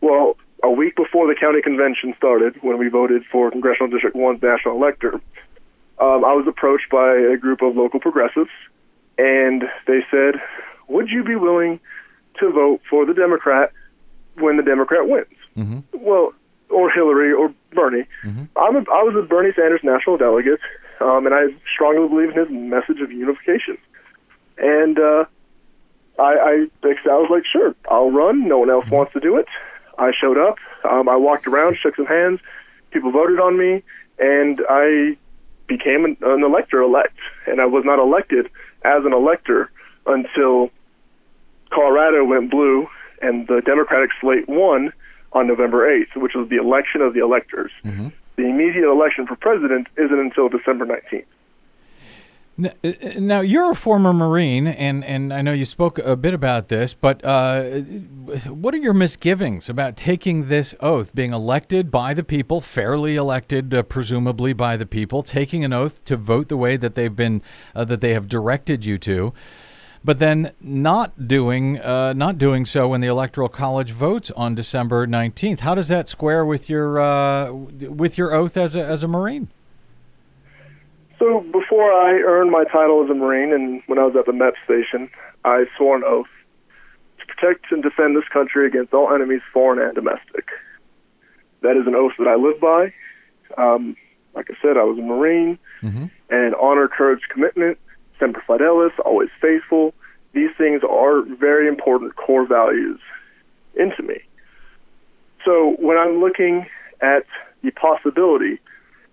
Well, 0.00 0.36
a 0.64 0.70
week 0.70 0.96
before 0.96 1.28
the 1.28 1.38
county 1.38 1.62
convention 1.62 2.14
started, 2.16 2.56
when 2.62 2.78
we 2.78 2.88
voted 2.88 3.24
for 3.30 3.50
Congressional 3.50 3.90
District 3.90 4.16
1's 4.16 4.42
national 4.42 4.74
elector, 4.74 5.14
um, 5.98 6.24
I 6.24 6.32
was 6.34 6.46
approached 6.48 6.90
by 6.90 7.14
a 7.14 7.36
group 7.36 7.62
of 7.62 7.76
local 7.76 8.00
progressives, 8.00 8.50
and 9.18 9.64
they 9.86 10.00
said, 10.10 10.40
Would 10.88 11.08
you 11.08 11.22
be 11.22 11.36
willing 11.36 11.80
to 12.40 12.50
vote 12.50 12.80
for 12.88 13.06
the 13.06 13.14
Democrat 13.14 13.72
when 14.38 14.56
the 14.56 14.62
Democrat 14.62 15.08
wins. 15.08 15.26
Mm-hmm. 15.56 15.80
Well, 15.92 16.32
or 16.70 16.90
Hillary 16.90 17.32
or 17.32 17.52
Bernie. 17.72 18.04
Mm-hmm. 18.24 18.44
I'm 18.56 18.76
a, 18.76 18.80
I 18.80 19.02
was 19.02 19.14
a 19.16 19.26
Bernie 19.26 19.52
Sanders 19.54 19.80
national 19.82 20.18
delegate, 20.18 20.60
um, 21.00 21.26
and 21.26 21.34
I 21.34 21.46
strongly 21.72 22.08
believe 22.08 22.30
in 22.30 22.36
his 22.36 22.50
message 22.50 23.00
of 23.00 23.12
unification. 23.12 23.78
And 24.58 24.98
uh, 24.98 25.24
I, 26.18 26.22
I, 26.22 26.66
I 26.84 27.16
was 27.16 27.28
like, 27.30 27.44
sure, 27.50 27.74
I'll 27.88 28.10
run. 28.10 28.48
No 28.48 28.58
one 28.58 28.70
else 28.70 28.86
mm-hmm. 28.86 28.94
wants 28.94 29.12
to 29.12 29.20
do 29.20 29.36
it. 29.36 29.46
I 29.98 30.12
showed 30.18 30.38
up. 30.38 30.56
Um, 30.84 31.08
I 31.08 31.16
walked 31.16 31.46
around, 31.46 31.76
shook 31.78 31.96
some 31.96 32.06
hands. 32.06 32.40
People 32.90 33.12
voted 33.12 33.40
on 33.40 33.58
me, 33.58 33.82
and 34.18 34.60
I 34.68 35.16
became 35.66 36.04
an, 36.04 36.16
an 36.22 36.42
elector 36.42 36.80
elect. 36.80 37.18
And 37.46 37.60
I 37.60 37.66
was 37.66 37.84
not 37.84 37.98
elected 37.98 38.46
as 38.84 39.04
an 39.04 39.12
elector 39.12 39.70
until 40.06 40.70
Colorado 41.70 42.24
went 42.24 42.50
blue, 42.50 42.86
and 43.22 43.46
the 43.48 43.62
Democratic 43.64 44.10
slate 44.20 44.48
won 44.48 44.92
on 45.32 45.46
November 45.46 45.88
8th, 45.88 46.20
which 46.20 46.34
was 46.34 46.48
the 46.48 46.56
election 46.56 47.00
of 47.00 47.14
the 47.14 47.20
electors. 47.20 47.70
Mm-hmm. 47.84 48.08
The 48.36 48.44
immediate 48.44 48.90
election 48.90 49.26
for 49.26 49.36
president 49.36 49.88
isn't 49.96 50.18
until 50.18 50.48
December 50.48 50.86
19th. 50.86 51.24
Uh, 52.64 52.70
now 53.18 53.40
you're 53.40 53.70
a 53.70 53.74
former 53.74 54.14
Marine, 54.14 54.66
and, 54.66 55.04
and 55.04 55.32
I 55.32 55.42
know 55.42 55.52
you 55.52 55.66
spoke 55.66 55.98
a 55.98 56.16
bit 56.16 56.32
about 56.32 56.68
this, 56.68 56.94
but 56.94 57.22
uh, 57.22 57.80
what 58.48 58.72
are 58.72 58.78
your 58.78 58.94
misgivings 58.94 59.68
about 59.68 59.96
taking 59.96 60.48
this 60.48 60.74
oath, 60.80 61.14
being 61.14 61.34
elected 61.34 61.90
by 61.90 62.14
the 62.14 62.24
people, 62.24 62.62
fairly 62.62 63.16
elected, 63.16 63.74
uh, 63.74 63.82
presumably 63.82 64.54
by 64.54 64.78
the 64.78 64.86
people, 64.86 65.22
taking 65.22 65.64
an 65.64 65.74
oath 65.74 66.02
to 66.06 66.16
vote 66.16 66.48
the 66.48 66.56
way 66.56 66.78
that 66.78 66.94
they've 66.94 67.14
been 67.14 67.42
uh, 67.74 67.84
that 67.84 68.00
they 68.00 68.14
have 68.14 68.26
directed 68.26 68.86
you 68.86 68.96
to? 68.98 69.34
But 70.06 70.20
then 70.20 70.52
not 70.60 71.26
doing 71.26 71.80
uh, 71.80 72.12
not 72.12 72.38
doing 72.38 72.64
so 72.64 72.86
when 72.88 73.00
the 73.00 73.08
electoral 73.08 73.48
college 73.48 73.90
votes 73.90 74.30
on 74.30 74.54
December 74.54 75.04
nineteenth. 75.04 75.60
How 75.60 75.74
does 75.74 75.88
that 75.88 76.08
square 76.08 76.46
with 76.46 76.70
your 76.70 77.00
uh, 77.00 77.52
with 77.52 78.16
your 78.16 78.32
oath 78.32 78.56
as 78.56 78.76
a 78.76 78.84
as 78.84 79.02
a 79.02 79.08
Marine? 79.08 79.48
So 81.18 81.40
before 81.40 81.92
I 81.92 82.12
earned 82.24 82.52
my 82.52 82.64
title 82.64 83.02
as 83.02 83.10
a 83.10 83.14
Marine, 83.14 83.52
and 83.52 83.82
when 83.88 83.98
I 83.98 84.04
was 84.04 84.14
at 84.16 84.26
the 84.26 84.32
MEP 84.32 84.52
station, 84.64 85.10
I 85.44 85.64
swore 85.76 85.96
an 85.96 86.04
oath 86.06 86.26
to 87.18 87.26
protect 87.26 87.72
and 87.72 87.82
defend 87.82 88.16
this 88.16 88.28
country 88.32 88.68
against 88.68 88.94
all 88.94 89.12
enemies, 89.12 89.40
foreign 89.52 89.80
and 89.80 89.94
domestic. 89.94 90.46
That 91.62 91.76
is 91.76 91.86
an 91.88 91.96
oath 91.96 92.12
that 92.18 92.28
I 92.28 92.36
live 92.36 92.60
by. 92.60 92.92
Um, 93.60 93.96
like 94.34 94.50
I 94.50 94.54
said, 94.62 94.76
I 94.76 94.84
was 94.84 94.98
a 94.98 95.02
Marine, 95.02 95.58
mm-hmm. 95.82 96.06
and 96.30 96.54
honor, 96.54 96.86
courage, 96.86 97.22
commitment 97.32 97.78
semper 98.18 98.42
fidelis, 98.48 98.92
always 99.04 99.30
faithful. 99.40 99.94
These 100.32 100.50
things 100.58 100.82
are 100.88 101.22
very 101.22 101.68
important 101.68 102.16
core 102.16 102.46
values 102.46 103.00
into 103.74 104.02
me. 104.02 104.20
So 105.44 105.76
when 105.78 105.96
I'm 105.96 106.20
looking 106.20 106.66
at 107.00 107.24
the 107.62 107.70
possibility 107.70 108.58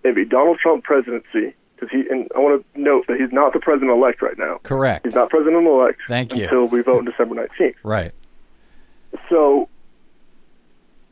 of 0.04 0.16
a 0.16 0.24
Donald 0.24 0.58
Trump 0.58 0.84
presidency 0.84 1.54
because 1.74 1.90
he 1.90 2.08
and 2.10 2.28
I 2.36 2.38
want 2.38 2.64
to 2.74 2.80
note 2.80 3.06
that 3.08 3.18
he's 3.18 3.32
not 3.32 3.52
the 3.52 3.60
president 3.60 3.90
elect 3.90 4.22
right 4.22 4.38
now. 4.38 4.58
Correct. 4.62 5.06
He's 5.06 5.14
not 5.14 5.30
president 5.30 5.66
elect 5.66 6.00
Thank 6.08 6.34
you. 6.34 6.44
until 6.44 6.66
we 6.66 6.82
vote 6.82 6.98
on 6.98 7.04
December 7.04 7.34
19th. 7.34 7.74
Right. 7.82 8.12
So, 9.30 9.68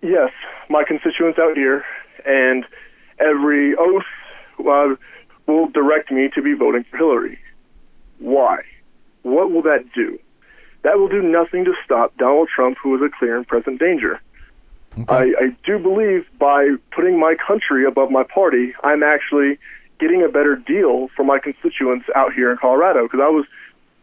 yes, 0.02 0.30
my 0.68 0.82
constituents 0.84 1.38
out 1.38 1.56
here 1.56 1.84
and 2.26 2.64
every 3.20 3.76
oath 3.76 4.02
uh, 4.58 4.96
will 5.46 5.68
direct 5.68 6.10
me 6.10 6.28
to 6.34 6.42
be 6.42 6.54
voting 6.54 6.84
for 6.90 6.96
Hillary. 6.96 7.38
Why? 8.22 8.62
What 9.22 9.50
will 9.50 9.62
that 9.62 9.84
do? 9.94 10.18
That 10.82 10.98
will 10.98 11.08
do 11.08 11.22
nothing 11.22 11.64
to 11.64 11.74
stop 11.84 12.16
Donald 12.16 12.48
Trump, 12.54 12.78
who 12.82 12.94
is 12.96 13.02
a 13.02 13.10
clear 13.16 13.36
and 13.36 13.46
present 13.46 13.78
danger. 13.78 14.20
I, 15.08 15.32
I 15.38 15.56
do 15.64 15.78
believe 15.78 16.26
by 16.38 16.76
putting 16.94 17.18
my 17.18 17.34
country 17.34 17.84
above 17.84 18.10
my 18.10 18.24
party, 18.24 18.74
I'm 18.84 19.02
actually 19.02 19.58
getting 19.98 20.22
a 20.22 20.28
better 20.28 20.56
deal 20.56 21.08
for 21.16 21.24
my 21.24 21.38
constituents 21.38 22.06
out 22.14 22.32
here 22.32 22.50
in 22.50 22.58
Colorado 22.58 23.04
because 23.04 23.20
I 23.22 23.30
was 23.30 23.46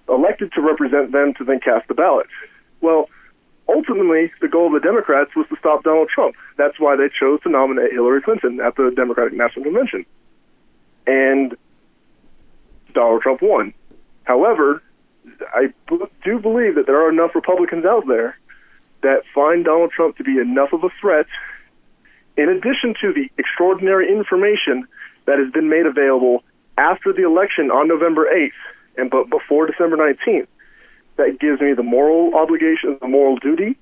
elected 0.07 0.51
to 0.53 0.61
represent 0.61 1.11
them 1.11 1.33
to 1.37 1.43
then 1.43 1.59
cast 1.59 1.87
the 1.87 1.93
ballot. 1.93 2.27
Well, 2.81 3.09
ultimately, 3.67 4.31
the 4.41 4.47
goal 4.47 4.67
of 4.67 4.81
the 4.81 4.85
Democrats 4.85 5.35
was 5.35 5.45
to 5.49 5.57
stop 5.59 5.83
Donald 5.83 6.09
Trump. 6.09 6.35
That's 6.57 6.79
why 6.79 6.95
they 6.95 7.09
chose 7.09 7.41
to 7.43 7.49
nominate 7.49 7.91
Hillary 7.91 8.21
Clinton 8.21 8.59
at 8.59 8.75
the 8.75 8.91
Democratic 8.95 9.33
National 9.33 9.65
Convention. 9.65 10.05
And 11.05 11.55
Donald 12.93 13.21
Trump 13.21 13.41
won. 13.41 13.73
However, 14.29 14.83
I 15.55 15.73
do 16.23 16.37
believe 16.37 16.75
that 16.75 16.85
there 16.85 17.03
are 17.03 17.09
enough 17.09 17.33
Republicans 17.33 17.83
out 17.83 18.05
there 18.07 18.37
that 19.01 19.23
find 19.33 19.65
Donald 19.65 19.89
Trump 19.89 20.17
to 20.17 20.23
be 20.23 20.37
enough 20.37 20.71
of 20.71 20.83
a 20.83 20.89
threat, 21.01 21.25
in 22.37 22.47
addition 22.47 22.93
to 23.01 23.11
the 23.11 23.31
extraordinary 23.39 24.07
information 24.07 24.87
that 25.25 25.39
has 25.39 25.51
been 25.51 25.67
made 25.67 25.87
available 25.87 26.43
after 26.77 27.11
the 27.11 27.25
election 27.25 27.71
on 27.71 27.87
November 27.87 28.29
8th 28.31 29.01
and 29.01 29.09
but 29.09 29.31
before 29.31 29.65
December 29.65 29.97
19th, 29.97 30.47
that 31.17 31.39
gives 31.39 31.59
me 31.59 31.73
the 31.73 31.81
moral 31.81 32.35
obligation, 32.35 32.99
the 33.01 33.07
moral 33.07 33.37
duty, 33.37 33.79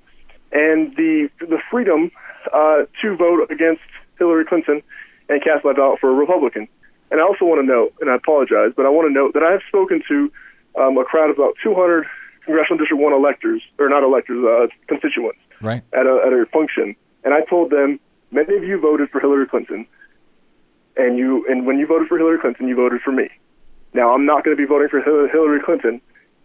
and 0.53 0.95
the 0.95 1.29
the 1.41 1.59
freedom 1.69 2.09
uh, 2.53 2.83
to 3.01 3.17
vote 3.17 3.51
against 3.51 3.83
Hillary 4.17 4.45
Clinton 4.45 4.81
and 5.27 5.43
cast 5.43 5.65
my 5.65 5.73
ballot 5.73 5.99
for 5.99 6.09
a 6.09 6.13
Republican. 6.13 6.69
And 7.09 7.21
I 7.21 7.23
also 7.23 7.45
want 7.45 7.61
to 7.61 7.65
note, 7.65 7.93
and 8.01 8.09
I 8.09 8.15
apologize, 8.15 8.73
but 8.75 8.85
I 8.85 8.89
want 8.89 9.07
to 9.07 9.13
note 9.13 9.33
that 9.33 9.43
I 9.43 9.51
have 9.51 9.61
spoken 9.67 10.03
to 10.07 10.31
um, 10.75 10.97
a 10.97 11.05
crowd 11.05 11.29
of 11.29 11.37
about 11.37 11.55
200 11.63 12.05
congressional 12.45 12.77
district 12.77 13.01
one 13.01 13.13
electors, 13.13 13.61
or 13.79 13.89
not 13.89 14.03
electors, 14.03 14.43
uh, 14.43 14.67
constituents 14.87 15.39
Right. 15.61 15.81
at 15.93 16.05
a 16.05 16.21
at 16.25 16.33
a 16.33 16.45
function, 16.51 16.95
and 17.23 17.33
I 17.33 17.41
told 17.41 17.71
them 17.71 17.99
many 18.31 18.55
of 18.55 18.63
you 18.63 18.79
voted 18.79 19.09
for 19.09 19.19
Hillary 19.19 19.47
Clinton, 19.47 19.87
and 20.95 21.17
you 21.17 21.45
and 21.49 21.65
when 21.65 21.79
you 21.79 21.87
voted 21.87 22.07
for 22.07 22.17
Hillary 22.17 22.39
Clinton, 22.39 22.67
you 22.67 22.75
voted 22.75 23.01
for 23.01 23.11
me. 23.11 23.29
Now 23.93 24.13
I'm 24.13 24.25
not 24.25 24.43
going 24.43 24.55
to 24.55 24.61
be 24.61 24.67
voting 24.67 24.89
for 24.89 25.01
Hillary 25.01 25.59
Clinton, 25.61 25.99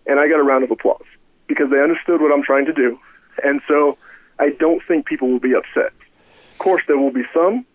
and 0.07 0.19
I 0.19 0.29
got 0.29 0.41
a 0.41 0.43
round 0.43 0.65
of 0.65 0.71
applause 0.71 1.05
because 1.47 1.71
they 1.71 1.81
understood 1.81 2.21
what 2.23 2.33
I'm 2.33 2.43
trying 2.43 2.65
to 2.67 2.73
do, 2.73 2.99
and 3.45 3.61
so 3.69 3.99
I 4.39 4.51
don't 4.59 4.83
think 4.89 5.07
people 5.07 5.29
will 5.29 5.41
be 5.41 5.55
upset. 5.55 5.93
Of 6.53 6.59
course, 6.59 6.83
there 6.87 6.97
will 6.97 7.13
be 7.13 7.25
some, 7.35 7.67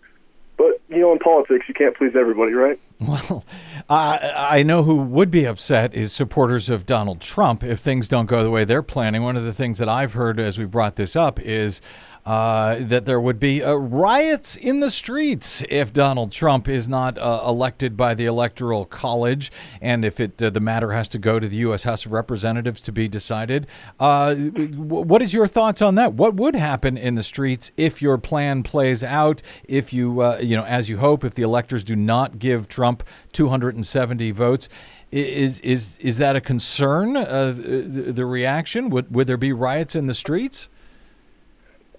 but 0.58 0.82
you 0.89 0.99
know, 0.99 1.12
in 1.12 1.20
politics, 1.20 1.66
you 1.68 1.74
can't 1.74 1.95
please 1.95 2.14
everybody, 2.16 2.53
right? 2.53 2.80
Well, 2.99 3.45
I 3.89 4.58
I 4.60 4.64
know 4.64 4.84
who 4.84 4.95
would 4.95 5.30
be 5.30 5.45
upset 5.45 5.93
is 5.93 6.12
supporters 6.12 6.70
of 6.70 6.86
Donald 6.86 7.22
Trump 7.22 7.64
if 7.64 7.80
things 7.80 8.08
don't 8.08 8.26
go 8.26 8.43
the 8.43 8.49
way 8.49 8.66
they're 8.66 8.82
planning. 8.82 9.24
One 9.24 9.38
of 9.38 9.43
the 9.43 9.53
things 9.53 9.78
that 9.78 9.88
I've 9.88 10.14
heard 10.14 10.39
as 10.39 10.58
we 10.58 10.66
brought 10.66 10.95
this 10.95 11.16
up 11.16 11.39
is 11.39 11.82
uh, 12.28 12.75
that 12.82 13.05
there 13.05 13.21
would 13.21 13.39
be 13.39 13.63
uh, 13.63 13.73
riots 13.73 14.57
in 14.57 14.82
the 14.82 14.89
streets 14.89 15.63
if 15.69 15.93
Donald 15.93 16.30
Trump 16.30 16.67
is 16.67 16.86
not 16.86 17.17
uh, 17.17 17.41
elected 17.47 17.95
by 17.95 18.13
the 18.13 18.25
Electoral 18.25 18.84
College, 18.84 19.49
and 19.80 20.03
if 20.03 20.19
it 20.19 20.41
uh, 20.43 20.49
the 20.49 20.59
matter 20.59 20.91
has 20.91 21.07
to 21.07 21.17
go 21.17 21.39
to 21.39 21.47
the 21.47 21.55
U.S. 21.57 21.84
House 21.84 22.05
of 22.05 22.11
Representatives 22.11 22.82
to 22.82 22.91
be 22.91 23.07
decided. 23.07 23.65
Uh, 23.97 24.36
what 24.36 25.21
is 25.21 25.34
your 25.34 25.47
thoughts 25.47 25.82
on 25.82 25.95
that? 25.95 26.15
What 26.15 26.34
would 26.34 26.53
happen 26.53 26.97
in 26.97 27.15
the 27.15 27.23
streets 27.23 27.71
if 27.78 28.01
your 28.01 28.17
plan 28.17 28.61
plays 28.61 29.05
out? 29.05 29.41
If 29.63 29.93
you 29.93 30.38
you 30.39 30.57
know 30.57 30.65
as 30.65 30.89
you 30.89 30.97
hope, 30.97 31.23
if 31.23 31.34
the 31.34 31.43
electors 31.43 31.82
do 31.82 31.95
not 31.95 32.39
give 32.39 32.67
Trump 32.67 33.03
270 33.32 34.32
votes. 34.32 34.67
Is 35.13 35.61
is 35.61 35.97
is 35.99 36.17
that 36.17 36.36
a 36.36 36.41
concern? 36.41 37.13
The, 37.13 38.11
the 38.13 38.25
reaction 38.25 38.89
would 38.89 39.15
would 39.15 39.28
there 39.28 39.38
be 39.38 39.53
riots 39.53 39.95
in 39.95 40.07
the 40.07 40.13
streets? 40.13 40.67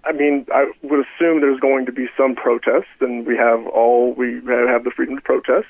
I 0.05 0.13
mean, 0.13 0.47
I 0.55 0.71
would 0.83 1.05
assume 1.05 1.41
there's 1.41 1.61
going 1.61 1.87
to 1.87 1.93
be 1.93 2.07
some 2.17 2.35
protest, 2.35 2.89
and 3.01 3.27
we 3.27 3.37
have 3.37 3.67
all 3.67 4.15
we 4.15 4.35
have 4.35 4.85
the 4.85 4.93
freedom 4.95 5.17
to 5.17 5.23
protest. 5.23 5.69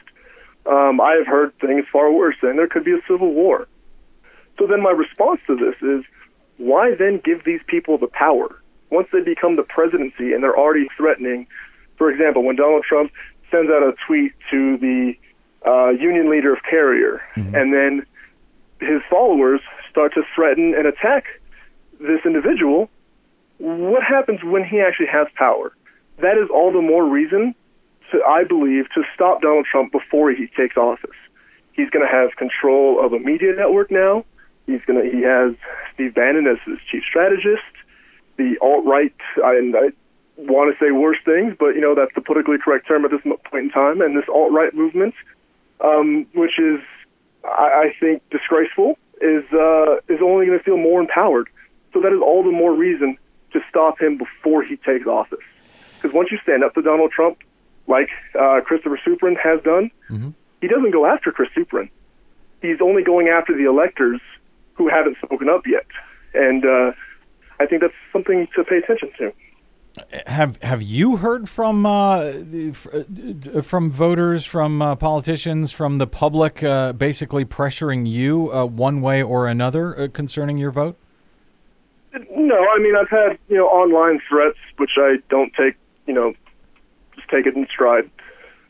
Um, 0.66 1.01
I 1.01 1.14
have 1.14 1.26
heard 1.26 1.59
things 1.61 1.87
far 1.91 2.12
worse, 2.12 2.37
and 2.43 2.59
there 2.59 2.68
could 2.68 2.85
be 2.85 2.93
a 2.93 3.01
civil 3.09 3.33
war. 3.33 3.66
So 4.59 4.66
then, 4.66 4.83
my 4.83 4.91
response 4.91 5.41
to 5.47 5.57
this 5.57 5.76
is, 5.83 6.05
why 6.59 6.95
then 6.95 7.20
give 7.24 7.45
these 7.45 7.61
people 7.66 7.97
the 7.97 8.09
power 8.09 8.61
once 8.91 9.09
they 9.12 9.20
become 9.20 9.57
the 9.57 9.62
presidency 9.62 10.33
and 10.33 10.43
they're 10.43 10.59
already 10.59 10.89
threatening? 10.97 11.47
For 11.97 12.11
example, 12.11 12.45
when 12.45 12.57
Donald 12.57 12.85
Trump 12.85 13.12
sends 13.51 13.70
out 13.70 13.83
a 13.83 13.95
tweet 14.07 14.33
to 14.51 14.76
the 14.79 15.14
uh, 15.66 15.89
union 15.91 16.31
leader 16.31 16.53
of 16.53 16.62
Carrier, 16.68 17.22
and 17.55 17.72
then 17.72 18.07
his 18.81 19.01
followers 19.09 19.61
start 19.91 20.14
to 20.14 20.22
threaten 20.35 20.74
and 20.76 20.87
attack 20.87 21.24
this 21.99 22.20
individual 22.24 22.91
what 23.59 24.02
happens 24.02 24.40
when 24.42 24.64
he 24.64 24.80
actually 24.80 25.06
has 25.06 25.26
power? 25.34 25.72
That 26.18 26.38
is 26.38 26.48
all 26.52 26.72
the 26.72 26.82
more 26.82 27.04
reason, 27.04 27.54
to, 28.12 28.22
I 28.22 28.44
believe, 28.44 28.84
to 28.94 29.02
stop 29.14 29.42
Donald 29.42 29.66
Trump 29.70 29.92
before 29.92 30.30
he 30.30 30.46
takes 30.56 30.76
office. 30.76 31.16
He's 31.72 31.90
going 31.90 32.06
to 32.06 32.11
have 32.11 32.36
control 32.36 33.04
of 33.04 33.12
a 33.12 33.18
media 33.18 33.52
network 33.56 33.90
now. 33.90 34.24
He's 34.66 34.80
going 34.86 35.02
to. 35.02 35.16
He 35.16 35.22
has 35.22 35.54
Steve 35.94 36.14
Bannon 36.14 36.46
as 36.46 36.59
his 36.66 36.78
chief 36.90 37.02
strategist. 37.09 37.62
The 38.36 38.56
alt 38.61 38.84
right, 38.84 39.14
and 39.42 39.74
I 39.74 39.90
want 40.36 40.76
to 40.76 40.84
say 40.84 40.92
worse 40.92 41.18
things, 41.24 41.54
but 41.59 41.74
you 41.74 41.80
know 41.80 41.94
that's 41.94 42.14
the 42.14 42.20
politically 42.20 42.59
correct 42.62 42.86
term 42.86 43.04
at 43.04 43.11
this 43.11 43.22
point 43.22 43.64
in 43.64 43.70
time. 43.70 44.00
And 44.00 44.16
this 44.16 44.28
alt 44.28 44.52
right 44.52 44.74
movement, 44.74 45.14
um, 45.80 46.26
which 46.34 46.59
is, 46.59 46.80
I, 47.44 47.90
I 47.90 47.96
think, 47.98 48.22
disgraceful, 48.30 48.98
is 49.20 49.44
uh, 49.52 49.96
is 50.09 50.20
only 50.22 50.46
going 50.46 50.59
to 50.59 50.64
feel 50.64 50.76
more 50.76 51.00
empowered. 51.00 51.48
So 51.92 52.00
that 52.00 52.12
is 52.12 52.20
all 52.22 52.44
the 52.44 52.52
more 52.52 52.74
reason 52.74 53.16
to 53.59 53.64
stop 53.68 54.00
him 54.00 54.18
before 54.18 54.62
he 54.62 54.76
takes 54.76 55.06
office. 55.06 55.38
Because 55.96 56.14
once 56.14 56.30
you 56.30 56.38
stand 56.42 56.62
up 56.62 56.74
to 56.74 56.82
Donald 56.82 57.11
Trump, 57.11 57.38
like 57.86 58.09
uh, 58.38 58.61
Christopher 58.64 58.98
Suprun 59.06 59.36
has 59.42 59.61
done, 59.62 59.90
he 60.61 60.68
doesn't 60.68 60.90
go 60.90 61.06
after 61.06 61.32
Chris 61.32 61.48
Suprun. 61.56 61.90
He's 62.62 62.80
only 62.80 63.02
going 63.02 63.28
after 63.28 63.56
the 63.56 63.64
electors 63.68 64.20
who 64.74 64.88
haven't 64.88 65.16
spoken 65.24 65.48
up 65.48 65.66
yet. 65.66 65.86
And 66.34 66.64
uh, 66.64 66.92
I 67.61 67.66
think 67.66 67.82
that's 67.82 67.94
something 68.12 68.46
to 68.54 68.64
pay 68.64 68.78
attention 68.78 69.11
to. 69.18 69.32
Have 70.26 70.62
Have 70.62 70.82
you 70.82 71.16
heard 71.16 71.48
from 71.48 71.84
uh, 71.84 72.32
uh, 72.32 73.62
from 73.62 73.90
voters, 73.90 74.44
from 74.44 74.80
uh, 74.80 74.94
politicians, 74.94 75.72
from 75.72 75.98
the 75.98 76.06
public, 76.06 76.62
uh, 76.62 76.92
basically 76.92 77.44
pressuring 77.44 78.09
you 78.09 78.52
uh, 78.52 78.64
one 78.64 79.00
way 79.00 79.22
or 79.22 79.48
another 79.48 79.98
uh, 79.98 80.09
concerning 80.12 80.56
your 80.56 80.70
vote? 80.70 80.96
No, 82.30 82.56
I 82.56 82.78
mean 82.78 82.94
I've 82.96 83.10
had 83.10 83.38
you 83.48 83.56
know 83.56 83.66
online 83.66 84.20
threats, 84.28 84.58
which 84.76 84.92
I 84.96 85.16
don't 85.28 85.52
take 85.54 85.76
you 86.06 86.14
know 86.14 86.34
just 87.14 87.28
take 87.28 87.46
it 87.46 87.54
in 87.54 87.66
stride. 87.72 88.10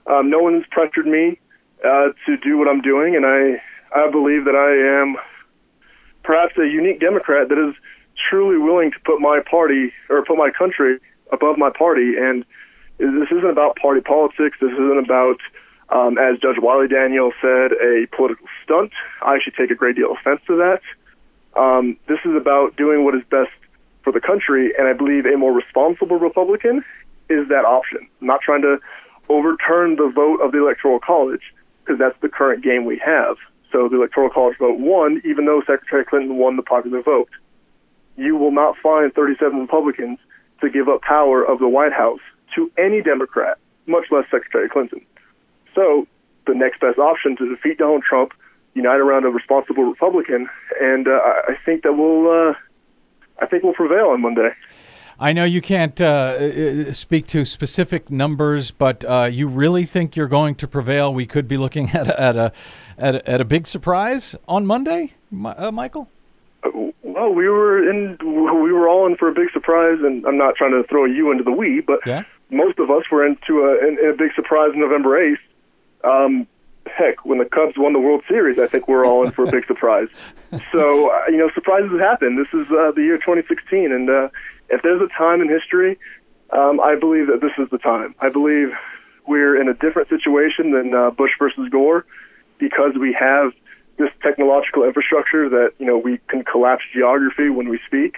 Um, 0.06 0.30
no 0.30 0.38
one's 0.38 0.64
pressured 0.70 1.06
me 1.06 1.38
uh, 1.84 2.08
to 2.26 2.36
do 2.38 2.56
what 2.58 2.68
I'm 2.68 2.80
doing, 2.80 3.16
and 3.16 3.26
I 3.26 3.60
I 3.94 4.10
believe 4.10 4.44
that 4.44 4.56
I 4.56 5.02
am 5.02 5.16
perhaps 6.24 6.54
a 6.58 6.66
unique 6.66 7.00
Democrat 7.00 7.48
that 7.48 7.58
is 7.58 7.74
truly 8.28 8.58
willing 8.58 8.90
to 8.90 8.98
put 9.04 9.20
my 9.20 9.40
party 9.50 9.92
or 10.10 10.24
put 10.24 10.36
my 10.36 10.50
country 10.50 10.98
above 11.32 11.56
my 11.56 11.70
party. 11.70 12.14
And 12.18 12.44
this 12.98 13.30
isn't 13.30 13.48
about 13.48 13.76
party 13.76 14.00
politics. 14.00 14.58
This 14.60 14.72
isn't 14.72 14.98
about, 14.98 15.38
um, 15.90 16.18
as 16.18 16.38
Judge 16.40 16.58
Wiley 16.60 16.88
Daniel 16.88 17.32
said, 17.40 17.72
a 17.72 18.06
political 18.14 18.46
stunt. 18.64 18.92
I 19.22 19.36
actually 19.36 19.54
take 19.56 19.70
a 19.70 19.74
great 19.74 19.96
deal 19.96 20.10
of 20.10 20.18
offense 20.20 20.40
to 20.48 20.56
that. 20.56 20.80
Um, 21.58 21.96
this 22.08 22.18
is 22.24 22.36
about 22.36 22.76
doing 22.76 23.04
what 23.04 23.14
is 23.14 23.22
best 23.30 23.50
for 24.02 24.12
the 24.12 24.20
country, 24.20 24.72
and 24.78 24.86
I 24.86 24.92
believe 24.92 25.26
a 25.26 25.36
more 25.36 25.52
responsible 25.52 26.18
Republican 26.18 26.84
is 27.28 27.48
that 27.48 27.64
option. 27.64 28.08
I'm 28.20 28.26
not 28.28 28.40
trying 28.40 28.62
to 28.62 28.78
overturn 29.28 29.96
the 29.96 30.10
vote 30.14 30.40
of 30.40 30.52
the 30.52 30.58
Electoral 30.58 31.00
College 31.00 31.42
because 31.84 31.98
that's 31.98 32.18
the 32.22 32.28
current 32.28 32.62
game 32.62 32.84
we 32.84 33.00
have. 33.04 33.36
So 33.72 33.88
the 33.88 33.96
Electoral 33.96 34.30
College 34.30 34.56
vote 34.58 34.78
won, 34.78 35.20
even 35.24 35.46
though 35.46 35.60
Secretary 35.66 36.04
Clinton 36.04 36.36
won 36.36 36.56
the 36.56 36.62
popular 36.62 37.02
vote. 37.02 37.28
You 38.16 38.36
will 38.36 38.52
not 38.52 38.76
find 38.82 39.12
37 39.12 39.58
Republicans 39.58 40.18
to 40.60 40.70
give 40.70 40.88
up 40.88 41.02
power 41.02 41.44
of 41.44 41.58
the 41.58 41.68
White 41.68 41.92
House 41.92 42.20
to 42.54 42.70
any 42.78 43.02
Democrat, 43.02 43.58
much 43.86 44.06
less 44.10 44.24
Secretary 44.30 44.68
Clinton. 44.68 45.00
So 45.74 46.06
the 46.46 46.54
next 46.54 46.80
best 46.80 46.98
option 46.98 47.36
to 47.36 47.54
defeat 47.54 47.78
Donald 47.78 48.02
Trump, 48.02 48.32
unite 48.78 49.00
around 49.00 49.24
a 49.24 49.28
responsible 49.28 49.84
Republican, 49.84 50.48
and 50.80 51.06
uh, 51.08 51.10
I 51.52 51.54
think 51.64 51.82
that 51.82 51.92
we'll, 51.94 52.22
uh, 52.30 52.54
I 53.40 53.46
think 53.46 53.62
we'll 53.64 53.74
prevail 53.74 54.06
on 54.14 54.20
Monday. 54.20 54.50
I 55.20 55.32
know 55.32 55.44
you 55.44 55.60
can't 55.60 56.00
uh, 56.00 56.04
uh, 56.06 56.92
speak 56.92 57.26
to 57.28 57.44
specific 57.44 58.08
numbers, 58.08 58.70
but 58.70 59.04
uh, 59.04 59.28
you 59.30 59.48
really 59.48 59.84
think 59.84 60.14
you're 60.14 60.28
going 60.28 60.54
to 60.56 60.68
prevail? 60.68 61.12
We 61.12 61.26
could 61.26 61.48
be 61.48 61.56
looking 61.56 61.90
at 62.00 62.06
a, 62.08 62.20
at 62.20 62.36
a 62.36 62.52
at 62.96 63.14
a, 63.16 63.28
at 63.28 63.40
a 63.40 63.44
big 63.44 63.66
surprise 63.66 64.34
on 64.46 64.64
Monday, 64.66 65.12
uh, 65.32 65.70
Micheal. 65.70 66.06
Well, 67.02 67.32
we 67.34 67.48
were 67.48 67.88
in, 67.90 68.16
we 68.22 68.72
were 68.72 68.88
all 68.88 69.06
in 69.06 69.16
for 69.16 69.28
a 69.28 69.32
big 69.32 69.50
surprise, 69.52 69.98
and 70.02 70.24
I'm 70.26 70.36
not 70.36 70.54
trying 70.56 70.70
to 70.72 70.84
throw 70.88 71.04
you 71.04 71.30
into 71.32 71.42
the 71.44 71.52
we, 71.52 71.80
but 71.80 72.00
Yeah. 72.06 72.22
most 72.50 72.78
of 72.78 72.90
us 72.90 73.04
were 73.10 73.24
into 73.26 73.60
a, 73.64 73.86
in, 73.86 73.98
in 74.02 74.10
a 74.10 74.16
big 74.16 74.32
surprise 74.34 74.70
November 74.74 75.10
8th. 75.18 75.44
Um, 76.04 76.46
heck, 76.88 77.24
when 77.24 77.38
the 77.38 77.44
Cubs 77.44 77.74
won 77.76 77.92
the 77.92 77.98
World 77.98 78.22
Series, 78.28 78.58
I 78.58 78.66
think 78.66 78.88
we're 78.88 79.06
all 79.06 79.24
in 79.24 79.32
for 79.32 79.44
a 79.44 79.50
big 79.50 79.66
surprise. 79.66 80.08
So, 80.72 81.10
uh, 81.10 81.26
you 81.28 81.36
know, 81.36 81.50
surprises 81.54 81.98
happen. 82.00 82.36
This 82.36 82.48
is 82.58 82.66
uh, 82.70 82.92
the 82.92 83.02
year 83.02 83.16
2016, 83.18 83.92
and 83.92 84.08
uh, 84.08 84.28
if 84.70 84.82
there's 84.82 85.00
a 85.00 85.08
time 85.16 85.40
in 85.40 85.48
history, 85.48 85.98
um, 86.50 86.80
I 86.80 86.96
believe 86.96 87.26
that 87.26 87.40
this 87.40 87.52
is 87.58 87.70
the 87.70 87.78
time. 87.78 88.14
I 88.20 88.28
believe 88.30 88.68
we're 89.26 89.60
in 89.60 89.68
a 89.68 89.74
different 89.74 90.08
situation 90.08 90.72
than 90.72 90.94
uh, 90.94 91.10
Bush 91.10 91.32
versus 91.38 91.68
Gore 91.70 92.06
because 92.58 92.92
we 92.98 93.16
have 93.18 93.52
this 93.98 94.10
technological 94.22 94.84
infrastructure 94.84 95.48
that 95.48 95.72
you 95.78 95.86
know 95.86 95.98
we 95.98 96.18
can 96.28 96.44
collapse 96.44 96.84
geography 96.94 97.50
when 97.50 97.68
we 97.68 97.78
speak 97.86 98.16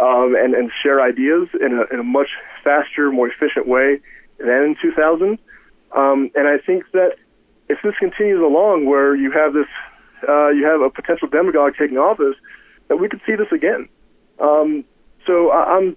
um, 0.00 0.34
and 0.38 0.54
and 0.54 0.70
share 0.82 1.02
ideas 1.02 1.48
in 1.60 1.78
a 1.78 1.92
in 1.92 2.00
a 2.00 2.04
much 2.04 2.28
faster, 2.64 3.10
more 3.10 3.28
efficient 3.28 3.66
way 3.66 4.00
than 4.38 4.48
in 4.48 4.76
2000. 4.80 5.38
Um, 5.96 6.30
and 6.34 6.46
I 6.46 6.58
think 6.58 6.84
that 6.92 7.16
if 7.68 7.78
this 7.82 7.94
continues 7.98 8.40
along, 8.40 8.86
where 8.86 9.14
you 9.14 9.30
have 9.30 9.52
this, 9.52 9.66
uh, 10.28 10.48
you 10.48 10.66
have 10.66 10.80
a 10.80 10.90
potential 10.90 11.28
demagogue 11.28 11.74
taking 11.78 11.98
office, 11.98 12.36
that 12.88 12.96
we 12.96 13.08
could 13.08 13.20
see 13.26 13.34
this 13.34 13.52
again. 13.52 13.88
Um, 14.40 14.84
so 15.26 15.50
I, 15.50 15.76
I'm 15.76 15.96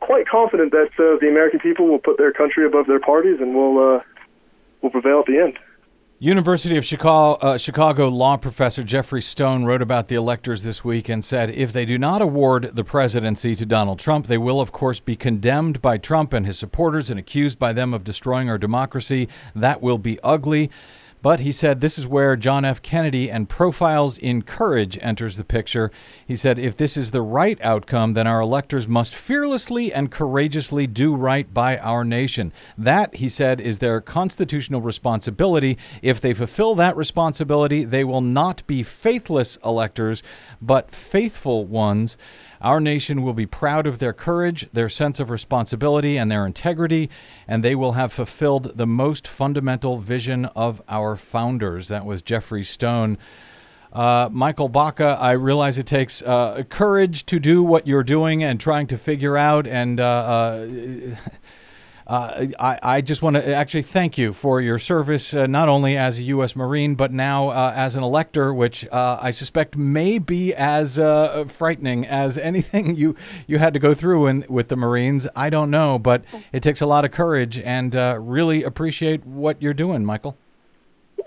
quite 0.00 0.26
confident 0.28 0.72
that 0.72 0.90
uh, 0.98 1.18
the 1.20 1.28
American 1.28 1.60
people 1.60 1.86
will 1.88 1.98
put 1.98 2.18
their 2.18 2.32
country 2.32 2.66
above 2.66 2.86
their 2.86 3.00
parties 3.00 3.38
and 3.40 3.54
will 3.54 3.96
uh, 3.96 4.00
will 4.82 4.90
prevail 4.90 5.20
at 5.20 5.26
the 5.26 5.38
end. 5.38 5.58
University 6.18 6.76
of 6.76 6.84
Chicago, 6.84 7.36
uh, 7.44 7.58
Chicago 7.58 8.08
law 8.08 8.36
professor 8.36 8.84
Geoffrey 8.84 9.20
Stone 9.20 9.64
wrote 9.64 9.82
about 9.82 10.06
the 10.06 10.14
electors 10.14 10.62
this 10.62 10.84
week 10.84 11.08
and 11.08 11.24
said 11.24 11.50
if 11.50 11.72
they 11.72 11.84
do 11.84 11.98
not 11.98 12.22
award 12.22 12.70
the 12.74 12.84
presidency 12.84 13.56
to 13.56 13.66
Donald 13.66 13.98
Trump, 13.98 14.28
they 14.28 14.38
will, 14.38 14.60
of 14.60 14.70
course, 14.70 15.00
be 15.00 15.16
condemned 15.16 15.82
by 15.82 15.98
Trump 15.98 16.32
and 16.32 16.46
his 16.46 16.56
supporters 16.56 17.10
and 17.10 17.18
accused 17.18 17.58
by 17.58 17.72
them 17.72 17.92
of 17.92 18.04
destroying 18.04 18.48
our 18.48 18.56
democracy. 18.56 19.28
That 19.56 19.82
will 19.82 19.98
be 19.98 20.20
ugly. 20.22 20.70
But 21.22 21.38
he 21.40 21.52
said 21.52 21.80
this 21.80 21.98
is 21.98 22.06
where 22.06 22.36
John 22.36 22.64
F. 22.64 22.82
Kennedy 22.82 23.30
and 23.30 23.48
Profiles 23.48 24.18
in 24.18 24.42
Courage 24.42 24.98
enters 25.00 25.36
the 25.36 25.44
picture. 25.44 25.92
He 26.26 26.34
said 26.34 26.58
if 26.58 26.76
this 26.76 26.96
is 26.96 27.12
the 27.12 27.22
right 27.22 27.58
outcome, 27.62 28.14
then 28.14 28.26
our 28.26 28.40
electors 28.40 28.88
must 28.88 29.14
fearlessly 29.14 29.92
and 29.92 30.10
courageously 30.10 30.88
do 30.88 31.14
right 31.14 31.54
by 31.54 31.78
our 31.78 32.04
nation. 32.04 32.52
That, 32.76 33.14
he 33.16 33.28
said, 33.28 33.60
is 33.60 33.78
their 33.78 34.00
constitutional 34.00 34.80
responsibility. 34.80 35.78
If 36.02 36.20
they 36.20 36.34
fulfill 36.34 36.74
that 36.74 36.96
responsibility, 36.96 37.84
they 37.84 38.02
will 38.02 38.20
not 38.20 38.66
be 38.66 38.82
faithless 38.82 39.58
electors, 39.64 40.24
but 40.60 40.90
faithful 40.90 41.64
ones. 41.64 42.16
Our 42.62 42.80
nation 42.80 43.22
will 43.22 43.32
be 43.34 43.44
proud 43.44 43.88
of 43.88 43.98
their 43.98 44.12
courage, 44.12 44.68
their 44.72 44.88
sense 44.88 45.18
of 45.18 45.30
responsibility, 45.30 46.16
and 46.16 46.30
their 46.30 46.46
integrity, 46.46 47.10
and 47.48 47.64
they 47.64 47.74
will 47.74 47.92
have 47.92 48.12
fulfilled 48.12 48.72
the 48.76 48.86
most 48.86 49.26
fundamental 49.26 49.98
vision 49.98 50.44
of 50.46 50.80
our 50.88 51.16
founders. 51.16 51.88
That 51.88 52.06
was 52.06 52.22
Geoffrey 52.22 52.62
Stone. 52.62 53.18
Uh, 53.92 54.28
Micheal 54.28 54.70
Baca, 54.70 55.18
I 55.20 55.32
realize 55.32 55.76
it 55.76 55.86
takes 55.86 56.22
uh, 56.22 56.62
courage 56.68 57.26
to 57.26 57.40
do 57.40 57.62
what 57.64 57.86
you're 57.86 58.04
doing 58.04 58.44
and 58.44 58.60
trying 58.60 58.86
to 58.86 58.96
figure 58.96 59.36
out. 59.36 59.66
And 59.66 59.98
uh, 60.00 60.66
uh, 62.06 62.46
I, 62.58 62.78
I 62.82 63.00
just 63.00 63.22
want 63.22 63.36
to 63.36 63.54
actually 63.54 63.82
thank 63.82 64.18
you 64.18 64.32
for 64.32 64.60
your 64.60 64.78
service, 64.78 65.34
uh, 65.34 65.46
not 65.46 65.68
only 65.68 65.96
as 65.96 66.18
a 66.18 66.22
U.S. 66.24 66.56
Marine, 66.56 66.94
but 66.94 67.12
now 67.12 67.48
uh, 67.48 67.72
as 67.76 67.96
an 67.96 68.02
elector, 68.02 68.52
which 68.52 68.86
uh, 68.90 69.18
I 69.20 69.30
suspect 69.30 69.76
may 69.76 70.18
be 70.18 70.54
as 70.54 70.98
uh, 70.98 71.44
frightening 71.48 72.06
as 72.06 72.38
anything 72.52 72.96
you, 72.96 73.14
you 73.46 73.58
had 73.58 73.74
to 73.74 73.80
go 73.80 73.94
through 73.94 74.26
in, 74.26 74.44
with 74.48 74.68
the 74.68 74.76
Marines. 74.76 75.28
I 75.36 75.50
don't 75.50 75.70
know, 75.70 75.98
but 75.98 76.24
it 76.52 76.62
takes 76.62 76.80
a 76.80 76.86
lot 76.86 77.04
of 77.04 77.10
courage 77.10 77.58
and 77.58 77.94
uh, 77.94 78.18
really 78.20 78.62
appreciate 78.62 79.24
what 79.24 79.60
you're 79.62 79.74
doing, 79.74 80.04
Micheal. 80.04 80.34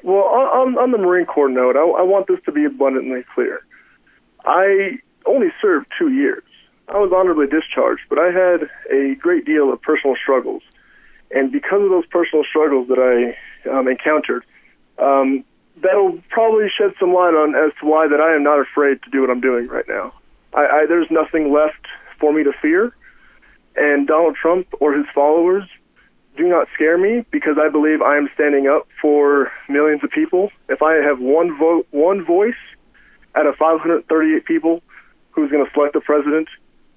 Well, 0.03 0.25
on, 0.25 0.77
on 0.77 0.91
the 0.91 0.97
Marine 0.97 1.25
Corps 1.25 1.49
note, 1.49 1.75
I, 1.75 1.81
I 1.81 2.03
want 2.03 2.27
this 2.27 2.39
to 2.45 2.51
be 2.51 2.65
abundantly 2.65 3.23
clear. 3.33 3.61
I 4.45 4.99
only 5.25 5.47
served 5.61 5.87
two 5.97 6.09
years. 6.09 6.43
I 6.87 6.99
was 6.99 7.11
honorably 7.13 7.47
discharged, 7.47 8.03
but 8.09 8.19
I 8.19 8.31
had 8.31 8.69
a 8.91 9.15
great 9.15 9.45
deal 9.45 9.73
of 9.73 9.81
personal 9.81 10.15
struggles. 10.15 10.61
And 11.31 11.51
because 11.51 11.81
of 11.81 11.89
those 11.89 12.05
personal 12.05 12.45
struggles 12.45 12.87
that 12.89 12.99
I 12.99 13.69
um, 13.69 13.87
encountered, 13.87 14.45
um, 14.99 15.43
that'll 15.81 16.19
probably 16.29 16.67
shed 16.69 16.93
some 16.99 17.13
light 17.13 17.33
on 17.33 17.55
as 17.55 17.71
to 17.79 17.85
why 17.85 18.07
that 18.07 18.21
I 18.21 18.35
am 18.35 18.43
not 18.43 18.59
afraid 18.59 19.01
to 19.03 19.09
do 19.09 19.21
what 19.21 19.29
I'm 19.29 19.41
doing 19.41 19.67
right 19.67 19.87
now. 19.87 20.13
I, 20.53 20.65
I, 20.65 20.85
there's 20.87 21.09
nothing 21.09 21.51
left 21.51 21.87
for 22.19 22.31
me 22.31 22.43
to 22.43 22.53
fear, 22.61 22.95
and 23.75 24.07
Donald 24.07 24.35
Trump 24.35 24.67
or 24.79 24.93
his 24.93 25.05
followers 25.13 25.63
do 26.37 26.47
not 26.47 26.67
scare 26.73 26.97
me 26.97 27.25
because 27.31 27.57
I 27.61 27.69
believe 27.69 28.01
I 28.01 28.17
am 28.17 28.29
standing 28.33 28.67
up 28.67 28.87
for 29.01 29.51
millions 29.69 30.03
of 30.03 30.11
people. 30.11 30.51
If 30.69 30.81
I 30.81 30.95
have 30.95 31.19
one 31.19 31.57
vote, 31.57 31.87
one 31.91 32.23
voice 32.23 32.53
out 33.35 33.45
of 33.45 33.55
538 33.55 34.45
people 34.45 34.81
who's 35.31 35.51
going 35.51 35.65
to 35.65 35.71
select 35.73 35.93
the 35.93 36.01
president, 36.01 36.47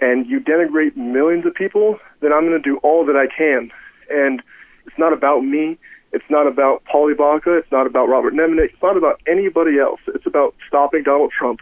and 0.01 0.27
you 0.27 0.41
denigrate 0.41 0.97
millions 0.97 1.47
of 1.47 1.55
people, 1.55 1.99
then 2.21 2.33
I'm 2.33 2.47
going 2.47 2.61
to 2.61 2.71
do 2.71 2.79
all 2.79 3.05
that 3.07 3.17
I 3.17 3.27
can. 3.27 3.71
And 4.11 4.43
it's 4.87 4.99
not 4.99 5.13
about 5.13 5.41
me. 5.41 5.79
It's 6.13 6.25
not 6.31 6.47
about 6.47 6.85
Polly 6.85 7.15
Baca. 7.15 7.57
It's 7.57 7.71
not 7.71 7.87
about 7.87 8.09
Robert 8.09 8.33
Nemanich. 8.33 8.73
It's 8.73 8.83
not 8.83 8.97
about 8.97 9.21
anybody 9.27 9.79
else. 9.79 10.01
It's 10.09 10.27
about 10.27 10.55
stopping 10.67 11.03
Donald 11.03 11.33
Trump, 11.37 11.61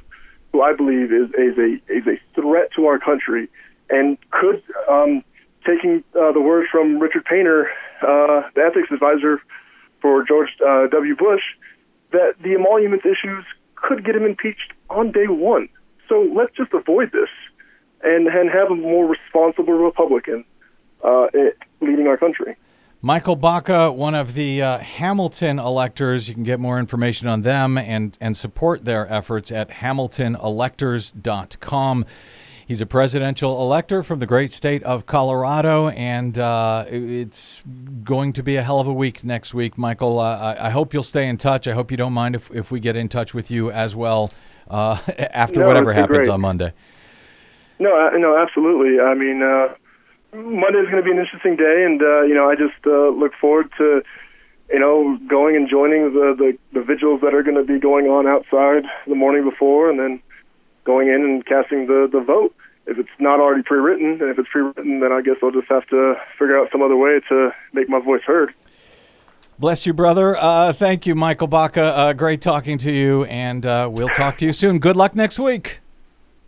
who 0.52 0.62
I 0.62 0.72
believe 0.74 1.12
is, 1.12 1.28
is 1.30 1.58
a 1.58 1.74
is 1.92 2.06
a 2.06 2.40
threat 2.40 2.70
to 2.76 2.86
our 2.86 2.98
country, 2.98 3.48
and 3.90 4.16
could, 4.30 4.62
um, 4.88 5.24
taking 5.66 6.04
uh, 6.14 6.30
the 6.30 6.40
words 6.40 6.68
from 6.70 6.98
Richard 7.00 7.24
Painter, 7.24 7.68
uh, 8.02 8.42
the 8.54 8.62
ethics 8.62 8.88
advisor 8.92 9.42
for 10.00 10.22
George 10.24 10.50
uh, 10.64 10.86
W. 10.92 11.16
Bush, 11.16 11.42
that 12.12 12.34
the 12.40 12.54
emoluments 12.54 13.04
issues 13.04 13.44
could 13.74 14.04
get 14.04 14.14
him 14.14 14.24
impeached 14.24 14.72
on 14.90 15.10
day 15.10 15.26
one. 15.26 15.68
So 16.08 16.30
let's 16.34 16.54
just 16.56 16.72
avoid 16.72 17.10
this 17.10 17.28
and 18.06 18.26
and 18.28 18.50
have 18.50 18.70
a 18.70 18.74
more 18.74 19.06
responsible 19.06 19.74
Republican 19.74 20.44
uh, 21.04 21.26
leading 21.80 22.06
our 22.06 22.16
country. 22.16 22.56
Micheal 23.04 23.38
Baca, 23.38 23.92
one 23.92 24.14
of 24.14 24.32
the 24.34 24.62
uh, 24.62 24.78
Hamilton 24.78 25.58
electors. 25.58 26.28
You 26.28 26.34
can 26.34 26.44
get 26.44 26.58
more 26.58 26.78
information 26.78 27.28
on 27.28 27.42
them 27.42 27.76
and, 27.78 28.16
and 28.20 28.36
support 28.36 28.84
their 28.84 29.10
efforts 29.12 29.52
at 29.52 29.70
hamiltonelectors.com. 29.70 32.06
He's 32.66 32.80
a 32.80 32.86
presidential 32.86 33.62
elector 33.62 34.02
from 34.02 34.18
the 34.18 34.26
great 34.26 34.52
state 34.52 34.82
of 34.82 35.06
Colorado, 35.06 35.88
and 35.90 36.36
uh, 36.36 36.84
it's 36.88 37.62
going 38.02 38.32
to 38.32 38.42
be 38.42 38.56
a 38.56 38.62
hell 38.62 38.80
of 38.80 38.88
a 38.88 38.92
week 38.92 39.22
next 39.22 39.54
week, 39.54 39.76
Micheal. 39.76 40.18
Uh, 40.18 40.54
I, 40.58 40.66
I 40.66 40.70
hope 40.70 40.92
you'll 40.92 41.04
stay 41.04 41.28
in 41.28 41.36
touch. 41.36 41.68
I 41.68 41.74
hope 41.74 41.92
you 41.92 41.96
don't 41.96 42.12
mind 42.12 42.34
if, 42.34 42.50
if 42.50 42.72
we 42.72 42.80
get 42.80 42.96
in 42.96 43.08
touch 43.08 43.32
with 43.34 43.52
you 43.52 43.70
as 43.70 43.94
well 43.94 44.32
uh, 44.68 44.98
after 45.18 45.60
No, 45.60 45.66
whatever 45.66 45.92
happens 45.92 46.18
great. 46.18 46.28
on 46.28 46.40
Monday. 46.40 46.72
No, 47.78 47.94
uh, 47.94 48.16
no, 48.16 48.36
absolutely. 48.36 49.00
I 49.00 49.14
mean, 49.14 49.42
uh, 49.42 49.74
is 50.32 50.90
going 50.90 50.96
to 50.96 51.02
be 51.02 51.10
an 51.10 51.18
interesting 51.18 51.56
day, 51.56 51.84
and 51.84 52.00
uh, 52.02 52.22
you 52.22 52.34
know, 52.34 52.48
I 52.48 52.54
just 52.54 52.86
uh, 52.86 53.08
look 53.10 53.32
forward 53.40 53.70
to 53.78 54.02
you 54.70 54.78
know 54.78 55.18
going 55.28 55.56
and 55.56 55.68
joining 55.68 56.12
the, 56.12 56.34
the 56.36 56.58
the 56.72 56.84
vigils 56.84 57.20
that 57.22 57.34
are 57.34 57.42
going 57.42 57.56
to 57.56 57.64
be 57.64 57.78
going 57.78 58.06
on 58.06 58.26
outside 58.26 58.84
the 59.06 59.14
morning 59.14 59.48
before, 59.48 59.90
and 59.90 59.98
then 59.98 60.20
going 60.84 61.08
in 61.08 61.22
and 61.22 61.46
casting 61.46 61.86
the 61.86 62.08
the 62.10 62.20
vote. 62.20 62.54
If 62.88 62.98
it's 62.98 63.10
not 63.18 63.40
already 63.40 63.64
pre-written, 63.64 64.22
and 64.22 64.30
if 64.30 64.38
it's 64.38 64.48
pre-written, 64.48 65.00
then 65.00 65.10
I 65.10 65.20
guess 65.20 65.36
I'll 65.42 65.50
just 65.50 65.66
have 65.68 65.86
to 65.88 66.14
figure 66.38 66.56
out 66.56 66.68
some 66.70 66.82
other 66.82 66.96
way 66.96 67.20
to 67.28 67.50
make 67.72 67.88
my 67.88 67.98
voice 67.98 68.22
heard. 68.24 68.54
Bless 69.58 69.86
you, 69.86 69.92
brother. 69.92 70.36
Uh, 70.36 70.72
thank 70.72 71.06
you, 71.06 71.14
Micheal 71.14 71.50
Baca. 71.50 71.82
Uh, 71.82 72.12
great 72.12 72.42
talking 72.42 72.78
to 72.78 72.92
you, 72.92 73.24
and 73.24 73.66
uh, 73.66 73.88
we'll 73.90 74.10
talk 74.10 74.38
to 74.38 74.46
you 74.46 74.52
soon. 74.52 74.78
Good 74.78 74.96
luck 74.96 75.16
next 75.16 75.38
week. 75.38 75.80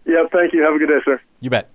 Yeah, 0.09 0.25
thank 0.33 0.53
you. 0.55 0.63
Have 0.63 0.75
a 0.75 0.79
good 0.79 0.89
day, 0.89 1.01
sir. 1.05 1.21
You 1.41 1.51
bet. 1.51 1.69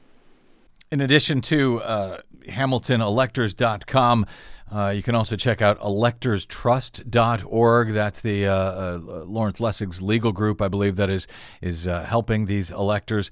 In 0.91 0.99
addition 1.01 1.41
to 1.41 1.79
uh, 1.81 2.21
HamiltonElectors.com, 2.47 4.25
uh, 4.71 4.89
you 4.89 5.03
can 5.03 5.13
also 5.13 5.35
check 5.35 5.61
out 5.61 5.79
electorstrust.org. 5.79 7.93
That's 7.93 8.21
the 8.21 8.47
uh, 8.47 8.53
uh, 8.53 8.99
Lawrence 9.27 9.59
Lessig's 9.59 10.01
legal 10.01 10.31
group, 10.31 10.63
I 10.63 10.67
believe, 10.67 10.95
that 10.95 11.11
is 11.11 11.27
is 11.61 11.87
uh, 11.87 12.05
helping 12.05 12.47
these 12.47 12.71
electors. 12.71 13.29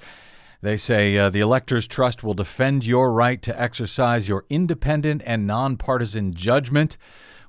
They 0.62 0.78
say 0.78 1.18
uh, 1.18 1.32
the 1.32 1.40
Electors 1.40 1.88
Trust 1.88 2.24
will 2.24 2.36
defend 2.36 2.86
your 2.86 3.12
right 3.12 3.42
to 3.42 3.60
exercise 3.60 4.30
your 4.30 4.46
independent 4.52 5.24
and 5.26 5.48
nonpartisan 5.48 6.36
judgment. 6.36 7.00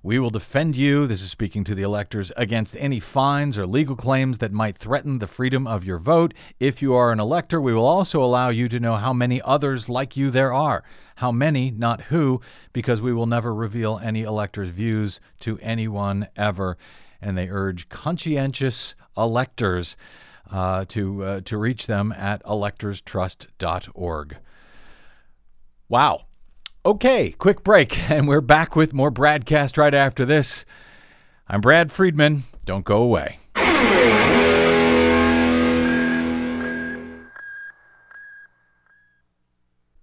We 0.05 0.19
will 0.19 0.31
defend 0.31 0.77
you, 0.77 1.07
this 1.07 1.23
is 1.23 1.31
speaking 1.31 1.63
to 1.63 1.77
the 1.77 1.85
electors, 1.85 2.33
against 2.37 2.77
any 2.77 2.99
fines 2.99 3.57
or 3.57 3.69
legal 3.69 3.95
claims 3.95 4.39
that 4.39 4.51
might 4.51 4.77
threaten 4.77 5.21
the 5.21 5.29
freedom 5.29 5.65
of 5.65 5.85
your 5.85 5.99
vote. 5.99 6.35
If 6.59 6.83
you 6.83 6.93
are 6.95 7.13
an 7.13 7.21
elector, 7.21 7.61
we 7.61 7.73
will 7.73 7.87
also 7.87 8.21
allow 8.21 8.49
you 8.49 8.69
to 8.69 8.81
know 8.81 8.97
how 8.97 9.13
many 9.13 9.41
others 9.43 9.89
like 9.89 10.17
you 10.17 10.33
there 10.33 10.53
are. 10.53 10.83
How 11.17 11.31
many, 11.31 11.71
not 11.71 12.01
who, 12.03 12.41
because 12.73 13.01
we 13.01 13.13
will 13.13 13.27
never 13.27 13.55
reveal 13.55 14.01
any 14.03 14.23
elector's 14.23 14.71
views 14.71 15.21
to 15.41 15.57
anyone 15.61 16.27
ever. 16.35 16.77
And 17.21 17.39
they 17.39 17.49
urge 17.49 17.89
conscientious 17.89 18.97
electors 19.17 19.97
uh, 20.51 20.85
to 20.89 21.25
uh, 21.25 21.41
to 21.43 21.57
reach 21.57 21.87
them 21.87 22.11
at 22.11 22.43
electorstrust.org. 22.45 24.37
Wow. 25.89 26.27
Okay, 26.85 27.31
quick 27.39 27.63
break, 27.63 27.97
and 28.11 28.27
we're 28.27 28.41
back 28.41 28.75
with 28.75 28.93
more 28.93 29.13
BradCast 29.13 29.79
right 29.79 29.95
after 29.95 30.25
this. 30.25 30.65
I'm 31.49 31.61
Brad 31.61 31.93
Friedman. 31.93 32.43
Don't 32.65 32.85
go 32.85 32.97
away. 32.97 33.39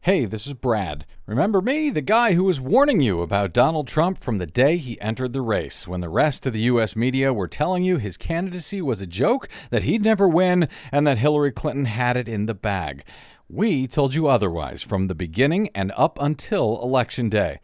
Hey, 0.02 0.24
this 0.24 0.48
is 0.48 0.54
Brad. 0.54 1.06
Remember 1.26 1.62
me, 1.62 1.90
the 1.90 2.02
guy 2.02 2.32
who 2.32 2.46
was 2.46 2.62
warning 2.62 3.02
you 3.02 3.22
about 3.22 3.52
Donald 3.52 3.88
Trump 3.88 4.18
from 4.18 4.38
the 4.38 4.48
day 4.48 4.78
he 4.78 5.00
entered 5.02 5.34
the 5.34 5.42
race, 5.42 5.86
when 5.86 6.00
the 6.00 6.08
rest 6.08 6.46
of 6.46 6.54
the 6.54 6.62
U.S. 6.62 6.96
media 6.96 7.34
were 7.34 7.50
telling 7.50 7.84
you 7.84 7.98
his 7.98 8.16
candidacy 8.16 8.82
was 8.82 9.02
a 9.02 9.06
joke, 9.06 9.50
that 9.70 9.84
he'd 9.84 10.02
never 10.02 10.30
win, 10.30 10.70
and 10.94 11.06
that 11.06 11.18
Hillary 11.18 11.52
Clinton 11.52 11.86
had 11.86 12.16
it 12.16 12.30
in 12.30 12.46
the 12.46 12.54
bag. 12.54 13.04
We 13.50 13.88
told 13.88 14.14
you 14.14 14.28
otherwise 14.28 14.84
from 14.84 15.08
the 15.08 15.16
beginning 15.16 15.70
and 15.76 15.92
up 15.98 16.18
until 16.22 16.82
Election 16.82 17.30
Day. 17.30 17.60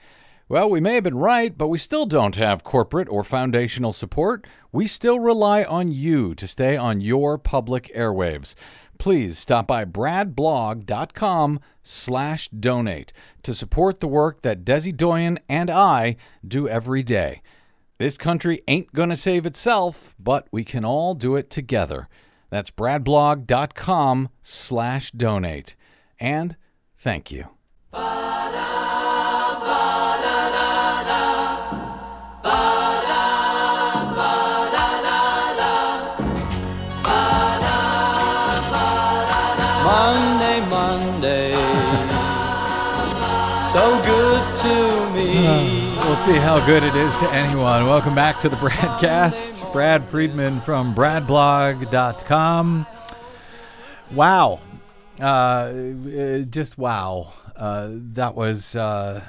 Well, 0.47 0.69
we 0.69 0.79
may 0.79 0.95
have 0.95 1.03
been 1.03 1.17
right, 1.17 1.57
but 1.57 1.69
we 1.69 1.77
still 1.77 2.05
don't 2.05 2.35
have 2.35 2.63
corporate 2.63 3.09
or 3.09 3.23
foundational 3.23 3.93
support. 3.93 4.45
We 4.71 4.85
still 4.85 5.19
rely 5.19 5.63
on 5.63 5.91
you 5.91 6.35
to 6.35 6.47
stay 6.47 6.77
on 6.77 7.01
your 7.01 7.37
public 7.37 7.91
airwaves 7.95 8.53
please 8.97 9.37
stop 9.37 9.67
by 9.67 9.85
bradblog.com 9.85 11.59
slash 11.83 12.49
donate 12.49 13.13
to 13.43 13.53
support 13.53 13.99
the 13.99 14.07
work 14.07 14.41
that 14.41 14.65
Desi 14.65 14.95
Doyen 14.95 15.39
and 15.47 15.69
I 15.69 16.17
do 16.45 16.67
every 16.67 17.03
day. 17.03 17.41
This 17.97 18.17
country 18.17 18.61
ain't 18.67 18.93
going 18.93 19.09
to 19.09 19.15
save 19.15 19.45
itself, 19.45 20.15
but 20.19 20.47
we 20.51 20.63
can 20.63 20.83
all 20.83 21.13
do 21.13 21.35
it 21.35 21.49
together. 21.49 22.09
That's 22.49 22.71
bradblog.com 22.71 24.29
slash 24.41 25.11
donate. 25.11 25.75
And 26.19 26.55
thank 26.95 27.31
you. 27.31 27.47
Monday, 39.83 40.59
Monday, 40.69 41.53
so 43.71 44.01
good. 44.03 44.14
We'll 46.15 46.23
see 46.33 46.39
how 46.39 46.65
good 46.65 46.81
it 46.81 46.95
is 46.95 47.15
to 47.17 47.29
anyone. 47.33 47.87
Welcome 47.87 48.15
back 48.15 48.39
to 48.39 48.47
the 48.47 48.55
BradCast. 48.55 49.73
Brad 49.73 50.01
Friedman 50.05 50.61
from 50.61 50.95
bradblog.com. 50.95 52.87
Wow. 54.13 54.61
Uh, 55.19 55.23
uh, 55.25 56.37
just 56.49 56.77
wow. 56.77 57.33
Uh, 57.53 57.89
that 57.91 58.33
was 58.33 58.77
uh, 58.77 59.25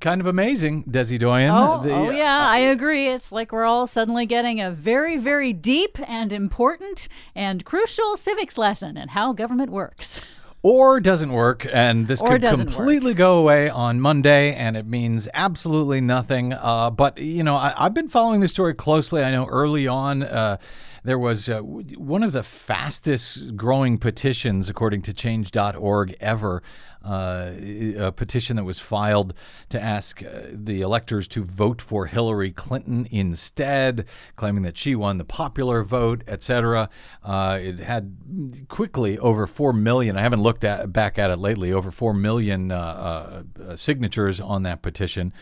kind 0.00 0.20
of 0.20 0.26
amazing, 0.26 0.84
Desi 0.84 1.18
Doyen. 1.18 1.50
Oh, 1.50 1.82
The- 1.82 1.90
oh 1.90 2.10
yeah, 2.10 2.46
I 2.46 2.58
agree. 2.58 3.08
It's 3.08 3.32
like 3.32 3.50
we're 3.50 3.64
all 3.64 3.86
suddenly 3.86 4.26
getting 4.26 4.60
a 4.60 4.70
very, 4.70 5.16
very 5.16 5.54
deep 5.54 5.98
and 6.06 6.34
important 6.34 7.08
and 7.34 7.64
crucial 7.64 8.18
civics 8.18 8.58
lesson 8.58 8.98
in 8.98 9.08
how 9.08 9.32
government 9.32 9.70
works. 9.70 10.20
Or 10.62 11.00
doesn't 11.00 11.32
work, 11.32 11.66
and 11.72 12.06
this 12.06 12.20
Or 12.20 12.28
could 12.28 12.42
doesn't 12.42 12.66
work. 12.66 12.76
completely 12.76 13.14
go 13.14 13.38
away 13.38 13.68
on 13.68 14.00
Monday, 14.00 14.54
and 14.54 14.76
it 14.76 14.86
means 14.86 15.28
absolutely 15.34 16.00
nothing. 16.00 16.52
Uh, 16.52 16.90
but 16.90 17.18
you 17.18 17.42
know, 17.42 17.56
I, 17.56 17.74
I've 17.76 17.94
been 17.94 18.08
following 18.08 18.40
this 18.40 18.52
story 18.52 18.74
closely. 18.74 19.22
I 19.22 19.30
know 19.32 19.46
early 19.46 19.86
on. 19.88 20.22
Uh, 20.22 20.58
there 21.04 21.18
was 21.18 21.48
uh, 21.48 21.58
one 21.58 22.22
of 22.22 22.30
the 22.32 22.44
fastest 22.44 23.56
growing 23.56 23.98
petitions, 23.98 24.70
according 24.70 25.02
to 25.02 25.12
change.org, 25.12 26.16
ever. 26.20 26.62
Uh, 27.04 27.52
a 27.98 28.12
petition 28.12 28.56
that 28.56 28.64
was 28.64 28.78
filed 28.78 29.34
to 29.68 29.80
ask 29.80 30.22
uh, 30.22 30.42
the 30.52 30.80
electors 30.80 31.26
to 31.28 31.44
vote 31.44 31.82
for 31.82 32.06
Hillary 32.06 32.52
Clinton 32.52 33.08
instead, 33.10 34.06
claiming 34.36 34.62
that 34.62 34.76
she 34.76 34.94
won 34.94 35.18
the 35.18 35.24
popular 35.24 35.82
vote, 35.82 36.22
etc. 36.26 36.88
Uh, 37.24 37.58
it 37.60 37.78
had 37.80 38.66
quickly 38.68 39.18
over 39.18 39.46
four 39.46 39.72
million. 39.72 40.16
I 40.16 40.22
haven't 40.22 40.42
looked 40.42 40.64
at 40.64 40.92
back 40.92 41.18
at 41.18 41.30
it 41.30 41.38
lately. 41.38 41.72
Over 41.72 41.90
four 41.90 42.14
million 42.14 42.70
uh, 42.70 42.76
uh, 42.76 43.62
uh, 43.62 43.76
signatures 43.76 44.40
on 44.40 44.62
that 44.62 44.82
petition. 44.82 45.32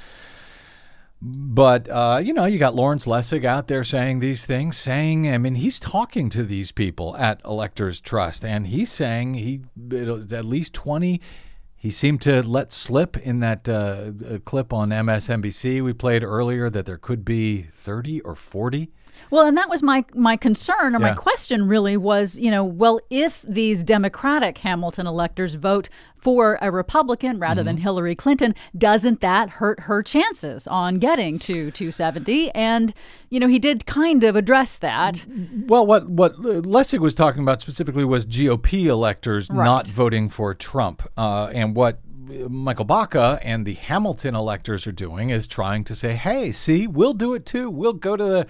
But 1.22 1.88
uh, 1.90 2.20
you 2.22 2.32
know, 2.32 2.46
you 2.46 2.58
got 2.58 2.74
Lawrence 2.74 3.04
Lessig 3.04 3.44
out 3.44 3.68
there 3.68 3.84
saying 3.84 4.20
these 4.20 4.46
things, 4.46 4.78
saying, 4.78 5.30
I 5.30 5.36
mean, 5.36 5.56
he's 5.56 5.78
talking 5.78 6.30
to 6.30 6.42
these 6.42 6.72
people 6.72 7.14
at 7.16 7.42
Electors 7.44 8.00
Trust, 8.00 8.42
and 8.44 8.68
he's 8.68 8.90
saying 8.90 9.34
he 9.34 9.60
at 9.92 10.44
least 10.44 10.72
twenty. 10.72 11.20
He 11.80 11.90
seemed 11.90 12.20
to 12.22 12.42
let 12.42 12.72
slip 12.74 13.16
in 13.16 13.40
that 13.40 13.66
uh, 13.66 14.12
clip 14.44 14.70
on 14.70 14.90
MSNBC 14.90 15.82
we 15.82 15.94
played 15.94 16.22
earlier 16.22 16.68
that 16.68 16.84
there 16.84 16.98
could 16.98 17.24
be 17.24 17.62
thirty 17.72 18.20
or 18.20 18.34
forty. 18.34 18.92
Well, 19.30 19.46
and 19.46 19.56
that 19.56 19.68
was 19.68 19.82
my 19.82 20.04
my 20.14 20.36
concern 20.36 20.94
or 20.94 20.98
my 20.98 21.12
question 21.14 21.66
really 21.68 21.96
was, 21.96 22.38
you 22.38 22.50
know, 22.50 22.64
well, 22.64 23.00
if 23.10 23.42
these 23.42 23.82
Democratic 23.84 24.58
Hamilton 24.58 25.06
electors 25.06 25.54
vote 25.54 25.88
for 26.16 26.58
a 26.60 26.70
Republican 26.70 27.38
rather 27.38 27.60
Mm-hmm. 27.62 27.66
than 27.66 27.76
Hillary 27.78 28.14
Clinton, 28.14 28.54
doesn't 28.76 29.20
that 29.20 29.48
hurt 29.50 29.80
her 29.80 30.02
chances 30.02 30.66
on 30.66 30.98
getting 30.98 31.38
to 31.40 31.70
270? 31.70 32.50
And 32.52 32.92
you 33.30 33.38
know, 33.40 33.48
he 33.48 33.58
did 33.58 33.86
kind 33.86 34.22
of 34.24 34.36
address 34.36 34.78
that. 34.78 35.24
Well, 35.66 35.86
what 35.86 36.08
what 36.08 36.36
Lessig 36.40 36.98
was 37.00 37.14
talking 37.14 37.42
about 37.42 37.60
specifically 37.62 38.04
was 38.04 38.26
GOP 38.26 38.86
electors 38.86 39.48
Right. 39.50 39.64
not 39.64 39.86
voting 39.88 40.28
for 40.28 40.54
Trump, 40.54 41.02
uh, 41.16 41.50
and 41.52 41.74
what 41.74 42.00
Micheal 42.28 42.86
Baca 42.86 43.40
and 43.42 43.66
the 43.66 43.74
Hamilton 43.74 44.34
electors 44.36 44.86
are 44.86 44.92
doing 44.92 45.30
is 45.30 45.46
trying 45.48 45.82
to 45.84 45.94
say, 45.96 46.14
"Hey, 46.14 46.52
see, 46.52 46.86
we'll 46.86 47.14
do 47.14 47.34
it 47.34 47.44
too. 47.44 47.68
We'll 47.70 47.92
go 47.94 48.16
to 48.16 48.24
the." 48.24 48.46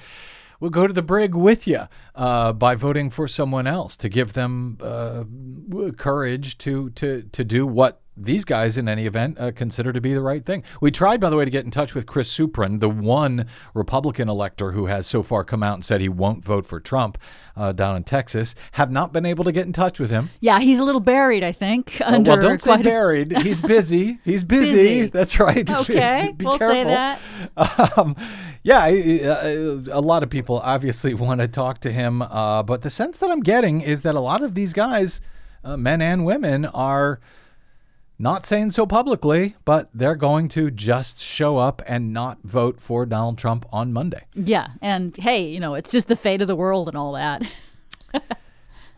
We'll 0.60 0.70
go 0.70 0.86
to 0.86 0.92
the 0.92 1.02
brig 1.02 1.34
with 1.34 1.66
you 1.66 1.88
uh, 2.14 2.52
by 2.52 2.74
voting 2.74 3.08
for 3.08 3.26
someone 3.26 3.66
else 3.66 3.96
to 3.96 4.08
give 4.10 4.34
them 4.34 4.78
uh, 4.80 5.24
courage 5.96 6.58
to 6.58 6.90
to 6.90 7.22
to 7.22 7.44
do 7.44 7.66
what 7.66 8.02
these 8.22 8.44
guys, 8.44 8.76
in 8.76 8.88
any 8.88 9.06
event, 9.06 9.38
uh, 9.40 9.50
consider 9.52 9.92
to 9.92 10.00
be 10.00 10.12
the 10.14 10.20
right 10.20 10.44
thing. 10.44 10.62
We 10.80 10.90
tried, 10.90 11.20
by 11.20 11.30
the 11.30 11.36
way, 11.36 11.44
to 11.44 11.50
get 11.50 11.64
in 11.64 11.70
touch 11.70 11.94
with 11.94 12.06
Chris 12.06 12.32
Suprun, 12.36 12.80
the 12.80 12.88
one 12.88 13.46
Republican 13.74 14.28
elector 14.28 14.72
who 14.72 14.86
has 14.86 15.06
so 15.06 15.22
far 15.22 15.44
come 15.44 15.62
out 15.62 15.74
and 15.74 15.84
said 15.84 16.00
he 16.00 16.08
won't 16.08 16.44
vote 16.44 16.66
for 16.66 16.80
Trump 16.80 17.18
uh, 17.56 17.72
down 17.72 17.96
in 17.96 18.04
Texas. 18.04 18.54
Have 18.72 18.90
not 18.90 19.12
been 19.12 19.26
able 19.26 19.44
to 19.44 19.52
get 19.52 19.66
in 19.66 19.72
touch 19.72 19.98
with 19.98 20.10
him. 20.10 20.30
Yeah, 20.40 20.60
he's 20.60 20.78
a 20.78 20.84
little 20.84 21.00
buried, 21.00 21.42
I 21.42 21.52
think, 21.52 22.00
Uh, 22.00 22.04
under 22.06 22.32
well, 22.32 22.40
don't 22.40 22.60
say 22.60 22.70
quite 22.70 22.80
a- 22.80 22.84
buried. 22.90 23.36
He's 23.38 23.60
busy. 23.60 24.18
He's 24.24 24.44
busy. 24.44 24.72
Busy. 24.72 25.06
That's 25.06 25.38
right. 25.40 25.68
Okay, 25.80 26.34
Be 26.36 26.44
we'll 26.44 26.58
say 26.58 26.84
that. 26.84 27.18
Um, 27.96 28.16
yeah, 28.62 28.84
uh, 28.86 29.80
a 29.92 30.00
lot 30.00 30.22
of 30.22 30.30
people 30.30 30.58
obviously 30.58 31.14
want 31.26 31.40
to 31.40 31.48
talk 31.48 31.80
to 31.80 31.90
him, 31.92 32.22
uh, 32.22 32.62
but 32.62 32.82
the 32.82 32.90
sense 32.90 33.18
that 33.18 33.30
I'm 33.30 33.40
getting 33.40 33.80
is 33.80 34.02
that 34.02 34.14
a 34.14 34.20
lot 34.20 34.42
of 34.42 34.54
these 34.54 34.72
guys, 34.72 35.20
uh, 35.64 35.76
men 35.76 36.02
and 36.02 36.24
women, 36.24 36.66
are 36.66 37.20
not 38.20 38.44
saying 38.44 38.70
so 38.70 38.84
publicly, 38.86 39.56
but 39.64 39.88
they're 39.94 40.14
going 40.14 40.46
to 40.48 40.70
just 40.70 41.18
show 41.18 41.56
up 41.56 41.80
and 41.86 42.12
not 42.12 42.38
vote 42.44 42.78
for 42.78 43.06
Donald 43.06 43.38
Trump 43.38 43.64
on 43.72 43.94
Monday. 43.94 44.26
Yeah, 44.34 44.68
and 44.82 45.16
hey, 45.16 45.46
you 45.46 45.58
know, 45.58 45.74
it's 45.74 45.90
just 45.90 46.06
the 46.08 46.16
fate 46.16 46.42
of 46.42 46.46
the 46.46 46.54
world 46.54 46.86
and 46.86 46.98
all 46.98 47.12
that. 47.12 47.42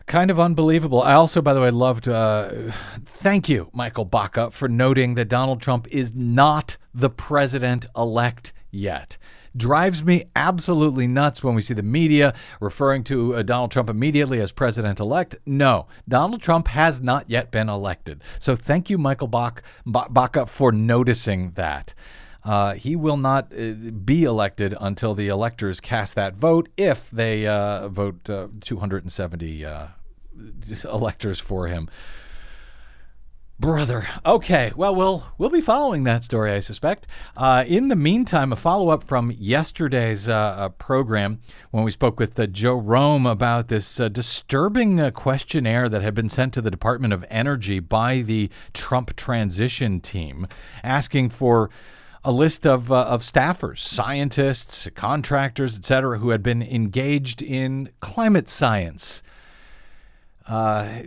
Kind 0.07 0.29
of 0.29 0.41
unbelievable. 0.41 1.01
I 1.01 1.13
also, 1.13 1.41
by 1.41 1.53
the 1.53 1.61
way, 1.61 1.71
loved. 1.71 2.09
Uh, 2.09 2.73
thank 3.05 3.47
you, 3.47 3.69
Micheal 3.73 4.09
Baca, 4.09 4.51
for 4.51 4.67
noting 4.67 5.15
that 5.15 5.29
Donald 5.29 5.61
Trump 5.61 5.87
is 5.89 6.13
not 6.13 6.75
the 6.93 7.09
president 7.09 7.85
elect 7.95 8.51
yet. 8.71 9.17
Drives 9.55 10.03
me 10.03 10.25
absolutely 10.35 11.05
nuts 11.05 11.43
when 11.43 11.53
we 11.53 11.61
see 11.61 11.73
the 11.73 11.83
media 11.83 12.33
referring 12.59 13.03
to 13.05 13.35
uh, 13.35 13.43
Donald 13.43 13.71
Trump 13.71 13.89
immediately 13.89 14.39
as 14.41 14.51
president 14.51 14.99
elect. 14.99 15.35
No, 15.45 15.87
Donald 16.09 16.41
Trump 16.41 16.67
has 16.69 17.01
not 17.01 17.29
yet 17.29 17.51
been 17.51 17.69
elected. 17.69 18.21
So 18.39 18.55
thank 18.55 18.89
you, 18.89 18.97
Michael 18.97 19.27
Bach, 19.27 19.61
Ba- 19.85 20.07
Baca, 20.09 20.45
for 20.47 20.71
noticing 20.71 21.51
that. 21.51 21.93
Uh, 22.43 22.73
he 22.73 22.95
will 22.95 23.15
not 23.15 23.53
uh, 23.53 23.71
be 23.73 24.23
elected 24.23 24.75
until 24.81 25.13
the 25.13 25.29
electors 25.29 25.79
cast 25.79 26.15
that 26.15 26.35
vote 26.35 26.67
if 26.75 27.09
they 27.09 27.47
uh, 27.47 27.87
vote 27.87 28.29
uh, 28.29 28.47
270 28.59 29.65
uh, 29.65 29.87
electors 30.83 31.39
for 31.39 31.67
him. 31.67 31.89
Brother. 33.59 34.07
Okay. 34.25 34.73
Well, 34.75 34.95
we'll 34.95 35.23
we'll 35.37 35.49
be 35.49 35.61
following 35.61 36.03
that 36.03 36.23
story, 36.23 36.51
I 36.51 36.59
suspect. 36.59 37.07
Uh, 37.37 37.63
in 37.67 37.87
the 37.87 37.95
meantime, 37.95 38.51
a 38.51 38.55
follow 38.55 38.89
up 38.89 39.03
from 39.03 39.31
yesterday's 39.31 40.27
uh, 40.27 40.33
uh, 40.33 40.69
program 40.69 41.39
when 41.71 41.83
we 41.83 41.91
spoke 41.91 42.19
with 42.19 42.37
uh, 42.39 42.47
Joe 42.47 42.79
Romm 42.79 43.29
about 43.29 43.67
this 43.67 43.99
uh, 43.99 44.09
disturbing 44.09 44.99
uh, 44.99 45.11
questionnaire 45.11 45.87
that 45.87 46.01
had 46.01 46.15
been 46.15 46.29
sent 46.29 46.53
to 46.55 46.61
the 46.61 46.71
Department 46.71 47.13
of 47.13 47.23
Energy 47.29 47.79
by 47.79 48.21
the 48.21 48.49
Trump 48.73 49.15
transition 49.15 50.01
team, 50.01 50.47
asking 50.83 51.29
for 51.29 51.69
a 52.23 52.31
list 52.31 52.65
of 52.65 52.91
uh, 52.91 53.03
of 53.03 53.21
staffers, 53.21 53.79
scientists, 53.79 54.87
contractors, 54.95 55.77
etc., 55.77 56.19
who 56.19 56.29
had 56.29 56.41
been 56.41 56.63
engaged 56.63 57.41
in 57.41 57.89
climate 57.99 58.49
science. 58.49 59.21
Uh, 60.47 61.03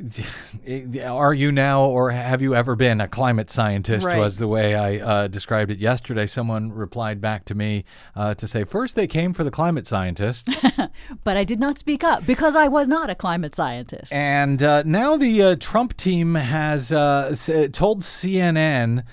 are 1.05 1.35
you 1.35 1.53
now, 1.53 1.85
or 1.85 2.11
have 2.11 2.41
you 2.41 2.55
ever 2.55 2.75
been 2.75 3.01
a 3.01 3.09
climate 3.09 3.51
scientist? 3.51 4.07
Right. 4.07 4.19
Was 4.19 4.39
the 4.39 4.49
way 4.49 4.75
I 4.75 4.99
uh, 4.99 5.29
described 5.29 5.71
it 5.71 5.79
yesterday. 5.79 6.27
Someone 6.27 6.73
replied 6.73 7.21
back 7.21 7.45
to 7.47 7.55
me 7.55 7.85
uh, 8.15 8.35
to 8.35 8.49
say, 8.49 8.65
first 8.65 8.97
they 8.97 9.07
came 9.07 9.33
for 9.33 9.45
the 9.45 9.51
climate 9.51 9.87
scientists, 9.87 10.55
But 11.25 11.37
I 11.37 11.45
did 11.45 11.61
not 11.61 11.79
speak 11.79 12.03
up 12.03 12.27
because 12.27 12.57
I 12.57 12.69
was 12.69 12.89
not 12.89 13.11
a 13.11 13.15
climate 13.15 13.55
scientist. 13.55 14.13
and 14.13 14.63
uh, 14.63 14.83
now 14.85 15.17
the 15.17 15.43
uh, 15.43 15.57
Trump 15.61 15.97
team 15.97 16.35
has 16.35 16.91
uh, 16.93 17.35
told 17.73 18.03
CNN 18.03 19.05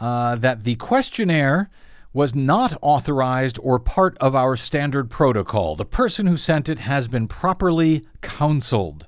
uh, 0.00 0.36
that 0.36 0.64
the 0.64 0.76
questionnaire 0.76 1.70
was 2.12 2.34
not 2.34 2.72
authorized 2.80 3.58
or 3.62 3.78
part 3.78 4.16
of 4.18 4.34
our 4.34 4.56
standard 4.56 5.10
protocol. 5.10 5.76
The 5.76 5.84
person 5.84 6.26
who 6.26 6.38
sent 6.38 6.68
it 6.70 6.78
has 6.78 7.08
been 7.08 7.28
properly 7.28 8.06
counseled. 8.22 9.06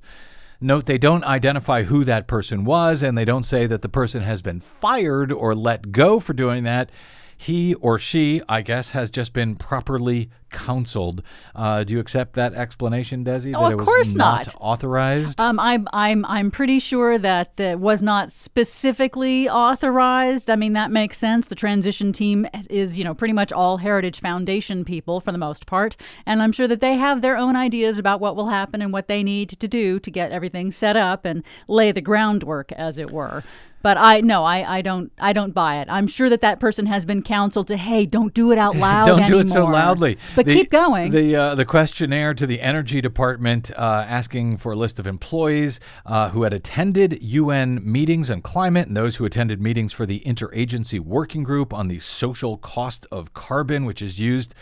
Note 0.61 0.87
they 0.87 0.99
don't 0.99 1.23
identify 1.23 1.85
who 1.85 2.03
that 2.03 2.27
person 2.27 2.65
was, 2.65 3.01
and 3.01 3.17
they 3.17 3.25
don't 3.25 3.45
say 3.45 3.67
that 3.67 3.81
the 3.81 3.89
person 3.89 4.23
has 4.23 4.43
been 4.43 4.59
fired 4.59 5.31
or 5.31 5.55
let 5.55 5.93
go 5.93 6.19
for 6.19 6.33
doing 6.33 6.65
that. 6.65 6.91
He 7.37 7.75
or 7.75 7.97
she, 7.97 8.43
I 8.49 8.63
guess, 8.63 8.91
has 8.91 9.13
just 9.13 9.33
been 9.33 9.55
properly 9.55 10.31
counseled. 10.51 11.23
Uh, 11.55 11.85
do 11.85 11.95
you 11.95 12.01
accept 12.01 12.35
that 12.35 12.55
explanation, 12.55 13.25
Desi? 13.25 13.55
Oh, 13.57 13.63
that 13.63 13.67
of 13.67 13.73
it 13.73 13.77
was 13.77 13.85
course 13.85 14.15
not, 14.15 14.47
not. 14.47 14.55
authorized? 14.61 15.41
Um, 15.41 15.59
I'm 15.59 15.89
I'm 15.93 16.25
I'm 16.25 16.51
pretty 16.51 16.79
sure 16.79 17.19
that 17.19 17.57
that 17.57 17.81
was 17.81 18.03
not 18.03 18.33
specifically 18.33 19.49
authorized. 19.49 20.51
I 20.51 20.57
mean, 20.57 20.73
that 20.75 20.91
makes 20.91 21.19
sense. 21.19 21.49
The 21.49 21.55
transition 21.55 22.13
team 22.13 22.47
is, 22.71 22.99
you 22.99 23.05
know, 23.05 23.15
pretty 23.15 23.35
much 23.35 23.53
all 23.53 23.79
Heritage 23.79 24.21
Foundation 24.21 24.85
people 24.85 25.21
for 25.21 25.33
the 25.33 25.39
most 25.39 25.67
part, 25.67 25.97
and 26.27 26.43
I'm 26.43 26.53
sure 26.53 26.69
that 26.69 26.81
they 26.81 26.95
have 26.95 27.23
their 27.23 27.37
own 27.37 27.57
ideas 27.57 27.99
about 27.99 28.21
what 28.21 28.37
will 28.37 28.49
happen 28.49 28.83
and 28.83 28.93
what 28.93 29.09
they 29.09 29.23
need 29.23 29.51
to 29.51 29.69
do 29.69 29.99
to 30.01 30.11
get 30.11 30.33
everything 30.33 30.71
set 30.71 30.97
up 30.97 31.25
and 31.25 31.43
lay 31.67 31.93
the 31.93 32.01
groundwork, 32.01 32.73
as 32.73 32.99
it 32.99 33.11
were. 33.11 33.43
But 33.81 33.97
I 33.97 34.21
no, 34.21 34.45
I, 34.45 34.79
I 34.79 34.83
don't 34.83 35.13
I 35.19 35.33
don't 35.33 35.55
buy 35.55 35.81
it. 35.81 35.89
I'm 35.91 36.09
sure 36.09 36.29
that 36.29 36.41
that 36.41 36.59
person 36.59 36.87
has 36.87 37.05
been 37.05 37.23
counseled 37.23 37.69
to, 37.69 37.77
hey, 37.77 38.07
don't 38.07 38.35
do 38.35 38.51
it 38.51 38.59
out 38.59 38.77
loud. 38.89 39.07
Don't 39.07 39.27
do 39.27 39.39
it 39.39 39.49
so 39.49 39.65
loudly. 39.67 40.19
But 40.39 40.47
The- 40.47 40.55
keep 40.55 40.71
going. 40.71 41.11
The 41.11 41.35
uh, 41.35 41.55
the 41.57 41.65
questionnaire 41.65 42.33
to 42.33 42.47
the 42.47 42.61
Energy 42.61 43.01
Department 43.01 43.73
uh, 43.73 44.05
asking 44.07 44.59
for 44.59 44.71
a 44.71 44.77
list 44.77 45.01
of 45.01 45.07
employees 45.09 45.81
uh, 46.07 46.29
who 46.31 46.45
had 46.45 46.53
attended 46.53 47.21
UN 47.21 47.81
meetings 47.83 48.31
on 48.31 48.41
climate 48.41 48.87
and 48.87 48.97
those 48.97 49.17
who 49.17 49.25
attended 49.25 49.61
meetings 49.61 49.93
for 49.93 50.07
the 50.07 50.21
Interagency 50.21 51.01
Working 51.01 51.43
Group 51.43 51.75
on 51.75 51.89
the 51.89 51.99
social 51.99 52.57
cost 52.57 53.05
of 53.11 53.35
carbon, 53.35 53.85
which 53.85 54.01
is 54.01 54.21
used 54.21 54.55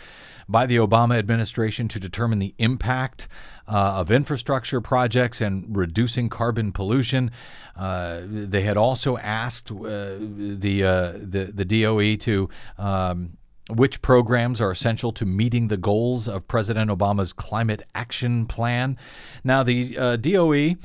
by 0.49 0.65
the 0.65 0.77
Obama 0.77 1.15
administration 1.15 1.87
to 1.89 1.99
determine 1.99 2.39
the 2.39 2.55
impact 2.57 3.27
uh, 3.67 3.99
of 3.99 4.09
infrastructure 4.09 4.81
projects 4.81 5.41
and 5.41 5.77
reducing 5.77 6.27
carbon 6.27 6.71
pollution. 6.71 7.29
Uh, 7.75 8.21
they 8.25 8.63
had 8.63 8.77
also 8.77 9.17
asked 9.17 9.71
uh, 9.71 9.75
the, 10.17 10.83
uh, 10.83 11.11
the 11.21 11.51
the 11.53 11.65
DOE 11.65 12.15
to 12.15 12.49
um, 12.79 13.37
which 13.69 14.01
programs 14.01 14.61
are 14.61 14.71
essential 14.71 15.11
to 15.11 15.25
meeting 15.25 15.67
the 15.67 15.77
goals 15.77 16.27
of 16.27 16.47
President 16.47 16.89
Obama's 16.89 17.33
climate 17.33 17.83
action 17.93 18.45
plan. 18.45 18.97
Now, 19.43 19.63
the 19.63 19.97
uh, 19.97 20.15
DOE, 20.15 20.75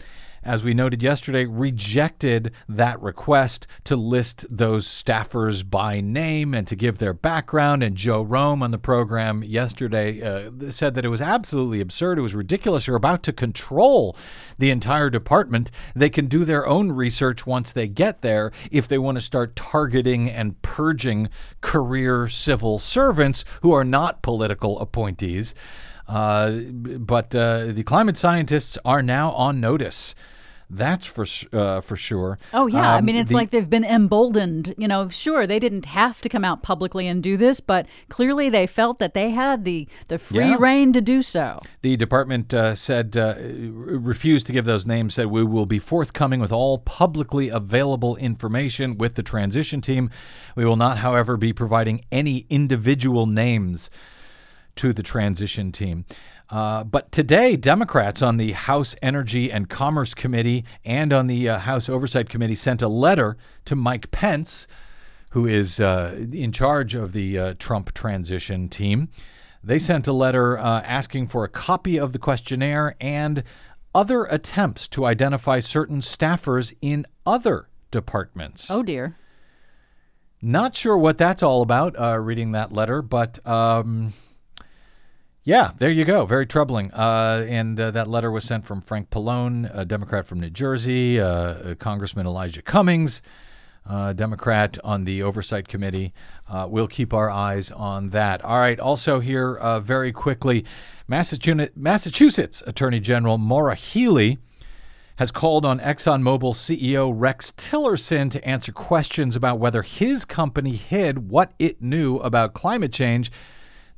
as 0.44 0.64
we 0.64 0.74
noted 0.74 1.02
yesterday, 1.02 1.44
rejected 1.44 2.52
that 2.68 3.00
request 3.00 3.66
to 3.84 3.96
list 3.96 4.44
those 4.50 4.86
staffers 4.86 5.68
by 5.68 6.00
name 6.00 6.52
and 6.52 6.66
to 6.66 6.74
give 6.74 6.98
their 6.98 7.12
background. 7.12 7.82
And 7.82 7.96
Joe 7.96 8.24
Romm 8.24 8.62
on 8.62 8.72
the 8.72 8.78
program 8.78 9.44
yesterday 9.44 10.20
uh, 10.20 10.70
said 10.70 10.94
that 10.94 11.04
it 11.04 11.08
was 11.10 11.20
absolutely 11.20 11.80
absurd. 11.80 12.18
It 12.18 12.22
was 12.22 12.34
ridiculous. 12.34 12.86
You're 12.86 12.96
about 12.96 13.22
to 13.24 13.32
control 13.32 14.16
the 14.58 14.70
entire 14.70 15.10
department. 15.10 15.70
They 15.94 16.10
can 16.10 16.26
do 16.26 16.44
their 16.44 16.66
own 16.66 16.90
research 16.90 17.46
once 17.46 17.72
they 17.72 17.88
get 17.88 18.22
there 18.22 18.52
if 18.70 18.88
they 18.88 18.98
want 18.98 19.18
to 19.18 19.22
start 19.22 19.54
targeting 19.54 20.28
and 20.28 20.60
purging 20.62 21.28
career 21.60 22.28
civil 22.28 22.78
servants 22.78 23.44
who 23.62 23.72
are 23.72 23.84
not 23.84 24.22
political 24.22 24.80
appointees. 24.80 25.54
Uh, 26.08 26.50
but 26.50 27.34
uh, 27.34 27.66
the 27.66 27.82
climate 27.84 28.16
scientists 28.16 28.76
are 28.84 29.02
now 29.02 29.30
on 29.32 29.60
notice. 29.60 30.14
That's 30.74 31.04
for 31.04 31.26
uh, 31.52 31.82
for 31.82 31.96
sure. 31.96 32.38
Oh 32.54 32.66
yeah, 32.66 32.94
I 32.94 32.98
Um, 32.98 33.04
mean 33.04 33.16
it's 33.16 33.28
the- 33.28 33.34
like 33.34 33.50
they've 33.50 33.68
been 33.68 33.84
emboldened. 33.84 34.74
You 34.78 34.88
know, 34.88 35.10
sure 35.10 35.46
they 35.46 35.58
didn't 35.58 35.84
have 35.84 36.22
to 36.22 36.30
come 36.30 36.46
out 36.46 36.62
publicly 36.62 37.06
and 37.06 37.22
do 37.22 37.36
this, 37.36 37.60
but 37.60 37.86
clearly 38.08 38.48
they 38.48 38.66
felt 38.66 38.98
that 38.98 39.12
they 39.12 39.30
had 39.30 39.66
the 39.66 39.86
the 40.08 40.18
free 40.18 40.48
Yeah. 40.48 40.56
reign 40.58 40.94
to 40.94 41.02
do 41.02 41.20
so. 41.20 41.60
The 41.82 41.96
department 41.98 42.54
uh, 42.54 42.74
said 42.74 43.16
uh, 43.18 43.34
refused 43.38 44.46
to 44.46 44.52
give 44.52 44.64
those 44.64 44.86
names. 44.86 45.14
Said 45.14 45.26
we 45.26 45.44
will 45.44 45.66
be 45.66 45.78
forthcoming 45.78 46.40
with 46.40 46.52
all 46.52 46.78
publicly 46.78 47.50
available 47.50 48.16
information 48.16 48.96
with 48.96 49.14
the 49.16 49.22
transition 49.22 49.82
team. 49.82 50.08
We 50.56 50.64
will 50.64 50.76
not, 50.76 50.98
however, 50.98 51.36
be 51.36 51.52
providing 51.52 52.02
any 52.10 52.46
individual 52.48 53.26
names 53.26 53.90
to 54.76 54.94
the 54.94 55.02
transition 55.02 55.70
team. 55.70 56.06
Uh, 56.52 56.84
but 56.84 57.10
today, 57.10 57.56
Democrats 57.56 58.20
on 58.20 58.36
the 58.36 58.52
House 58.52 58.94
Energy 59.00 59.50
and 59.50 59.70
Commerce 59.70 60.12
Committee 60.12 60.66
and 60.84 61.10
on 61.10 61.26
the 61.26 61.48
uh, 61.48 61.58
House 61.58 61.88
Oversight 61.88 62.28
Committee 62.28 62.54
sent 62.54 62.82
a 62.82 62.88
letter 62.88 63.38
to 63.64 63.74
Mike 63.74 64.10
Pence, 64.10 64.68
who 65.30 65.46
is 65.46 65.80
uh, 65.80 66.14
in 66.30 66.52
charge 66.52 66.94
of 66.94 67.14
the 67.14 67.38
uh, 67.38 67.54
Trump 67.58 67.94
transition 67.94 68.68
team. 68.68 69.08
They 69.64 69.78
sent 69.78 70.06
a 70.06 70.12
letter 70.12 70.58
uh, 70.58 70.82
asking 70.82 71.28
for 71.28 71.42
a 71.42 71.48
copy 71.48 71.98
of 71.98 72.12
the 72.12 72.18
questionnaire 72.18 72.96
and 73.00 73.44
other 73.94 74.24
attempts 74.26 74.88
to 74.88 75.06
identify 75.06 75.58
certain 75.58 76.02
staffers 76.02 76.74
in 76.82 77.06
other 77.24 77.70
departments. 77.90 78.70
Oh 78.70 78.82
dear. 78.82 79.16
Not 80.42 80.76
sure 80.76 80.98
what 80.98 81.16
that's 81.16 81.42
all 81.42 81.62
about, 81.62 81.98
uh, 81.98 82.18
reading 82.18 82.52
that 82.52 82.72
letter, 82.72 83.00
but 83.00 83.44
um, 83.46 84.12
yeah, 85.44 85.72
there 85.78 85.90
you 85.90 86.04
go. 86.04 86.24
Very 86.24 86.46
troubling. 86.46 86.92
Uh, 86.92 87.44
and 87.48 87.78
uh, 87.78 87.90
that 87.90 88.08
letter 88.08 88.30
was 88.30 88.44
sent 88.44 88.64
from 88.64 88.80
Frank 88.80 89.10
Pallone, 89.10 89.70
a 89.76 89.84
Democrat 89.84 90.26
from 90.26 90.38
New 90.38 90.50
Jersey, 90.50 91.20
uh, 91.20 91.26
uh, 91.26 91.74
Congressman 91.74 92.26
Elijah 92.26 92.62
Cummings, 92.62 93.22
uh, 93.84 94.12
Democrat 94.12 94.78
on 94.84 95.04
the 95.04 95.22
Oversight 95.22 95.66
Committee. 95.66 96.12
Uh, 96.48 96.66
we'll 96.70 96.86
keep 96.86 97.12
our 97.12 97.28
eyes 97.28 97.72
on 97.72 98.10
that. 98.10 98.44
All 98.44 98.60
right. 98.60 98.78
Also, 98.78 99.18
here 99.18 99.58
very 99.82 100.12
quickly 100.12 100.64
Massachusetts, 101.08 101.72
Massachusetts 101.76 102.62
Attorney 102.64 103.00
General 103.00 103.36
Maura 103.36 103.74
Healey 103.74 104.38
has 105.16 105.32
called 105.32 105.66
on 105.66 105.80
ExxonMobil 105.80 106.54
CEO 106.54 107.12
Rex 107.14 107.52
Tillerson 107.56 108.30
to 108.30 108.44
answer 108.48 108.72
questions 108.72 109.34
about 109.34 109.58
whether 109.58 109.82
his 109.82 110.24
company 110.24 110.76
hid 110.76 111.30
what 111.30 111.52
it 111.58 111.82
knew 111.82 112.16
about 112.18 112.54
climate 112.54 112.92
change 112.92 113.30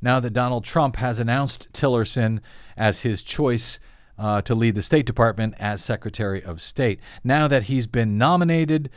now 0.05 0.21
that 0.21 0.31
Donald 0.31 0.63
Trump 0.63 0.95
has 0.95 1.19
announced 1.19 1.67
Tillerson 1.73 2.39
as 2.77 3.01
his 3.01 3.23
choice 3.23 3.79
uh, 4.17 4.41
to 4.43 4.55
lead 4.55 4.75
the 4.75 4.81
State 4.81 5.05
Department 5.05 5.55
as 5.59 5.83
Secretary 5.83 6.41
of 6.41 6.61
State. 6.61 6.99
Now 7.23 7.49
that 7.49 7.63
he's 7.63 7.87
been 7.87 8.17
nominated, 8.17 8.89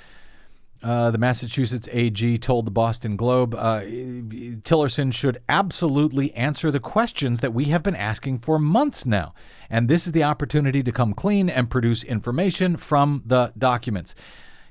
uh, 0.83 1.11
the 1.11 1.19
Massachusetts 1.19 1.89
AG 1.91 2.39
told 2.39 2.67
the 2.67 2.71
Boston 2.71 3.17
Globe 3.17 3.55
uh, 3.55 3.81
Tillerson 3.81 5.13
should 5.13 5.41
absolutely 5.49 6.33
answer 6.35 6.71
the 6.71 6.79
questions 6.79 7.41
that 7.41 7.53
we 7.53 7.65
have 7.65 7.83
been 7.83 7.97
asking 7.97 8.39
for 8.39 8.59
months 8.59 9.05
now. 9.05 9.35
And 9.69 9.89
this 9.89 10.07
is 10.07 10.13
the 10.13 10.23
opportunity 10.23 10.83
to 10.85 10.93
come 10.93 11.15
clean 11.15 11.51
and 11.51 11.69
produce 11.69 12.05
information 12.05 12.77
from 12.77 13.23
the 13.27 13.53
documents. 13.59 14.15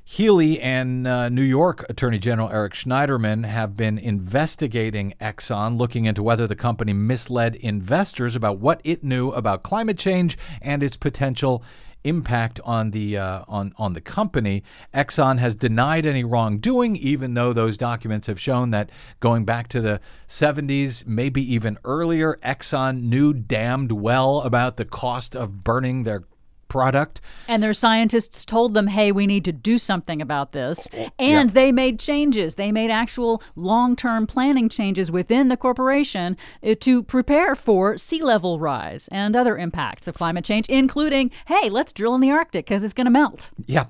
Healey 0.09 0.61
and 0.61 1.05
uh, 1.05 1.27
New 1.27 1.41
York 1.41 1.85
Attorney 1.89 2.17
General 2.17 2.49
Eric 2.49 2.71
Schneiderman 2.71 3.45
have 3.45 3.75
been 3.75 3.97
investigating 3.97 5.13
Exxon, 5.19 5.77
looking 5.77 6.05
into 6.05 6.23
whether 6.23 6.47
the 6.47 6.55
company 6.55 6.93
misled 6.93 7.57
investors 7.57 8.33
about 8.33 8.57
what 8.57 8.79
it 8.85 9.03
knew 9.03 9.31
about 9.31 9.63
climate 9.63 9.97
change 9.97 10.37
and 10.61 10.81
its 10.81 10.95
potential 10.95 11.61
impact 12.05 12.61
on 12.63 12.91
the 12.91 13.17
uh, 13.17 13.43
on 13.49 13.73
on 13.77 13.91
the 13.95 13.99
company. 13.99 14.63
Exxon 14.93 15.39
has 15.39 15.55
denied 15.55 16.05
any 16.05 16.23
wrongdoing, 16.23 16.95
even 16.95 17.33
though 17.33 17.51
those 17.51 17.77
documents 17.77 18.27
have 18.27 18.39
shown 18.39 18.71
that 18.71 18.89
going 19.19 19.43
back 19.43 19.67
to 19.67 19.81
the 19.81 19.99
70s, 20.29 21.05
maybe 21.05 21.41
even 21.53 21.77
earlier, 21.83 22.39
Exxon 22.41 23.03
knew 23.03 23.33
damned 23.33 23.91
well 23.91 24.39
about 24.39 24.77
the 24.77 24.85
cost 24.85 25.35
of 25.35 25.65
burning 25.65 26.03
their 26.03 26.23
product. 26.67 27.21
And 27.47 27.61
their 27.61 27.73
scientists 27.73 28.45
told 28.45 28.73
them, 28.73 28.87
hey, 28.87 29.11
we 29.11 29.27
need 29.27 29.45
to 29.45 29.51
do 29.51 29.77
something 29.77 30.21
about 30.21 30.51
this. 30.51 30.87
And 31.19 31.51
they 31.51 31.71
made 31.71 31.99
changes. 31.99 32.55
They 32.55 32.71
made 32.71 32.91
actual 32.91 33.41
long 33.55 33.95
term 33.95 34.27
planning 34.27 34.69
changes 34.69 35.11
within 35.11 35.47
the 35.47 35.57
corporation 35.57 36.37
uh, 36.63 36.75
to 36.81 37.03
prepare 37.03 37.55
for 37.55 37.97
sea 37.97 38.21
level 38.21 38.59
rise 38.59 39.07
and 39.11 39.35
other 39.35 39.57
impacts 39.57 40.07
of 40.07 40.15
climate 40.15 40.45
change, 40.45 40.67
including, 40.69 41.31
hey, 41.47 41.69
let's 41.69 41.93
drill 41.93 42.15
in 42.15 42.21
the 42.21 42.31
Arctic 42.31 42.65
because 42.65 42.83
it's 42.83 42.93
going 42.93 43.05
to 43.05 43.11
melt. 43.11 43.49
Yeah. 43.65 43.85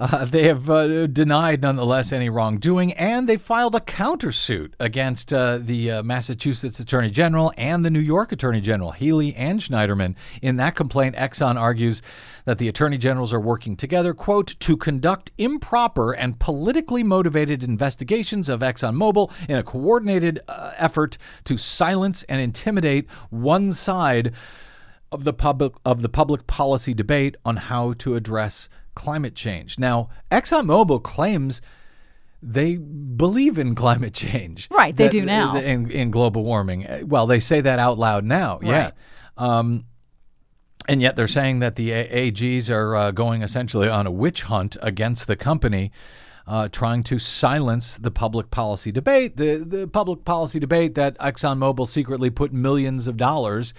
Uh, 0.00 0.24
they 0.24 0.44
have 0.44 0.70
uh, 0.70 1.06
denied, 1.08 1.60
nonetheless, 1.60 2.10
any 2.10 2.30
wrongdoing, 2.30 2.94
and 2.94 3.28
they 3.28 3.36
filed 3.36 3.74
a 3.74 3.80
countersuit 3.80 4.72
against 4.80 5.30
uh, 5.30 5.58
the 5.58 5.90
uh, 5.90 6.02
Massachusetts 6.02 6.80
Attorney 6.80 7.10
General 7.10 7.52
and 7.58 7.84
the 7.84 7.90
New 7.90 8.00
York 8.00 8.32
Attorney 8.32 8.62
General, 8.62 8.92
Healey 8.92 9.34
and 9.34 9.60
Schneiderman. 9.60 10.14
In 10.40 10.56
that 10.56 10.74
complaint, 10.74 11.16
Exxon 11.16 11.60
argues 11.60 12.00
that 12.46 12.56
the 12.56 12.66
attorney 12.66 12.96
generals 12.96 13.30
are 13.30 13.40
working 13.40 13.76
together, 13.76 14.14
quote, 14.14 14.58
to 14.60 14.74
conduct 14.74 15.32
improper 15.36 16.12
and 16.12 16.40
politically 16.40 17.02
motivated 17.02 17.62
investigations 17.62 18.48
of 18.48 18.60
ExxonMobil 18.60 19.30
in 19.50 19.58
a 19.58 19.62
coordinated 19.62 20.40
uh, 20.48 20.72
effort 20.78 21.18
to 21.44 21.58
silence 21.58 22.22
and 22.22 22.40
intimidate 22.40 23.06
one 23.28 23.70
side 23.70 24.32
of 25.12 25.24
the 25.24 25.34
public 25.34 25.74
of 25.84 26.00
the 26.00 26.08
public 26.08 26.46
policy 26.46 26.94
debate 26.94 27.36
on 27.44 27.56
how 27.56 27.92
to 27.94 28.14
address 28.14 28.70
climate 28.94 29.34
change. 29.34 29.78
Now, 29.78 30.10
ExxonMobil 30.30 31.02
claims 31.02 31.60
they 32.42 32.76
believe 32.76 33.58
in 33.58 33.74
climate 33.74 34.14
change. 34.14 34.68
Right, 34.80 34.96
they 34.96 35.08
do 35.08 35.24
now. 35.24 35.56
In, 35.56 35.90
in 35.90 36.10
global 36.10 36.42
warming. 36.42 37.06
Well, 37.06 37.26
they 37.26 37.40
say 37.40 37.60
that 37.60 37.78
out 37.78 37.98
loud 37.98 38.24
now. 38.24 38.60
Yeah. 38.62 38.92
Um, 39.36 39.84
and 40.88 41.02
yet 41.02 41.16
they're 41.16 41.28
saying 41.28 41.58
that 41.58 41.76
the 41.76 41.90
AGs 41.90 42.70
are 42.70 42.96
uh, 42.96 43.10
going 43.10 43.42
essentially 43.42 43.88
on 43.88 44.06
a 44.06 44.10
witch 44.10 44.42
hunt 44.42 44.76
against 44.80 45.26
the 45.26 45.36
company. 45.36 45.92
Uh, 46.46 46.68
trying 46.68 47.04
to 47.04 47.16
silence 47.18 47.96
the 47.96 48.10
public 48.10 48.50
policy 48.50 48.90
debate, 48.90 49.36
the, 49.36 49.58
the 49.58 49.86
public 49.86 50.24
policy 50.24 50.58
debate 50.58 50.96
that 50.96 51.16
ExxonMobil 51.18 51.86
secretly 51.86 52.28
put 52.28 52.52
millions 52.52 53.06
of 53.06 53.16
dollars 53.16 53.72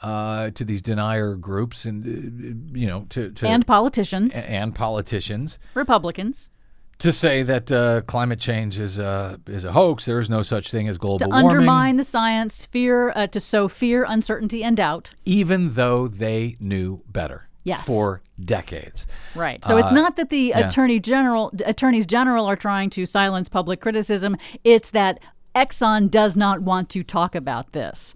uh, 0.00 0.50
to 0.50 0.64
these 0.64 0.82
denier 0.82 1.34
groups 1.36 1.84
and 1.84 2.04
uh, 2.04 2.78
you 2.78 2.86
know 2.86 3.06
to, 3.10 3.30
to 3.30 3.46
And 3.46 3.66
politicians, 3.66 4.34
and 4.34 4.74
politicians 4.74 5.58
Republicans, 5.74 6.50
to 6.98 7.12
say 7.12 7.42
that 7.42 7.72
uh, 7.72 8.02
climate 8.02 8.38
change 8.38 8.78
is 8.78 8.98
a 8.98 9.40
is 9.46 9.64
a 9.64 9.72
hoax. 9.72 10.04
There 10.04 10.20
is 10.20 10.28
no 10.30 10.42
such 10.42 10.70
thing 10.70 10.88
as 10.88 10.98
global 10.98 11.18
to 11.20 11.28
warming, 11.28 11.46
undermine 11.46 11.96
the 11.96 12.04
science, 12.04 12.66
fear, 12.66 13.12
uh, 13.14 13.26
to 13.28 13.40
sow 13.40 13.68
fear, 13.68 14.04
uncertainty, 14.08 14.62
and 14.62 14.76
doubt. 14.76 15.10
even 15.24 15.74
though 15.74 16.08
they 16.08 16.56
knew 16.60 17.02
better. 17.10 17.48
Yes. 17.66 17.86
for 17.86 18.20
decades. 18.44 19.06
Right. 19.34 19.64
So 19.64 19.78
it's 19.78 19.88
Uh, 19.90 19.94
not 19.94 20.16
that 20.16 20.28
the 20.28 20.48
yeah. 20.48 20.68
attorney 20.68 21.00
general, 21.00 21.50
attorneys 21.64 22.04
general, 22.04 22.44
are 22.44 22.56
trying 22.56 22.90
to 22.90 23.06
silence 23.06 23.48
public 23.48 23.80
criticism. 23.80 24.36
It's 24.64 24.90
that 24.90 25.18
Exxon 25.56 26.10
does 26.10 26.36
not 26.36 26.60
want 26.60 26.90
to 26.90 27.02
talk 27.02 27.34
about 27.34 27.72
this. 27.72 28.14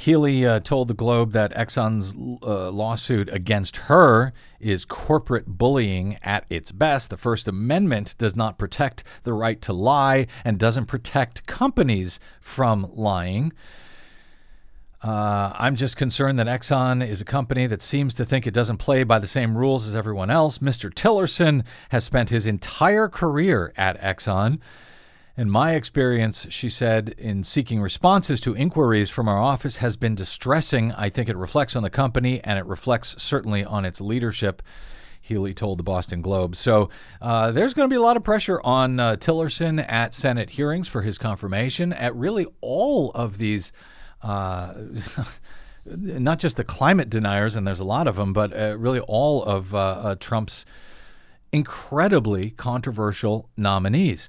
Healey 0.00 0.46
uh, 0.46 0.60
told 0.60 0.88
the 0.88 0.94
Globe 0.94 1.32
that 1.32 1.52
Exxon's 1.52 2.14
uh, 2.42 2.70
lawsuit 2.70 3.28
against 3.30 3.76
her 3.76 4.32
is 4.58 4.86
corporate 4.86 5.46
bullying 5.46 6.16
at 6.22 6.46
its 6.48 6.72
best. 6.72 7.10
The 7.10 7.18
First 7.18 7.46
Amendment 7.46 8.14
does 8.16 8.34
not 8.34 8.56
protect 8.56 9.04
the 9.24 9.34
right 9.34 9.60
to 9.60 9.74
lie 9.74 10.26
and 10.42 10.58
doesn't 10.58 10.86
protect 10.86 11.46
companies 11.46 12.18
from 12.40 12.90
lying. 12.94 13.52
Uh, 15.04 15.52
I'm 15.54 15.76
just 15.76 15.98
concerned 15.98 16.38
that 16.38 16.46
Exxon 16.46 17.06
is 17.06 17.20
a 17.20 17.26
company 17.26 17.66
that 17.66 17.82
seems 17.82 18.14
to 18.14 18.24
think 18.24 18.46
it 18.46 18.54
doesn't 18.54 18.78
play 18.78 19.04
by 19.04 19.18
the 19.18 19.28
same 19.28 19.54
rules 19.54 19.86
as 19.86 19.94
everyone 19.94 20.30
else. 20.30 20.60
Mr. 20.60 20.90
Tillerson 20.90 21.62
has 21.90 22.04
spent 22.04 22.30
his 22.30 22.46
entire 22.46 23.08
career 23.08 23.74
at 23.76 24.00
Exxon. 24.00 24.60
In 25.40 25.48
my 25.48 25.72
experience, 25.72 26.46
she 26.50 26.68
said, 26.68 27.14
in 27.16 27.44
seeking 27.44 27.80
responses 27.80 28.42
to 28.42 28.54
inquiries 28.54 29.08
from 29.08 29.26
our 29.26 29.38
office 29.38 29.78
has 29.78 29.96
been 29.96 30.14
distressing. 30.14 30.92
I 30.92 31.08
think 31.08 31.30
it 31.30 31.36
reflects 31.38 31.74
on 31.74 31.82
the 31.82 31.88
company 31.88 32.44
and 32.44 32.58
it 32.58 32.66
reflects 32.66 33.14
certainly 33.16 33.64
on 33.64 33.86
its 33.86 34.02
leadership. 34.02 34.60
Healey 35.18 35.54
told 35.54 35.78
the 35.78 35.82
Boston 35.82 36.20
Globe. 36.20 36.56
So 36.56 36.90
uh, 37.22 37.52
there's 37.52 37.72
going 37.72 37.88
to 37.88 37.90
be 37.90 37.96
a 37.96 38.02
lot 38.02 38.18
of 38.18 38.22
pressure 38.22 38.60
on 38.62 39.00
uh, 39.00 39.16
Tillerson 39.16 39.82
at 39.90 40.12
Senate 40.12 40.50
hearings 40.50 40.88
for 40.88 41.00
his 41.00 41.16
confirmation. 41.16 41.94
At 41.94 42.14
really 42.14 42.46
all 42.60 43.10
of 43.12 43.38
these, 43.38 43.72
uh, 44.22 44.74
not 45.86 46.38
just 46.38 46.58
the 46.58 46.64
climate 46.64 47.08
deniers, 47.08 47.56
and 47.56 47.66
there's 47.66 47.80
a 47.80 47.84
lot 47.84 48.06
of 48.06 48.16
them, 48.16 48.34
but 48.34 48.54
uh, 48.54 48.76
really 48.76 49.00
all 49.00 49.42
of 49.44 49.74
uh, 49.74 49.78
uh, 49.78 50.14
Trump's 50.16 50.66
incredibly 51.50 52.50
controversial 52.50 53.48
nominees. 53.56 54.28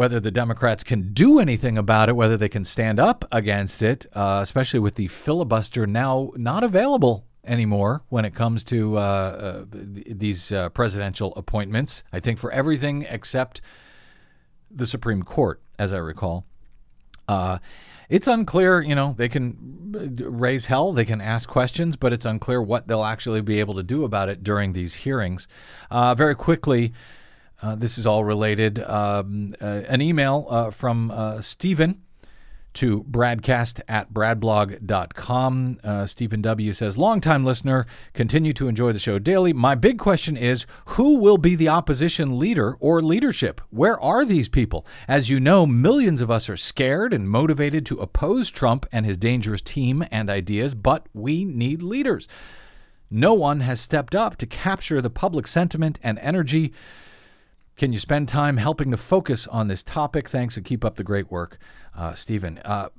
Whether 0.00 0.18
the 0.18 0.30
Democrats 0.30 0.82
can 0.82 1.12
do 1.12 1.40
anything 1.40 1.76
about 1.76 2.08
it, 2.08 2.16
whether 2.16 2.38
they 2.38 2.48
can 2.48 2.64
stand 2.64 2.98
up 2.98 3.26
against 3.30 3.82
it, 3.82 4.06
uh, 4.14 4.38
especially 4.40 4.80
with 4.80 4.94
the 4.94 5.08
filibuster 5.08 5.86
now 5.86 6.32
not 6.36 6.64
available 6.64 7.26
anymore 7.44 8.00
when 8.08 8.24
it 8.24 8.34
comes 8.34 8.64
to 8.64 8.96
uh, 8.96 9.00
uh, 9.00 9.64
these 9.70 10.52
uh, 10.52 10.70
presidential 10.70 11.34
appointments. 11.36 12.02
I 12.14 12.20
think 12.20 12.38
for 12.38 12.50
everything 12.50 13.02
except 13.10 13.60
the 14.70 14.86
Supreme 14.86 15.22
Court, 15.22 15.60
as 15.78 15.92
I 15.92 15.98
recall. 15.98 16.46
Uh, 17.28 17.58
it's 18.08 18.26
unclear, 18.26 18.80
you 18.80 18.94
know, 18.94 19.14
they 19.18 19.28
can 19.28 19.92
uh, 19.94 20.30
raise 20.30 20.64
hell, 20.64 20.94
they 20.94 21.04
can 21.04 21.20
ask 21.20 21.46
questions, 21.46 21.96
but 21.96 22.14
it's 22.14 22.24
unclear 22.24 22.62
what 22.62 22.88
they'll 22.88 23.04
actually 23.04 23.42
be 23.42 23.60
able 23.60 23.74
to 23.74 23.82
do 23.82 24.04
about 24.04 24.30
it 24.30 24.42
during 24.42 24.72
these 24.72 24.94
hearings. 24.94 25.46
Very 25.90 26.34
quickly, 26.34 26.94
uh, 27.62 27.74
this 27.74 27.98
is 27.98 28.06
all 28.06 28.24
related. 28.24 28.78
Um, 28.80 29.54
uh, 29.60 29.82
an 29.88 30.00
email 30.00 30.46
uh, 30.48 30.70
from 30.70 31.10
uh, 31.10 31.40
Stephen 31.40 32.02
to 32.72 33.02
bradcast 33.04 33.80
at 33.88 34.12
bradblog.com. 34.12 35.80
Uh, 35.82 36.06
Stephen 36.06 36.40
W. 36.40 36.72
says, 36.72 36.96
Longtime 36.96 37.44
listener, 37.44 37.84
continue 38.14 38.52
to 38.52 38.68
enjoy 38.68 38.92
the 38.92 38.98
show 38.98 39.18
daily. 39.18 39.52
My 39.52 39.74
big 39.74 39.98
question 39.98 40.36
is 40.36 40.66
who 40.86 41.18
will 41.18 41.38
be 41.38 41.56
the 41.56 41.68
opposition 41.68 42.38
leader 42.38 42.76
or 42.78 43.02
leadership? 43.02 43.60
Where 43.70 44.00
are 44.00 44.24
these 44.24 44.48
people? 44.48 44.86
As 45.08 45.28
you 45.28 45.40
know, 45.40 45.66
millions 45.66 46.20
of 46.20 46.30
us 46.30 46.48
are 46.48 46.56
scared 46.56 47.12
and 47.12 47.28
motivated 47.28 47.84
to 47.86 47.98
oppose 47.98 48.50
Trump 48.50 48.86
and 48.92 49.04
his 49.04 49.16
dangerous 49.16 49.62
team 49.62 50.04
and 50.10 50.30
ideas, 50.30 50.74
but 50.74 51.06
we 51.12 51.44
need 51.44 51.82
leaders. 51.82 52.28
No 53.10 53.34
one 53.34 53.60
has 53.60 53.80
stepped 53.80 54.14
up 54.14 54.36
to 54.36 54.46
capture 54.46 55.02
the 55.02 55.10
public 55.10 55.48
sentiment 55.48 55.98
and 56.02 56.18
energy. 56.20 56.72
Can 57.80 57.94
you 57.94 57.98
spend 57.98 58.28
time 58.28 58.58
helping 58.58 58.90
to 58.90 58.98
focus 58.98 59.46
on 59.46 59.68
this 59.68 59.82
topic? 59.82 60.28
Thanks 60.28 60.58
and 60.58 60.66
keep 60.66 60.84
up 60.84 60.96
the 60.96 61.02
great 61.02 61.30
work, 61.30 61.56
uh, 61.96 62.12
Stephen. 62.12 62.58
Uh, 62.58 62.90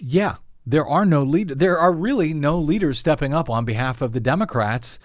yeah, 0.00 0.36
there 0.64 0.86
are 0.86 1.04
no 1.04 1.22
lead. 1.22 1.48
There 1.50 1.78
are 1.78 1.92
really 1.92 2.32
no 2.32 2.58
leaders 2.58 2.98
stepping 2.98 3.34
up 3.34 3.50
on 3.50 3.66
behalf 3.66 4.00
of 4.00 4.12
the 4.12 4.18
Democrats 4.18 4.98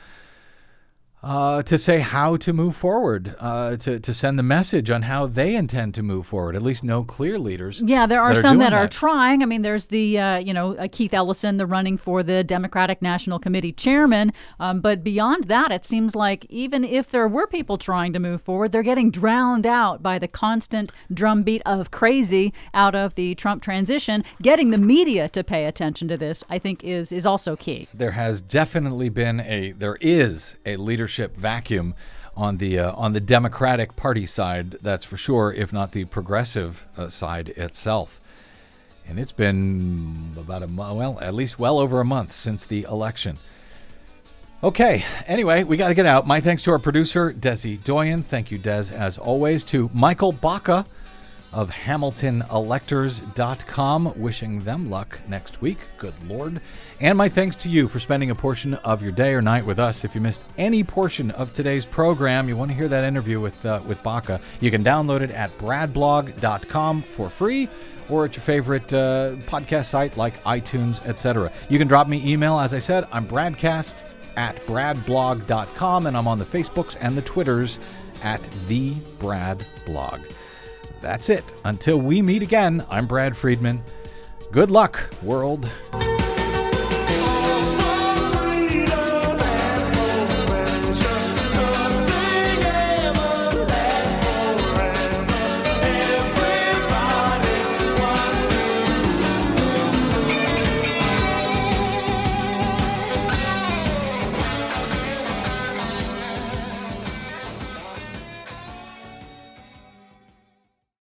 uh, 1.24 1.64
to 1.64 1.80
say 1.80 2.00
how 2.00 2.38
to 2.38 2.54
move 2.54 2.76
forward, 2.76 3.36
uh, 3.40 3.76
to 3.78 4.00
to 4.00 4.14
send 4.14 4.38
the 4.38 4.44
message 4.44 4.92
on 4.92 5.02
how 5.02 5.26
they 5.26 5.56
intend 5.56 5.96
to 5.96 6.04
move 6.04 6.28
forward. 6.28 6.56
At 6.56 6.62
least 6.62 6.84
no 6.84 7.04
clear 7.04 7.40
leaders. 7.40 7.82
Yeah, 7.82 8.06
there 8.06 8.22
are 8.22 8.36
that 8.36 8.42
some 8.42 8.58
doing 8.58 8.70
that 8.70 8.74
are 8.74 8.88
trying. 8.88 9.42
I 9.42 9.46
mean, 9.46 9.64
there's 9.64 9.88
the 9.88 10.20
uh, 10.20 10.38
you 10.38 10.54
know 10.54 10.76
uh, 10.76 10.88
Keith 10.92 11.14
Ellison, 11.14 11.58
the 11.58 11.66
running 11.66 11.98
for 11.98 12.22
the 12.22 12.44
Democratic 12.44 13.02
National 13.02 13.40
Committee 13.40 13.72
chairman. 13.72 14.32
Um, 14.60 14.80
but 14.80 15.04
beyond 15.04 15.46
that, 15.46 15.72
it 15.72 15.86
seems 15.86 16.16
like 16.16 16.46
even 16.50 16.84
if 16.84 17.10
there 17.10 17.28
were 17.28 17.48
people 17.48 17.78
trying 17.80 18.14
to 18.14 18.20
move 18.20 18.42
forward, 18.42 18.72
they're 18.72 18.84
getting 18.84 19.10
drowned 19.10 19.66
out 19.66 20.04
by 20.04 20.20
the 20.20 20.28
constant 20.28 20.92
drumbeat 21.12 21.64
of 21.66 21.90
crazy 21.90 22.54
out 22.76 22.94
of 22.94 23.16
the 23.16 23.34
Trump 23.36 23.64
transition. 23.64 24.24
Getting 24.42 24.70
the 24.70 24.78
media 24.78 25.30
to 25.30 25.44
pay 25.44 25.66
attention 25.66 26.08
to 26.10 26.18
this, 26.18 26.44
I 26.48 26.60
think, 26.60 26.84
is 26.84 27.12
is 27.12 27.26
also 27.26 27.56
key. 27.56 27.88
there 27.94 28.12
has 28.12 28.40
definitely 28.40 29.10
been 29.10 29.40
a 29.40 29.72
there 29.72 29.98
is 30.00 30.56
a 30.66 30.78
leadership 31.08 31.38
vacuum 31.38 31.96
on 32.36 32.58
the 32.58 32.78
uh, 32.78 32.92
on 32.92 33.14
the 33.14 33.22
Democratic 33.22 33.96
Party 33.96 34.26
side. 34.26 34.72
That's 34.82 35.06
for 35.06 35.16
sure, 35.16 35.54
if 35.54 35.72
not 35.72 35.94
the 35.94 36.04
progressive 36.04 36.86
uh, 36.98 37.08
side 37.08 37.50
itself. 37.50 38.20
And 39.08 39.18
it's 39.18 39.32
been 39.32 40.36
about 40.38 40.64
a 40.64 40.68
well, 40.68 41.18
at 41.22 41.34
least 41.34 41.58
well 41.58 41.80
over 41.80 42.02
a 42.02 42.06
month 42.06 42.34
since 42.34 42.66
the 42.66 42.84
election. 42.84 43.40
Okay. 44.62 45.06
Anyway, 45.28 45.64
we 45.64 45.78
got 45.78 45.88
to 45.88 45.94
get 45.94 46.06
out. 46.06 46.28
My 46.28 46.42
thanks 46.42 46.62
to 46.64 46.72
our 46.72 46.80
producer, 46.80 47.32
Desi 47.32 47.82
Doyen. 47.82 48.22
Thank 48.22 48.52
you, 48.52 48.58
Des, 48.58 48.92
as 48.94 49.18
always. 49.18 49.64
To 49.66 49.88
Micheal 49.90 50.42
Baca 50.42 50.86
of 51.54 51.70
HamiltonElectors.com. 51.70 54.14
Wishing 54.16 54.60
them 54.60 54.90
luck 54.90 55.20
next 55.28 55.62
week. 55.62 55.78
Good 55.98 56.14
Lord. 56.28 56.62
And 57.00 57.18
my 57.18 57.30
thanks 57.30 57.56
to 57.58 57.70
you 57.70 57.88
for 57.88 58.00
spending 58.00 58.32
a 58.32 58.36
portion 58.36 58.74
of 58.76 59.02
your 59.02 59.12
day 59.12 59.34
or 59.34 59.42
night 59.42 59.66
with 59.66 59.80
us. 59.80 60.04
If 60.04 60.16
you 60.16 60.22
missed 60.22 60.44
any 60.58 60.84
portion 60.84 61.32
of 61.32 61.54
today's 61.54 61.86
program, 61.86 62.50
you 62.50 62.58
want 62.58 62.72
to 62.72 62.78
hear 62.78 62.88
that 62.88 63.04
interview 63.04 63.40
with, 63.40 63.66
uh, 63.66 63.82
with 63.86 64.02
Baca, 64.04 64.40
you 64.60 64.72
can 64.72 64.84
download 64.84 65.22
it 65.22 65.32
at 65.32 65.56
bradblog.com 65.58 67.02
for 67.02 67.30
free 67.30 67.70
or 68.10 68.26
at 68.26 68.36
your 68.36 68.44
favorite 68.44 68.92
uh, 68.94 69.36
podcast 69.46 69.86
site 69.86 70.18
like 70.18 70.42
iTunes, 70.44 71.06
etc. 71.06 71.52
You 71.70 71.78
can 71.78 71.88
drop 71.88 72.08
me 72.08 72.30
email. 72.30 72.60
As 72.60 72.74
I 72.74 72.80
said, 72.80 73.08
I'm 73.12 73.28
bradcast 73.28 74.04
at 74.36 74.56
bradblog.com, 74.68 76.06
and 76.06 76.16
I'm 76.16 76.28
on 76.28 76.38
the 76.38 76.46
Facebooks 76.46 76.96
and 77.02 77.18
the 77.18 77.24
Twitters 77.24 77.80
at 78.24 78.48
the 78.68 78.94
Brad 79.20 79.66
Blog. 79.86 80.22
That's 81.02 81.30
it. 81.30 81.54
Until 81.64 81.98
we 81.98 82.22
meet 82.22 82.44
again, 82.44 82.86
I'm 82.90 83.08
Brad 83.08 83.36
Friedman. 83.36 83.84
Good 84.52 84.72
luck, 84.72 85.02
world. 85.22 85.70